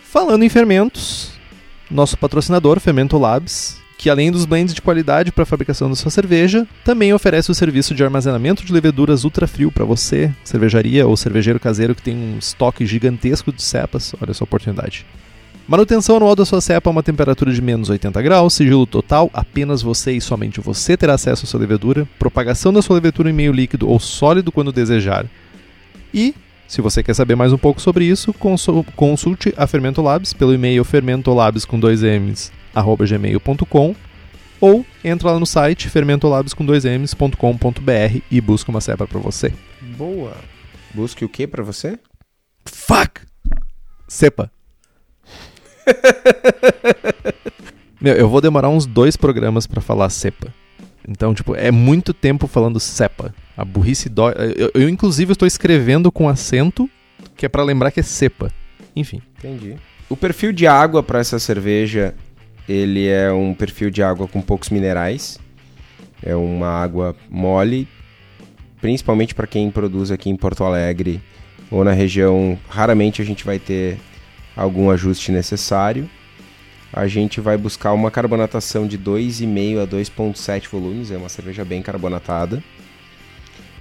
Falando 0.03 0.43
em 0.43 0.49
fermentos, 0.49 1.33
nosso 1.91 2.17
patrocinador, 2.17 2.81
Fermento 2.81 3.19
Labs, 3.19 3.82
que 4.03 4.11
além 4.11 4.33
dos 4.33 4.45
blends 4.45 4.75
de 4.75 4.83
qualidade 4.83 5.31
para 5.31 5.45
a 5.45 5.47
fabricação 5.47 5.89
da 5.89 5.95
sua 5.95 6.11
cerveja, 6.11 6.67
também 6.85 7.15
oferece 7.15 7.53
o 7.53 7.55
serviço 7.55 7.95
de 7.95 8.03
armazenamento 8.03 8.65
de 8.65 8.73
leveduras 8.73 9.23
ultra 9.23 9.47
frio 9.47 9.71
para 9.71 9.85
você, 9.85 10.35
cervejaria 10.43 11.07
ou 11.07 11.17
cervejeiro 11.17 11.61
caseiro 11.61 11.95
que 11.95 12.03
tem 12.03 12.17
um 12.17 12.37
estoque 12.37 12.85
gigantesco 12.85 13.53
de 13.53 13.63
cepas. 13.63 14.13
Olha 14.21 14.33
essa 14.33 14.43
oportunidade. 14.43 15.07
Manutenção 15.69 16.17
anual 16.17 16.35
da 16.35 16.45
sua 16.45 16.61
cepa 16.61 16.91
a 16.91 16.93
uma 16.93 17.03
temperatura 17.05 17.53
de 17.53 17.63
menos 17.63 17.91
80 17.91 18.21
graus, 18.23 18.55
sigilo 18.55 18.89
total, 18.89 19.31
apenas 19.33 19.83
você 19.83 20.11
e 20.11 20.21
somente 20.21 20.61
você 20.61 20.97
terá 20.97 21.15
acesso 21.15 21.45
à 21.45 21.49
sua 21.49 21.61
levedura, 21.61 22.05
propagação 22.19 22.73
da 22.73 22.83
sua 22.83 22.95
levedura 22.95 23.31
em 23.31 23.33
meio 23.33 23.53
líquido 23.53 23.89
ou 23.89 24.01
sólido 24.01 24.51
quando 24.51 24.73
desejar. 24.73 25.27
E, 26.13 26.35
se 26.67 26.83
você 26.83 27.05
quer 27.05 27.15
saber 27.15 27.37
mais 27.37 27.53
um 27.53 27.59
pouco 27.59 27.81
sobre 27.81 28.05
isso, 28.05 28.35
consulte 28.97 29.55
a 29.57 29.65
Fermento 29.69 30.03
Labs 30.03 30.33
pelo 30.33 30.53
e-mail 30.53 30.83
fermentolabs 30.83 31.65
com 31.65 31.79
dois 31.79 32.03
M's, 32.03 32.51
arroba 32.75 33.07
gmail.com 33.07 33.95
ou 34.61 34.87
entra 35.03 35.33
lá 35.33 35.41
no 35.41 35.47
site 35.47 35.89
fermentolabs 35.89 36.55
com 36.55 36.65
dois 36.65 36.85
M's.com.br 36.85 38.19
e 38.31 38.41
busca 38.41 38.71
uma 38.71 38.81
cepa 38.81 39.07
para 39.07 39.19
você. 39.19 39.53
Boa! 39.97 40.37
Busque 40.95 41.25
o 41.25 41.29
que 41.29 41.47
para 41.47 41.63
você? 41.63 41.99
Fuck! 42.65 43.23
Cepa. 44.07 44.51
Meu, 48.01 48.15
eu 48.15 48.29
vou 48.29 48.41
demorar 48.41 48.69
uns 48.69 48.87
dois 48.87 49.17
programas 49.17 49.67
para 49.67 49.81
falar 49.81 50.09
cepa. 50.11 50.53
Então, 51.09 51.35
tipo, 51.35 51.57
é 51.57 51.71
muito 51.71 52.15
tempo 52.15 52.47
falando 52.47 52.79
cepa. 52.79 53.35
A 53.57 53.65
burrice 53.65 54.09
dói. 54.09 54.35
Eu, 54.57 54.71
eu, 54.75 54.89
inclusive, 54.89 55.33
estou 55.33 55.47
escrevendo 55.47 56.13
com 56.13 56.29
acento, 56.29 56.89
que 57.37 57.47
é 57.47 57.49
para 57.49 57.63
lembrar 57.63 57.91
que 57.91 58.01
é 58.01 58.03
cepa. 58.03 58.51
Enfim. 58.95 59.21
Entendi. 59.39 59.77
O 60.09 60.17
perfil 60.17 60.53
de 60.53 60.67
água 60.67 61.03
para 61.03 61.19
essa 61.19 61.39
cerveja, 61.39 62.15
ele 62.69 63.09
é 63.09 63.33
um 63.33 63.55
perfil 63.55 63.91
de 63.91 64.03
água 64.03 64.29
com 64.29 64.41
poucos 64.41 64.71
minerais. 64.71 65.39
É 66.23 66.35
uma 66.37 66.69
água 66.69 67.17
mole, 67.29 67.89
principalmente 68.81 69.35
para 69.35 69.47
quem 69.47 69.71
produz 69.71 70.11
aqui 70.11 70.31
em 70.31 70.37
Porto 70.37 70.65
Alegre 70.65 71.21
ou 71.71 71.85
na 71.85 71.93
região. 71.93 72.59
Raramente 72.69 73.21
a 73.21 73.25
gente 73.25 73.45
vai 73.45 73.59
ter 73.59 73.99
algum 74.57 74.91
ajuste 74.91 75.33
necessário. 75.33 76.09
A 76.93 77.07
gente 77.07 77.41
vai 77.41 77.57
buscar 77.57 77.93
uma 77.93 78.11
carbonatação 78.11 78.87
de 78.87 78.99
2,5 78.99 79.83
a 79.83 79.87
2,7 79.87 80.69
volumes, 80.69 81.11
é 81.11 81.17
uma 81.17 81.29
cerveja 81.29 81.65
bem 81.65 81.81
carbonatada. 81.81 82.63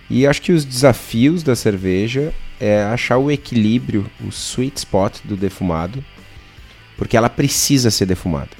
E 0.10 0.26
acho 0.26 0.42
que 0.42 0.52
os 0.52 0.66
desafios 0.66 1.44
da 1.44 1.56
cerveja 1.56 2.34
é 2.60 2.84
achar 2.84 3.18
o 3.18 3.30
equilíbrio, 3.30 4.10
o 4.24 4.30
sweet 4.30 4.78
spot 4.78 5.20
do 5.24 5.36
defumado, 5.36 6.04
porque 6.98 7.16
ela 7.16 7.30
precisa 7.30 7.92
ser 7.92 8.06
defumada. 8.06 8.52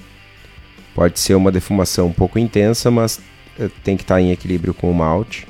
Pode 0.93 1.19
ser 1.19 1.35
uma 1.35 1.51
defumação 1.51 2.07
um 2.07 2.13
pouco 2.13 2.37
intensa, 2.37 2.91
mas 2.91 3.19
eh, 3.59 3.69
tem 3.83 3.95
que 3.95 4.03
estar 4.03 4.19
em 4.21 4.31
equilíbrio 4.31 4.73
com 4.73 4.91
o 4.91 4.93
malte. 4.93 5.47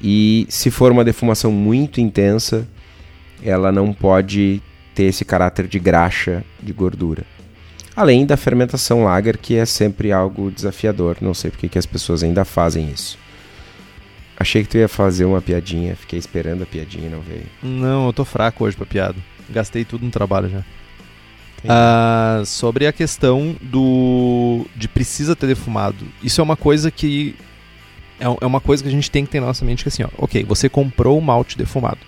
E 0.00 0.46
se 0.48 0.70
for 0.70 0.90
uma 0.90 1.04
defumação 1.04 1.52
muito 1.52 2.00
intensa, 2.00 2.66
ela 3.42 3.70
não 3.70 3.92
pode 3.92 4.62
ter 4.94 5.04
esse 5.04 5.24
caráter 5.24 5.66
de 5.66 5.78
graxa, 5.78 6.44
de 6.60 6.72
gordura. 6.72 7.24
Além 7.94 8.24
da 8.24 8.36
fermentação 8.36 9.04
lager, 9.04 9.36
que 9.36 9.54
é 9.54 9.66
sempre 9.66 10.12
algo 10.12 10.50
desafiador. 10.50 11.18
Não 11.20 11.34
sei 11.34 11.50
porque 11.50 11.68
que 11.68 11.78
as 11.78 11.86
pessoas 11.86 12.22
ainda 12.22 12.44
fazem 12.44 12.90
isso. 12.90 13.18
Achei 14.36 14.62
que 14.62 14.68
tu 14.70 14.78
ia 14.78 14.88
fazer 14.88 15.24
uma 15.24 15.42
piadinha, 15.42 15.94
fiquei 15.94 16.18
esperando 16.18 16.62
a 16.62 16.66
piadinha 16.66 17.06
e 17.06 17.10
não 17.10 17.20
veio. 17.20 17.46
Não, 17.62 18.06
eu 18.06 18.12
tô 18.12 18.24
fraco 18.24 18.64
hoje 18.64 18.76
pra 18.76 18.86
piada. 18.86 19.16
Gastei 19.48 19.84
tudo 19.84 20.04
no 20.04 20.10
trabalho 20.10 20.48
já. 20.48 20.64
Ah, 21.68 22.42
sobre 22.44 22.86
a 22.86 22.92
questão 22.92 23.54
do 23.60 24.66
de 24.74 24.88
precisa 24.88 25.36
ter 25.36 25.46
defumado. 25.46 26.06
Isso 26.22 26.40
é 26.40 26.44
uma 26.44 26.56
coisa 26.56 26.90
que 26.90 27.36
é, 28.18 28.24
é 28.24 28.46
uma 28.46 28.60
coisa 28.60 28.82
que 28.82 28.88
a 28.88 28.92
gente 28.92 29.10
tem 29.10 29.24
que 29.24 29.30
ter 29.30 29.40
na 29.40 29.46
nossa 29.46 29.64
mente 29.64 29.82
que 29.82 29.88
assim, 29.88 30.02
ó, 30.02 30.08
OK, 30.18 30.44
você 30.44 30.68
comprou 30.68 31.18
o 31.18 31.22
malte 31.22 31.56
defumado. 31.56 32.00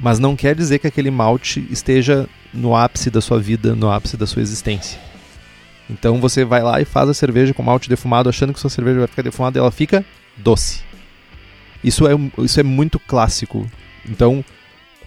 Mas 0.00 0.18
não 0.18 0.36
quer 0.36 0.54
dizer 0.54 0.78
que 0.78 0.86
aquele 0.86 1.10
malte 1.10 1.66
esteja 1.70 2.28
no 2.54 2.76
ápice 2.76 3.10
da 3.10 3.20
sua 3.20 3.40
vida, 3.40 3.74
no 3.74 3.90
ápice 3.90 4.16
da 4.16 4.26
sua 4.26 4.42
existência. 4.42 4.98
Então 5.90 6.20
você 6.20 6.44
vai 6.44 6.62
lá 6.62 6.80
e 6.80 6.84
faz 6.84 7.08
a 7.08 7.14
cerveja 7.14 7.54
com 7.54 7.62
malte 7.62 7.88
defumado, 7.88 8.28
achando 8.28 8.52
que 8.52 8.60
sua 8.60 8.70
cerveja 8.70 8.98
vai 8.98 9.08
ficar 9.08 9.22
defumada 9.22 9.58
e 9.58 9.60
ela 9.60 9.70
fica 9.72 10.04
doce. 10.36 10.82
Isso 11.82 12.06
é, 12.06 12.12
isso 12.38 12.60
é 12.60 12.62
muito 12.62 12.98
clássico. 12.98 13.68
Então, 14.08 14.44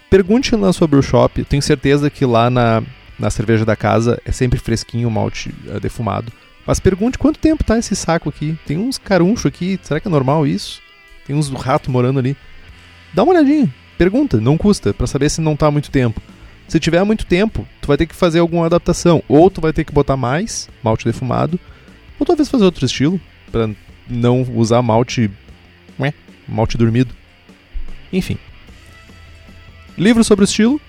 pergunte 0.09 0.55
na 0.55 0.73
sua 0.73 0.87
brew 0.87 1.01
shop. 1.01 1.43
Tenho 1.45 1.61
certeza 1.61 2.09
que 2.09 2.25
lá 2.25 2.49
na, 2.49 2.83
na 3.21 3.29
cerveja 3.29 3.63
da 3.63 3.75
casa 3.75 4.19
é 4.25 4.31
sempre 4.31 4.59
fresquinho 4.59 5.07
o 5.07 5.11
malte 5.11 5.53
uh, 5.67 5.79
defumado. 5.79 6.31
Mas 6.65 6.79
pergunte 6.79 7.17
quanto 7.17 7.39
tempo 7.39 7.63
tá 7.63 7.77
esse 7.77 7.95
saco 7.95 8.29
aqui. 8.29 8.57
Tem 8.65 8.77
uns 8.77 8.97
caruncho 8.97 9.47
aqui. 9.47 9.79
Será 9.81 9.99
que 9.99 10.07
é 10.07 10.11
normal 10.11 10.45
isso? 10.45 10.81
Tem 11.25 11.35
uns 11.35 11.49
ratos 11.49 11.89
morando 11.89 12.19
ali. 12.19 12.35
Dá 13.13 13.23
uma 13.23 13.33
olhadinha. 13.33 13.73
Pergunta. 13.97 14.41
Não 14.41 14.57
custa. 14.57 14.93
para 14.93 15.07
saber 15.07 15.29
se 15.29 15.39
não 15.39 15.55
tá 15.55 15.69
muito 15.71 15.91
tempo. 15.91 16.21
Se 16.67 16.79
tiver 16.79 17.03
muito 17.03 17.25
tempo, 17.25 17.67
tu 17.81 17.87
vai 17.87 17.97
ter 17.97 18.05
que 18.05 18.15
fazer 18.15 18.39
alguma 18.39 18.65
adaptação. 18.65 19.23
Ou 19.27 19.49
tu 19.49 19.61
vai 19.61 19.73
ter 19.73 19.83
que 19.83 19.93
botar 19.93 20.17
mais 20.17 20.69
malte 20.83 21.05
defumado. 21.05 21.59
Ou 22.19 22.25
talvez 22.25 22.49
fazer 22.49 22.65
outro 22.65 22.85
estilo. 22.85 23.19
para 23.51 23.69
não 24.07 24.41
usar 24.55 24.81
malte 24.81 25.29
malte 26.47 26.77
dormido. 26.77 27.15
Enfim. 28.11 28.37
Livro 29.97 30.23
sobre 30.23 30.43
o 30.43 30.45
estilo: 30.45 30.79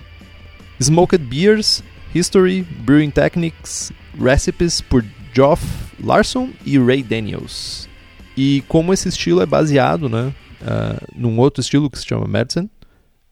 Smoked 0.79 1.23
Beers, 1.23 1.83
History, 2.13 2.61
Brewing 2.61 3.11
Techniques, 3.11 3.91
Recipes 4.19 4.81
por 4.81 5.03
Geoff 5.33 5.63
Larson 5.99 6.49
e 6.65 6.77
Ray 6.77 7.01
Daniels. 7.01 7.89
E 8.37 8.63
como 8.67 8.93
esse 8.93 9.09
estilo 9.09 9.41
é 9.41 9.45
baseado 9.45 10.09
né, 10.09 10.33
uh, 10.61 11.07
num 11.15 11.39
outro 11.39 11.61
estilo 11.61 11.89
que 11.89 11.99
se 11.99 12.05
chama 12.05 12.27
Medicine, 12.27 12.69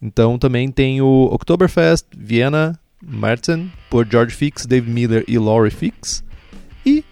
então 0.02 0.38
também 0.38 0.72
tem 0.72 1.02
o 1.02 1.30
Oktoberfest 1.32 2.06
Vienna 2.18 2.80
Mertzen 3.02 3.72
por 3.90 4.08
George 4.10 4.36
Fix, 4.36 4.66
David 4.66 4.92
Miller 4.92 5.24
e 5.28 5.38
Laurie 5.38 5.72
Fix. 5.72 6.24
E 6.86 7.04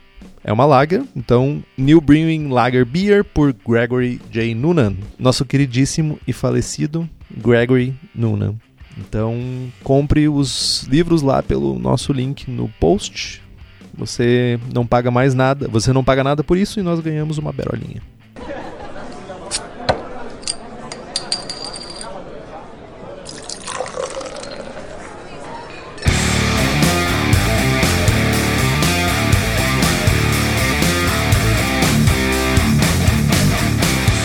é 0.44 0.52
uma 0.52 0.66
lager, 0.66 1.04
então 1.16 1.64
New 1.78 2.02
Brewing 2.02 2.50
Lager 2.50 2.86
Beer 2.86 3.24
por 3.24 3.54
Gregory 3.54 4.20
J. 4.32 4.56
Noonan, 4.56 4.96
nosso 5.18 5.46
queridíssimo 5.46 6.20
e 6.28 6.34
falecido 6.34 7.08
Gregory 7.30 7.96
Noonan. 8.16 8.56
Então 9.00 9.72
compre 9.84 10.28
os 10.28 10.84
livros 10.84 11.22
lá 11.22 11.42
pelo 11.42 11.80
nosso 11.80 12.12
link 12.12 12.50
no 12.50 12.68
post. 12.80 13.42
Você 13.98 14.60
não 14.74 14.86
paga 14.86 15.10
mais 15.10 15.34
nada, 15.34 15.68
você 15.68 15.92
não 15.94 16.04
paga 16.04 16.24
nada 16.24 16.44
por 16.44 16.58
isso 16.58 16.80
e 16.80 16.84
nós 16.84 17.00
ganhamos 17.00 17.38
uma 17.38 17.52
berolinha. 17.52 18.02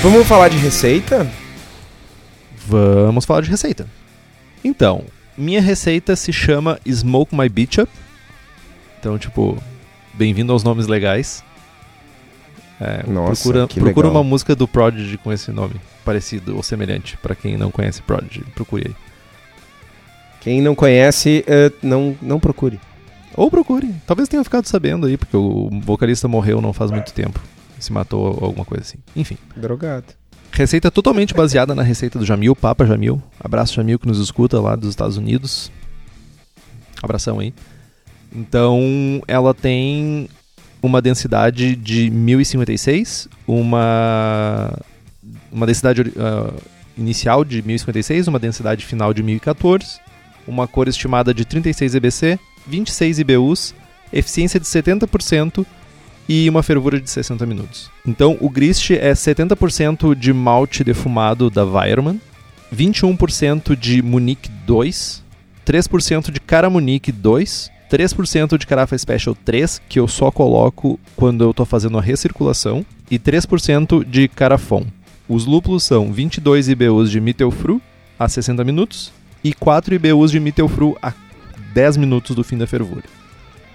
Vamos 0.03 0.29
falar 0.29 0.49
de 0.49 0.59
receita? 0.59 1.27
Vamos 2.66 3.25
falar 3.25 3.41
de 3.41 3.51
receita. 3.51 3.89
Então, 4.65 5.05
minha 5.37 5.61
receita 5.61 6.17
se 6.17 6.33
chama 6.33 6.81
Smoke 6.89 7.37
My 7.37 7.49
Beach 7.49 7.83
Up. 7.83 7.93
Então, 8.99 9.19
tipo, 9.19 9.62
bem-vindo 10.15 10.53
aos 10.53 10.65
nomes 10.65 10.87
legais. 10.87 11.45
É, 12.81 13.05
Nossa, 13.07 13.43
procura, 13.43 13.69
procura 13.69 14.09
uma 14.09 14.25
música 14.25 14.57
do 14.57 14.67
Prodigy 14.67 15.19
com 15.19 15.33
esse 15.33 15.53
nome, 15.53 15.75
parecido 16.05 16.57
ou 16.57 16.62
semelhante, 16.62 17.17
para 17.19 17.35
quem 17.35 17.57
não 17.57 17.71
conhece 17.71 18.03
Prodigy, 18.03 18.43
procure 18.55 18.89
aí. 18.89 18.97
Quem 20.41 20.61
não 20.61 20.75
conhece, 20.75 21.45
uh, 21.47 21.73
não, 21.83 22.17
não 22.21 22.41
procure. 22.41 22.81
Ou 23.37 23.51
procure. 23.51 23.95
Talvez 24.07 24.29
tenha 24.29 24.43
ficado 24.43 24.67
sabendo 24.67 25.07
aí, 25.07 25.17
porque 25.17 25.37
o 25.37 25.71
vocalista 25.83 26.27
morreu 26.27 26.61
não 26.61 26.73
faz 26.73 26.91
muito 26.91 27.12
tempo 27.12 27.41
se 27.85 27.93
matou 27.93 28.39
ou 28.39 28.47
alguma 28.47 28.65
coisa 28.65 28.83
assim. 28.83 28.99
Enfim. 29.15 29.37
Drogado. 29.57 30.07
Receita 30.55 30.89
totalmente 30.89 31.35
baseada 31.35 31.75
na 31.75 31.83
receita 31.83 32.17
do 32.17 32.25
Jamil, 32.25 32.55
Papa 32.55 32.87
Jamil. 32.87 33.21
Abraço, 33.41 33.75
Jamil, 33.75 33.99
que 33.99 34.07
nos 34.07 34.21
escuta 34.21 34.61
lá 34.61 34.77
dos 34.77 34.91
Estados 34.91 35.17
Unidos. 35.17 35.69
Abração 37.03 37.41
aí. 37.41 37.53
Então, 38.33 39.21
ela 39.27 39.53
tem 39.53 40.29
uma 40.81 41.03
densidade 41.03 41.75
de 41.75 42.09
1056, 42.09 43.29
uma, 43.49 44.79
uma 45.51 45.67
densidade 45.67 46.03
uh, 46.03 46.55
inicial 46.97 47.45
de 47.45 47.61
1056, 47.61 48.29
uma 48.29 48.39
densidade 48.39 48.87
final 48.87 49.13
de 49.13 49.25
1014, 49.25 49.99
uma 50.47 50.69
cor 50.69 50.87
estimada 50.87 51.35
de 51.35 51.45
36 51.45 51.97
EBC, 51.97 52.39
26 52.69 53.19
IBUs, 53.19 53.75
eficiência 54.13 54.61
de 54.61 54.67
70% 54.67 55.67
e 56.29 56.49
uma 56.49 56.62
fervura 56.62 57.01
de 57.01 57.11
60 57.11 57.45
minutos. 57.47 57.91
Então 58.07 58.37
o 58.41 58.49
grist 58.49 58.91
é 58.91 59.12
70% 59.12 60.14
de 60.14 60.33
malte 60.33 60.83
defumado 60.83 61.51
da 61.51 61.64
Weirmann, 61.64 62.20
21% 62.75 63.77
de 63.77 64.03
Munich 64.03 64.51
2, 64.66 65.22
3% 65.66 66.31
de 66.31 66.41
Cara 66.41 66.68
Munich 66.68 67.11
2, 67.12 67.70
3% 67.91 68.59
de 68.59 68.66
Carafa 68.66 68.97
Special 68.97 69.37
3, 69.45 69.81
que 69.89 70.01
eu 70.01 70.09
só 70.09 70.31
coloco 70.31 70.99
quando 71.14 71.45
eu 71.45 71.51
estou 71.51 71.64
fazendo 71.64 71.99
a 71.99 72.03
recirculação, 72.03 72.85
e 73.11 73.18
3% 73.18 74.05
de 74.05 74.29
Carafon. 74.29 74.85
Os 75.29 75.47
lúpulos 75.47 75.85
são 75.85 76.12
22 76.12 76.68
IBUs 76.68 77.11
de 77.11 77.20
Mittelfru 77.20 77.81
a 78.18 78.29
60 78.29 78.64
minutos 78.64 79.12
e 79.43 79.53
4 79.53 79.95
IBUs 79.95 80.31
de 80.31 80.41
Mittelfru 80.41 80.97
a 81.01 81.12
10 81.72 81.97
minutos 81.97 82.35
do 82.35 82.45
fim 82.45 82.59
da 82.59 82.66
fervura. 82.66 83.05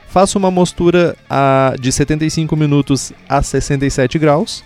Faço 0.10 0.40
uma 0.40 0.50
mostura 0.50 1.16
a, 1.30 1.76
de 1.80 1.92
75 1.92 2.56
minutos 2.56 3.14
a 3.28 3.44
67 3.44 4.18
graus 4.18 4.64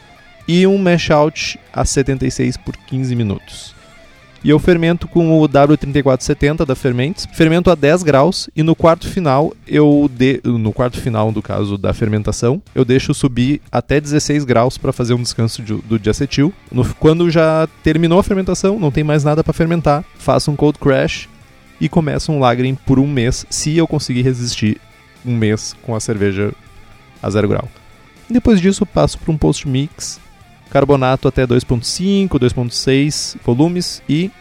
e 0.47 0.65
um 0.65 0.77
mash 0.77 1.11
out 1.11 1.59
a 1.73 1.83
76 1.83 2.55
por 2.57 2.77
15 2.77 3.13
minutos. 3.13 3.75
E 4.41 4.49
eu 4.49 4.59
fermento 4.59 5.07
com 5.07 5.41
o 5.41 5.47
W3470 5.47 6.65
da 6.65 6.75
Fermentes, 6.75 7.25
fermento 7.33 7.71
a 7.71 7.75
10 7.75 8.03
graus 8.03 8.49
e 8.55 8.63
no 8.63 8.75
quarto 8.75 9.07
final 9.07 9.53
eu 9.67 10.09
de, 10.13 10.41
no 10.43 10.73
quarto 10.73 10.99
final 10.99 11.31
do 11.31 11.41
caso 11.41 11.77
da 11.77 11.93
fermentação, 11.93 12.61
eu 12.75 12.83
deixo 12.83 13.13
subir 13.13 13.61
até 13.71 14.01
16 14.01 14.43
graus 14.43 14.77
para 14.77 14.91
fazer 14.91 15.13
um 15.13 15.21
descanso 15.21 15.61
de, 15.61 15.73
do 15.75 15.99
diacetil. 15.99 16.53
No, 16.71 16.85
quando 16.95 17.29
já 17.29 17.67
terminou 17.83 18.19
a 18.19 18.23
fermentação, 18.23 18.79
não 18.79 18.91
tem 18.91 19.03
mais 19.03 19.23
nada 19.23 19.43
para 19.43 19.53
fermentar, 19.53 20.03
faço 20.17 20.51
um 20.51 20.55
cold 20.55 20.77
crash 20.77 21.29
e 21.79 21.87
começo 21.87 22.31
um 22.31 22.39
lagrim 22.39 22.75
por 22.75 22.99
um 22.99 23.07
mês, 23.07 23.45
se 23.49 23.77
eu 23.77 23.87
conseguir 23.87 24.23
resistir 24.23 24.79
um 25.25 25.35
mês 25.35 25.75
com 25.83 25.95
a 25.95 25.99
cerveja 25.99 26.53
a 27.21 27.29
zero 27.29 27.47
grau. 27.47 27.69
Depois 28.29 28.59
disso, 28.59 28.85
passo 28.85 29.17
para 29.17 29.31
um 29.31 29.37
post-mix 29.37 30.19
carbonato 30.69 31.27
até 31.27 31.45
2.5, 31.45 32.29
2.6 32.29 33.37
volumes 33.45 34.01
e 34.09 34.31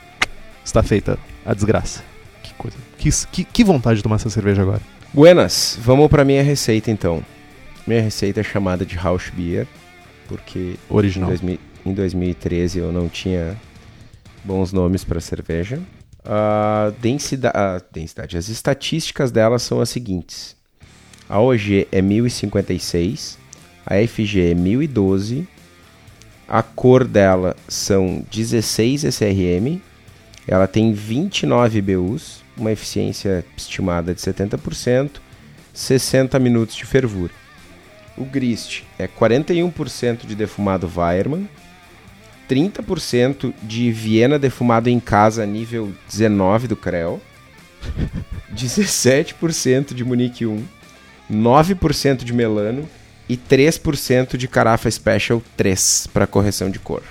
está 0.65 0.83
feita 0.83 1.19
a 1.45 1.53
desgraça. 1.53 2.03
Que 2.43 2.55
coisa. 2.55 2.77
Que, 2.97 3.11
que, 3.31 3.45
que 3.45 3.65
vontade 3.65 3.99
de 3.99 4.03
tomar 4.03 4.17
essa 4.17 4.31
cerveja 4.31 4.63
agora. 4.63 4.81
Buenas, 5.13 5.79
vamos 5.79 6.09
para 6.09 6.25
minha 6.25 6.43
receita 6.43 6.91
então. 6.91 7.23
Minha 7.87 8.01
receita 8.01 8.41
é 8.41 8.43
chamada 8.43 8.87
de 8.87 8.97
Rausch 8.97 9.31
Beer, 9.31 9.67
porque 10.27 10.59
em, 10.59 10.77
Original. 10.89 11.29
2000 11.29 11.59
em 11.85 11.93
2013 11.93 12.79
eu 12.79 12.93
não 12.93 13.09
tinha 13.09 13.57
bons 14.45 14.73
nomes 14.73 15.05
para 15.05 15.21
cerveja. 15.21 15.81
A 16.25 16.93
densidade, 17.01 17.57
a 17.57 17.81
densidade, 17.93 18.39
as 18.39 18.49
estatísticas 18.49 19.33
dela 19.33 19.59
são 19.59 19.81
as 19.81 19.91
seguintes: 19.91 20.57
a 21.33 21.41
OG 21.41 21.89
é 21.91 22.03
1056, 22.03 23.39
a 23.87 23.95
FG 24.07 24.51
é 24.51 24.55
1012, 24.55 25.49
a 26.47 26.63
cor 26.63 27.05
dela 27.05 27.57
são 27.67 28.23
16 28.31 29.05
SRM, 29.05 29.81
ela 30.47 30.67
tem 30.67 30.93
29 30.93 31.81
BUs, 31.81 32.45
uma 32.55 32.71
eficiência 32.71 33.43
estimada 33.57 34.15
de 34.15 34.21
70%, 34.21 35.13
60 35.73 36.39
minutos 36.39 36.75
de 36.75 36.85
fervura. 36.85 37.33
O 38.15 38.27
grist 38.27 38.83
é 38.99 39.09
41% 39.09 40.27
de 40.27 40.35
defumado 40.35 40.87
Weirmann, 40.95 41.49
30% 42.47 43.55
de 43.63 43.91
Viena 43.91 44.39
defumado 44.39 44.91
em 44.91 45.01
casa 45.01 45.47
nível 45.47 45.95
19 46.11 46.69
do 46.69 46.77
Creu, 46.77 47.23
17% 48.55 49.95
de 49.95 50.05
Munique 50.05 50.45
1, 50.45 50.63
9% 51.33 52.25
de 52.25 52.33
Melano 52.33 52.89
e 53.29 53.37
3% 53.37 54.37
de 54.37 54.47
Carafa 54.47 54.91
Special 54.91 55.43
3 55.57 56.09
para 56.13 56.27
correção 56.27 56.71
de 56.71 56.79
cor. 56.79 57.03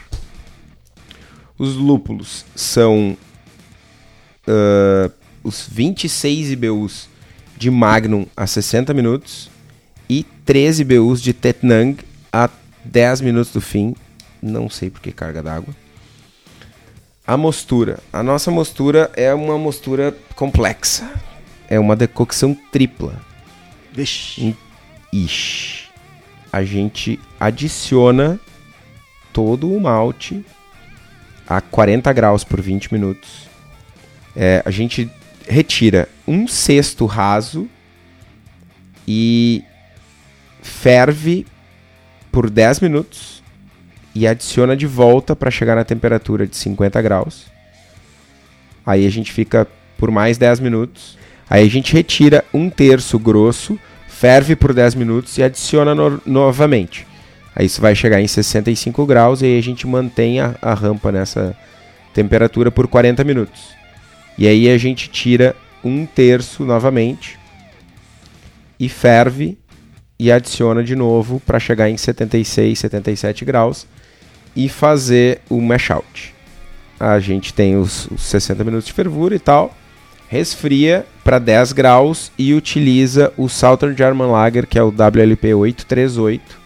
Os 1.57 1.75
lúpulos 1.75 2.45
são 2.55 3.17
uh, 4.47 5.11
os 5.43 5.67
26 5.69 6.51
IBUs 6.51 7.09
de 7.57 7.69
Magnum 7.69 8.25
a 8.35 8.45
60 8.45 8.93
minutos 8.93 9.49
e 10.09 10.23
13 10.45 10.81
IBUs 10.81 11.21
de 11.21 11.33
Tetnang 11.33 11.97
a 12.31 12.49
10 12.85 13.21
minutos 13.21 13.51
do 13.51 13.61
fim. 13.61 13.95
Não 14.41 14.69
sei 14.69 14.89
por 14.89 15.01
que 15.01 15.11
carga 15.11 15.41
d'água. 15.43 15.75
A 17.25 17.37
mostura. 17.37 17.99
A 18.11 18.23
nossa 18.23 18.49
mostura 18.49 19.11
é 19.15 19.33
uma 19.33 19.57
mostura 19.57 20.15
complexa. 20.35 21.09
É 21.69 21.79
uma 21.79 21.95
decocção 21.95 22.57
tripla. 22.71 23.30
Vixe. 23.91 24.55
Ixi. 25.13 25.89
A 26.51 26.63
gente 26.63 27.19
adiciona 27.39 28.39
todo 29.31 29.71
o 29.71 29.79
malte 29.79 30.45
a 31.47 31.61
40 31.61 32.11
graus 32.13 32.43
por 32.43 32.61
20 32.61 32.93
minutos. 32.93 33.49
É, 34.35 34.61
a 34.65 34.71
gente 34.71 35.09
retira 35.47 36.07
um 36.27 36.47
sexto 36.47 37.05
raso 37.05 37.69
e 39.07 39.63
ferve 40.61 41.45
por 42.31 42.49
10 42.49 42.79
minutos 42.81 43.43
e 44.13 44.27
adiciona 44.27 44.75
de 44.75 44.87
volta 44.87 45.35
para 45.35 45.51
chegar 45.51 45.75
na 45.75 45.83
temperatura 45.83 46.45
de 46.45 46.55
50 46.55 47.01
graus. 47.01 47.47
Aí 48.85 49.05
a 49.05 49.09
gente 49.09 49.31
fica 49.31 49.67
por 49.97 50.11
mais 50.11 50.37
10 50.37 50.59
minutos. 50.59 51.17
Aí 51.51 51.67
a 51.67 51.69
gente 51.69 51.91
retira 51.91 52.45
um 52.53 52.69
terço 52.69 53.19
grosso, 53.19 53.77
ferve 54.07 54.55
por 54.55 54.73
10 54.73 54.95
minutos 54.95 55.37
e 55.37 55.43
adiciona 55.43 55.93
no 55.93 56.21
novamente. 56.25 57.05
Aí 57.53 57.65
isso 57.65 57.81
vai 57.81 57.93
chegar 57.93 58.21
em 58.21 58.27
65 58.27 59.05
graus 59.05 59.41
e 59.41 59.45
aí 59.47 59.59
a 59.59 59.61
gente 59.61 59.85
mantém 59.85 60.39
a, 60.39 60.55
a 60.61 60.73
rampa 60.73 61.11
nessa 61.11 61.53
temperatura 62.13 62.71
por 62.71 62.87
40 62.87 63.21
minutos. 63.25 63.71
E 64.37 64.47
aí 64.47 64.69
a 64.69 64.77
gente 64.77 65.09
tira 65.09 65.53
um 65.83 66.05
terço 66.05 66.63
novamente 66.63 67.37
e 68.79 68.87
ferve 68.87 69.57
e 70.17 70.31
adiciona 70.31 70.81
de 70.81 70.95
novo 70.95 71.41
para 71.45 71.59
chegar 71.59 71.89
em 71.89 71.97
76, 71.97 72.79
77 72.79 73.43
graus 73.43 73.85
e 74.55 74.69
fazer 74.69 75.41
o 75.49 75.59
mash 75.59 75.91
out. 75.91 76.33
A 76.97 77.19
gente 77.19 77.53
tem 77.53 77.75
os, 77.75 78.07
os 78.07 78.21
60 78.21 78.63
minutos 78.63 78.85
de 78.85 78.93
fervura 78.93 79.35
e 79.35 79.39
tal, 79.39 79.75
resfria 80.31 81.05
para 81.25 81.37
10 81.39 81.73
graus 81.73 82.31
e 82.37 82.53
utiliza 82.53 83.33
o 83.35 83.49
Southern 83.49 83.93
German 83.97 84.31
Lager, 84.31 84.65
que 84.65 84.79
é 84.79 84.81
o 84.81 84.87
WLP 84.87 85.53
838, 85.53 86.57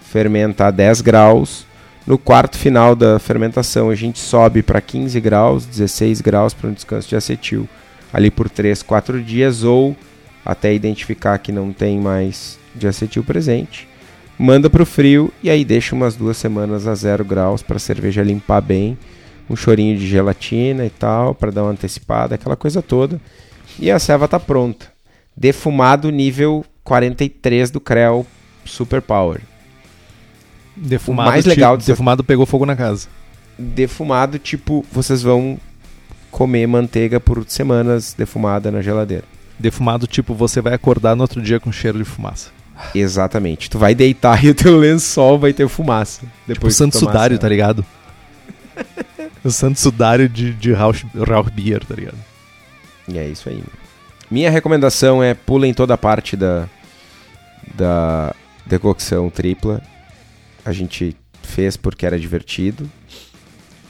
fermenta 0.00 0.68
a 0.68 0.70
10 0.70 1.00
graus. 1.00 1.66
No 2.06 2.16
quarto 2.16 2.56
final 2.56 2.94
da 2.94 3.18
fermentação, 3.18 3.90
a 3.90 3.94
gente 3.96 4.20
sobe 4.20 4.62
para 4.62 4.80
15 4.80 5.20
graus, 5.20 5.66
16 5.66 6.20
graus 6.20 6.54
para 6.54 6.70
um 6.70 6.72
descanso 6.72 7.08
de 7.08 7.16
acetil, 7.16 7.68
ali 8.12 8.30
por 8.30 8.48
3, 8.48 8.84
4 8.84 9.20
dias, 9.20 9.64
ou 9.64 9.96
até 10.44 10.72
identificar 10.72 11.38
que 11.38 11.50
não 11.50 11.72
tem 11.72 11.98
mais 11.98 12.56
de 12.72 12.86
acetil 12.86 13.24
presente. 13.24 13.88
Manda 14.38 14.70
para 14.70 14.84
o 14.84 14.86
frio 14.86 15.32
e 15.42 15.50
aí 15.50 15.64
deixa 15.64 15.92
umas 15.92 16.14
duas 16.14 16.36
semanas 16.36 16.86
a 16.86 16.94
0 16.94 17.24
graus 17.24 17.64
para 17.64 17.78
a 17.78 17.80
cerveja 17.80 18.22
limpar 18.22 18.60
bem, 18.60 18.96
um 19.48 19.54
chorinho 19.56 19.96
de 19.98 20.06
gelatina 20.06 20.84
e 20.84 20.90
tal, 20.90 21.34
para 21.34 21.50
dar 21.52 21.62
uma 21.62 21.70
antecipada, 21.72 22.34
aquela 22.34 22.56
coisa 22.56 22.82
toda. 22.82 23.20
E 23.78 23.90
a 23.90 23.98
ceva 23.98 24.26
tá 24.26 24.38
pronta. 24.40 24.86
Defumado 25.36 26.10
nível 26.10 26.64
43 26.82 27.70
do 27.70 27.80
Creu 27.80 28.26
Super 28.64 29.02
Power. 29.02 29.40
Defumado, 30.76 31.28
O 31.28 31.32
mais 31.32 31.44
tipo- 31.44 31.54
legal 31.54 31.76
dessa- 31.76 31.92
defumado 31.92 32.22
pegou 32.24 32.44
fogo 32.46 32.66
na 32.66 32.76
casa. 32.76 33.08
Defumado, 33.58 34.38
tipo, 34.38 34.84
vocês 34.92 35.22
vão 35.22 35.58
comer 36.30 36.66
manteiga 36.66 37.18
por 37.18 37.44
semanas 37.48 38.14
defumada 38.16 38.70
na 38.70 38.82
geladeira. 38.82 39.24
Defumado, 39.58 40.06
tipo, 40.06 40.34
você 40.34 40.60
vai 40.60 40.74
acordar 40.74 41.16
no 41.16 41.22
outro 41.22 41.40
dia 41.40 41.58
com 41.58 41.72
cheiro 41.72 41.96
de 41.98 42.04
fumaça. 42.04 42.50
Exatamente. 42.94 43.70
Tu 43.70 43.78
vai 43.78 43.94
deitar 43.94 44.42
e 44.44 44.50
o 44.50 44.54
teu 44.54 44.76
lençol 44.78 45.38
vai 45.38 45.54
ter 45.54 45.66
fumaça. 45.68 46.20
Tipo 46.20 46.32
Depois 46.46 46.76
Santo 46.76 46.98
Sudário, 46.98 47.38
tá 47.38 47.48
ligado? 47.48 47.84
O 49.44 49.50
Santo 49.50 49.78
Sudário 49.78 50.28
de, 50.28 50.52
de 50.52 50.72
Rauch, 50.72 51.06
Rauch 51.14 51.50
Beer, 51.50 51.84
tá 51.84 51.94
ligado? 51.94 52.18
E 53.08 53.18
é 53.18 53.26
isso 53.28 53.48
aí. 53.48 53.62
Minha 54.30 54.50
recomendação 54.50 55.22
é 55.22 55.34
pulem 55.34 55.72
toda 55.72 55.94
a 55.94 55.98
parte 55.98 56.36
da, 56.36 56.68
da 57.74 58.34
decocção 58.64 59.30
tripla. 59.30 59.80
A 60.64 60.72
gente 60.72 61.16
fez 61.42 61.76
porque 61.76 62.04
era 62.04 62.18
divertido. 62.18 62.90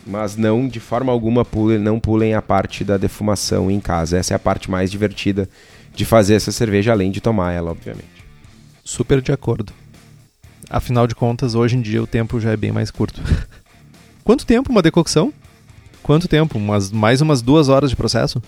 Mas 0.06 0.36
não, 0.36 0.68
de 0.68 0.78
forma 0.78 1.10
alguma, 1.10 1.44
pulem, 1.44 1.78
não 1.78 1.98
pulem 1.98 2.34
a 2.34 2.42
parte 2.42 2.84
da 2.84 2.96
defumação 2.96 3.70
em 3.70 3.80
casa. 3.80 4.18
Essa 4.18 4.34
é 4.34 4.36
a 4.36 4.38
parte 4.38 4.70
mais 4.70 4.90
divertida 4.90 5.48
de 5.94 6.04
fazer 6.04 6.34
essa 6.34 6.52
cerveja, 6.52 6.92
além 6.92 7.10
de 7.10 7.20
tomar 7.20 7.52
ela, 7.52 7.72
obviamente. 7.72 8.24
Super 8.84 9.20
de 9.20 9.32
acordo. 9.32 9.72
Afinal 10.70 11.06
de 11.06 11.14
contas, 11.14 11.54
hoje 11.54 11.76
em 11.76 11.80
dia 11.80 12.02
o 12.02 12.06
tempo 12.06 12.38
já 12.38 12.50
é 12.50 12.56
bem 12.56 12.70
mais 12.70 12.90
curto. 12.90 13.20
Quanto 14.26 14.44
tempo 14.44 14.72
uma 14.72 14.82
decocção? 14.82 15.32
Quanto 16.02 16.26
tempo? 16.26 16.58
Umas, 16.58 16.90
mais 16.90 17.20
umas 17.20 17.40
duas 17.40 17.68
horas 17.68 17.90
de 17.90 17.94
processo? 17.96 18.42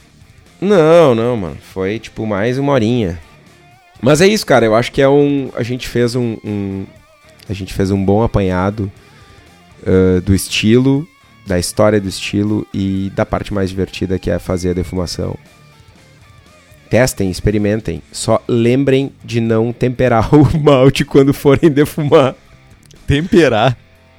Não, 0.61 1.15
não, 1.15 1.37
mano. 1.37 1.57
Foi 1.73 2.01
tipo 2.01 2.27
mais 2.27 2.59
uma 2.59 2.73
horinha. 2.73 3.17
Mas 4.03 4.21
é 4.21 4.27
isso, 4.27 4.45
cara. 4.45 4.67
Eu 4.67 4.75
acho 4.75 4.91
que 4.91 5.01
é 5.01 5.09
um. 5.09 5.53
A 5.55 5.63
gente 5.63 5.87
fez 5.87 6.17
um. 6.17 6.37
um- 6.45 6.85
a 7.49 7.53
gente 7.53 7.73
fez 7.73 7.93
um 7.93 8.05
bom 8.05 8.25
apanhado 8.25 8.91
ah, 9.87 10.21
do 10.21 10.35
estilo, 10.35 11.07
da 11.47 11.61
história 11.61 12.01
do 12.01 12.09
estilo 12.09 12.67
e 12.75 13.13
da 13.15 13.25
parte 13.25 13.55
mais 13.55 13.71
divertida 13.71 14.19
que 14.19 14.33
é 14.33 14.39
fazer 14.41 14.71
a 14.71 14.75
defumação. 14.75 15.39
Testem, 16.91 17.31
experimentem. 17.31 18.03
Só 18.11 18.43
lembrem 18.49 19.13
de 19.25 19.41
não 19.41 19.73
temperar 19.73 20.35
o 20.35 20.59
malte 20.59 21.05
quando 21.05 21.33
forem 21.33 21.71
defumar. 21.71 22.35
Temperar. 23.07 23.77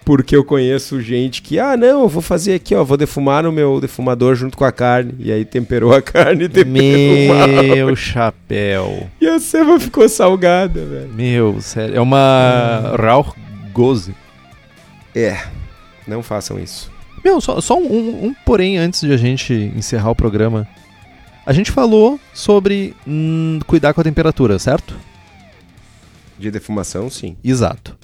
Porque 0.10 0.36
eu 0.36 0.43
conheço 0.43 0.99
gente 0.99 1.39
que, 1.39 1.60
ah, 1.60 1.78
não, 1.78 2.01
eu 2.01 2.07
vou 2.07 2.20
fazer 2.20 2.55
aqui, 2.55 2.74
ó, 2.74 2.84
vou 2.84 2.97
defumar 2.97 3.43
no 3.43 3.51
meu 3.51 3.80
defumador 3.80 4.34
junto 4.34 4.57
com 4.57 4.66
a 4.66 4.72
carne. 4.72 5.14
E 5.20 5.32
aí 5.32 5.45
temperou 5.45 5.93
a 5.93 6.01
carne 6.01 6.45
e 6.45 6.49
temperou. 6.49 7.76
Meu 7.76 7.95
chapéu. 7.95 9.07
E 9.22 9.28
a 9.28 9.39
ceva 9.39 9.80
ficou 9.80 10.10
salgada, 10.10 10.84
velho. 10.84 11.14
Meu, 11.14 11.62
sério. 11.62 11.95
É 11.95 12.01
uma 12.01 12.95
Rauch 12.97 13.38
Gose. 13.72 14.16
É, 15.14 15.43
não 16.07 16.24
façam 16.24 16.60
isso. 16.60 16.91
Meu, 17.24 17.39
só, 17.39 17.62
só 17.62 17.78
um, 17.78 18.26
um 18.26 18.36
porém 18.43 18.80
antes 18.80 19.01
de 19.01 19.14
a 19.14 19.18
gente 19.18 19.53
encerrar 19.76 20.10
o 20.10 20.16
programa. 20.16 20.68
A 21.45 21.53
gente 21.53 21.70
falou 21.70 22.20
sobre 22.34 22.95
hum, 23.07 23.60
cuidar 23.68 23.93
com 23.93 24.01
a 24.01 24.03
temperatura, 24.03 24.57
certo? 24.57 24.95
De 26.36 26.49
defumação, 26.49 27.12
sim. 27.12 27.38
Exato. 27.43 27.99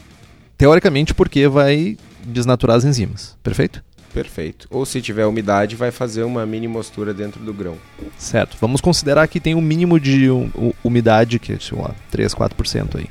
Teoricamente, 0.58 1.14
porque 1.14 1.48
vai 1.48 1.98
desnaturar 2.24 2.78
as 2.78 2.84
enzimas, 2.86 3.38
perfeito? 3.44 3.84
Perfeito. 4.14 4.68
Ou 4.72 4.86
se 4.86 5.02
tiver 5.02 5.26
umidade, 5.26 5.76
vai 5.76 5.92
fazer 5.92 6.24
uma 6.24 6.46
mini 6.46 6.68
mostura 6.70 7.14
dentro 7.14 7.42
do 7.44 7.54
grão. 7.54 7.76
Certo. 8.18 8.56
Vamos 8.62 8.80
considerar 8.80 9.28
que 9.28 9.42
tem 9.42 9.54
um 9.56 9.62
mínimo 9.62 10.00
de 10.00 10.32
um- 10.32 10.72
umidade, 10.82 11.38
que 11.38 11.52
é, 11.54 11.60
sei 11.60 11.78
lá, 11.78 11.94
3, 12.10 12.34
4% 12.34 12.98
aí. 12.98 13.08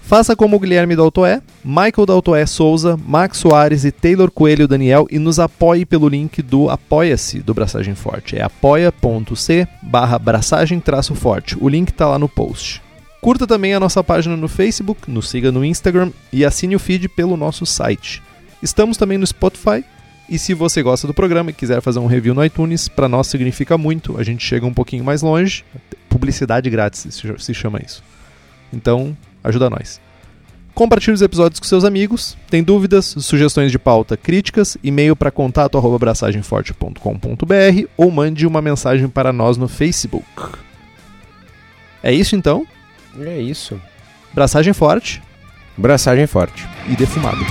Faça 0.00 0.34
como 0.34 0.56
o 0.56 0.58
Guilherme 0.58 0.96
da 0.96 1.02
Autoé, 1.02 1.42
Michael 1.62 2.06
da 2.06 2.14
Autoé 2.14 2.46
Souza, 2.46 2.96
Max 2.96 3.36
Soares 3.36 3.84
e 3.84 3.92
Taylor 3.92 4.30
Coelho 4.30 4.66
Daniel 4.66 5.06
e 5.10 5.18
nos 5.18 5.38
apoie 5.38 5.84
pelo 5.84 6.08
link 6.08 6.40
do 6.40 6.70
Apoia-se 6.70 7.40
do 7.40 7.52
Braçagem 7.52 7.94
Forte. 7.94 8.34
É 8.34 8.42
apoia.c 8.42 9.68
barra 9.82 10.18
braçagem 10.18 10.80
traço 10.80 11.14
forte. 11.14 11.58
O 11.60 11.68
link 11.68 11.90
está 11.90 12.06
lá 12.06 12.18
no 12.18 12.26
post. 12.26 12.80
Curta 13.20 13.46
também 13.46 13.74
a 13.74 13.80
nossa 13.80 14.02
página 14.02 14.34
no 14.34 14.48
Facebook, 14.48 15.10
nos 15.10 15.28
siga 15.28 15.52
no 15.52 15.62
Instagram 15.62 16.10
e 16.32 16.42
assine 16.42 16.74
o 16.74 16.78
feed 16.78 17.06
pelo 17.10 17.36
nosso 17.36 17.66
site. 17.66 18.22
Estamos 18.62 18.96
também 18.96 19.18
no 19.18 19.26
Spotify. 19.26 19.84
E 20.28 20.38
se 20.38 20.52
você 20.52 20.82
gosta 20.82 21.06
do 21.06 21.14
programa 21.14 21.50
e 21.50 21.54
quiser 21.54 21.80
fazer 21.80 21.98
um 22.00 22.06
review 22.06 22.34
no 22.34 22.44
iTunes, 22.44 22.86
para 22.88 23.08
nós 23.08 23.28
significa 23.28 23.78
muito. 23.78 24.18
A 24.18 24.22
gente 24.22 24.44
chega 24.44 24.66
um 24.66 24.74
pouquinho 24.74 25.02
mais 25.04 25.22
longe. 25.22 25.64
Publicidade 26.08 26.68
grátis 26.68 27.06
se- 27.38 27.54
chama 27.54 27.80
isso. 27.84 28.02
Então, 28.72 29.16
ajuda 29.42 29.70
nós. 29.70 30.00
Compartilhe 30.74 31.14
os 31.14 31.22
episódios 31.22 31.58
com 31.58 31.66
seus 31.66 31.82
amigos. 31.84 32.36
Tem 32.50 32.62
dúvidas, 32.62 33.14
sugestões 33.18 33.72
de 33.72 33.78
pauta, 33.78 34.16
críticas, 34.18 34.76
e-mail 34.84 35.16
para 35.16 35.30
contato@braçagemforte.com.br 35.30 37.86
ou 37.96 38.10
mande 38.10 38.46
uma 38.46 38.60
mensagem 38.62 39.08
para 39.08 39.32
nós 39.32 39.56
no 39.56 39.66
Facebook. 39.66 40.26
É 42.02 42.12
isso 42.12 42.36
então. 42.36 42.66
É 43.20 43.40
isso. 43.40 43.80
Braçagem 44.32 44.72
forte 44.72 45.20
Braçagem 45.76 46.26
forte. 46.26 46.66
e 46.88 46.96
defumado. 46.96 47.44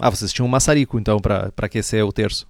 Ah, 0.00 0.10
vocês 0.10 0.32
tinham 0.32 0.46
um 0.46 0.50
maçarico 0.50 0.98
então 0.98 1.18
pra 1.18 1.50
pra 1.52 1.66
aquecer 1.66 2.04
o 2.04 2.12
terço. 2.12 2.46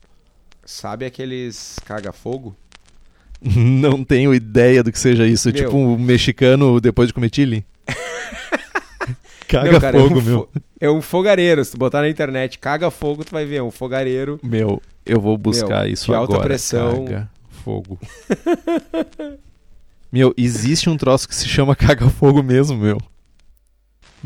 Sabe 0.64 1.04
aqueles 1.04 1.78
caga-fogo? 1.84 2.54
Não 3.42 4.04
tenho 4.04 4.34
ideia 4.34 4.82
do 4.82 4.92
que 4.92 4.98
seja 4.98 5.26
isso. 5.26 5.48
Meu. 5.48 5.56
tipo 5.64 5.76
um 5.76 5.98
mexicano 5.98 6.80
depois 6.80 7.08
de 7.08 7.14
comer 7.14 7.30
chili. 7.34 7.64
Caga 9.48 9.72
Meu, 9.72 9.80
cara, 9.80 9.98
fogo, 9.98 10.14
é 10.14 10.18
um 10.18 10.22
meu. 10.22 10.48
É 10.82 10.90
um 10.90 11.02
fogareiro. 11.02 11.64
Se 11.64 11.72
tu 11.72 11.76
botar 11.76 12.02
na 12.02 12.08
internet 12.08 12.56
caga 12.56 12.88
fogo, 12.88 13.24
tu 13.24 13.32
vai 13.32 13.44
ver. 13.44 13.56
É 13.56 13.62
um 13.62 13.70
fogareiro. 13.72 14.38
Meu, 14.44 14.80
eu 15.04 15.20
vou 15.20 15.36
buscar 15.36 15.82
Meu, 15.84 15.92
isso 15.92 16.06
de 16.06 16.14
alta 16.14 16.34
agora. 16.34 16.48
pressão. 16.48 17.04
Caga 17.04 17.30
fogo. 17.48 17.98
meu, 20.12 20.32
existe 20.36 20.88
um 20.88 20.96
troço 20.96 21.28
que 21.28 21.34
se 21.34 21.48
chama 21.48 21.74
caga 21.74 22.08
fogo 22.08 22.44
mesmo, 22.44 22.78
meu. 22.78 22.98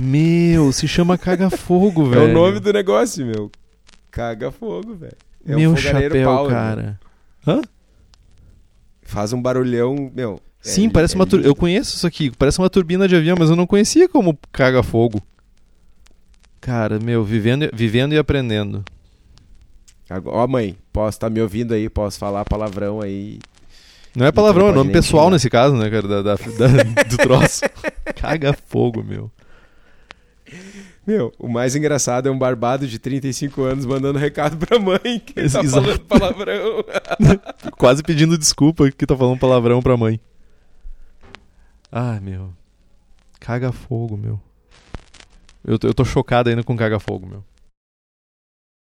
Meu, 0.03 0.73
se 0.73 0.89
chama 0.89 1.17
caga 1.17 1.49
fogo, 1.51 2.07
É 2.07 2.17
velho. 2.17 2.31
o 2.31 2.33
nome 2.35 2.61
do 2.61 2.73
negócio, 2.73 3.25
meu. 3.25 3.51
Caga 4.11 4.51
fogo, 4.51 4.95
velho. 4.95 5.17
É 5.47 5.55
meu 5.55 5.71
um 5.73 5.77
chapéu, 5.77 6.25
power, 6.25 6.51
meu. 6.51 6.51
cara. 6.51 6.99
Faz 9.03 9.33
um 9.33 9.41
barulhão, 9.41 10.11
meu. 10.15 10.41
é 10.65 10.69
Sim, 10.69 10.87
li- 10.87 10.93
parece 10.93 11.15
é 11.15 11.19
uma 11.19 11.27
tur... 11.27 11.37
lindo. 11.37 11.49
Eu 11.49 11.55
conheço 11.55 11.95
isso 11.97 12.07
aqui, 12.07 12.31
parece 12.31 12.59
uma 12.59 12.71
turbina 12.71 13.07
de 13.07 13.15
avião, 13.15 13.37
mas 13.39 13.51
eu 13.51 13.57
não 13.57 13.67
conhecia 13.67 14.09
como 14.09 14.37
caga 14.51 14.83
fogo. 14.83 15.21
Cara, 16.61 16.99
meu, 16.99 17.23
vivendo, 17.23 17.69
vivendo 17.73 18.15
e 18.15 18.19
aprendendo. 18.19 18.83
Agora- 20.09 20.37
Ó, 20.39 20.47
mãe, 20.47 20.77
posso 20.93 21.17
estar 21.17 21.29
me 21.31 21.41
ouvindo 21.41 21.75
aí, 21.75 21.89
posso 21.91 22.19
falar 22.19 22.45
palavrão 22.45 23.01
aí. 23.03 23.39
Não 24.17 24.25
é 24.25 24.33
palavrão, 24.33 24.69
é 24.69 24.73
nome 24.73 24.93
pessoal 24.93 25.25
xingar. 25.25 25.33
nesse 25.35 25.51
caso, 25.51 25.77
né, 25.77 25.91
cara? 25.91 26.09
Da, 26.09 26.23
da- 26.23 26.35
da- 26.37 27.03
do 27.03 27.17
troço. 27.19 27.61
Caga 28.17 28.55
fogo, 28.67 29.03
meu. 29.03 29.31
Meu, 31.07 31.33
o 31.39 31.49
mais 31.49 31.77
engraçado 31.77 32.29
é 32.29 32.33
um 32.33 32.39
barbado 32.39 32.87
de 32.87 32.99
35 32.99 33.63
anos 33.63 33.85
mandando 33.85 34.19
recado 34.19 34.57
pra 34.57 34.79
mãe 34.79 35.21
que 35.25 35.39
Ex- 35.39 35.53
tá 35.53 35.61
exato. 35.63 35.83
falando 35.85 36.01
palavrão. 36.01 36.85
Quase 37.77 38.03
pedindo 38.03 38.39
desculpa 38.39 38.91
que 38.91 39.07
tá 39.07 39.17
falando 39.17 39.39
palavrão 39.39 39.83
pra 39.83 39.97
mãe. 39.97 40.19
Ai, 41.93 42.21
meu. 42.21 42.51
Caga 43.39 43.71
fogo, 43.73 44.17
meu. 44.17 44.41
Eu 45.65 45.79
eu 45.83 45.95
tô 45.95 46.05
chocado 46.05 46.49
ainda 46.49 46.63
com 46.63 46.77
caga 46.77 46.99
fogo, 46.99 47.27
meu. 47.27 47.45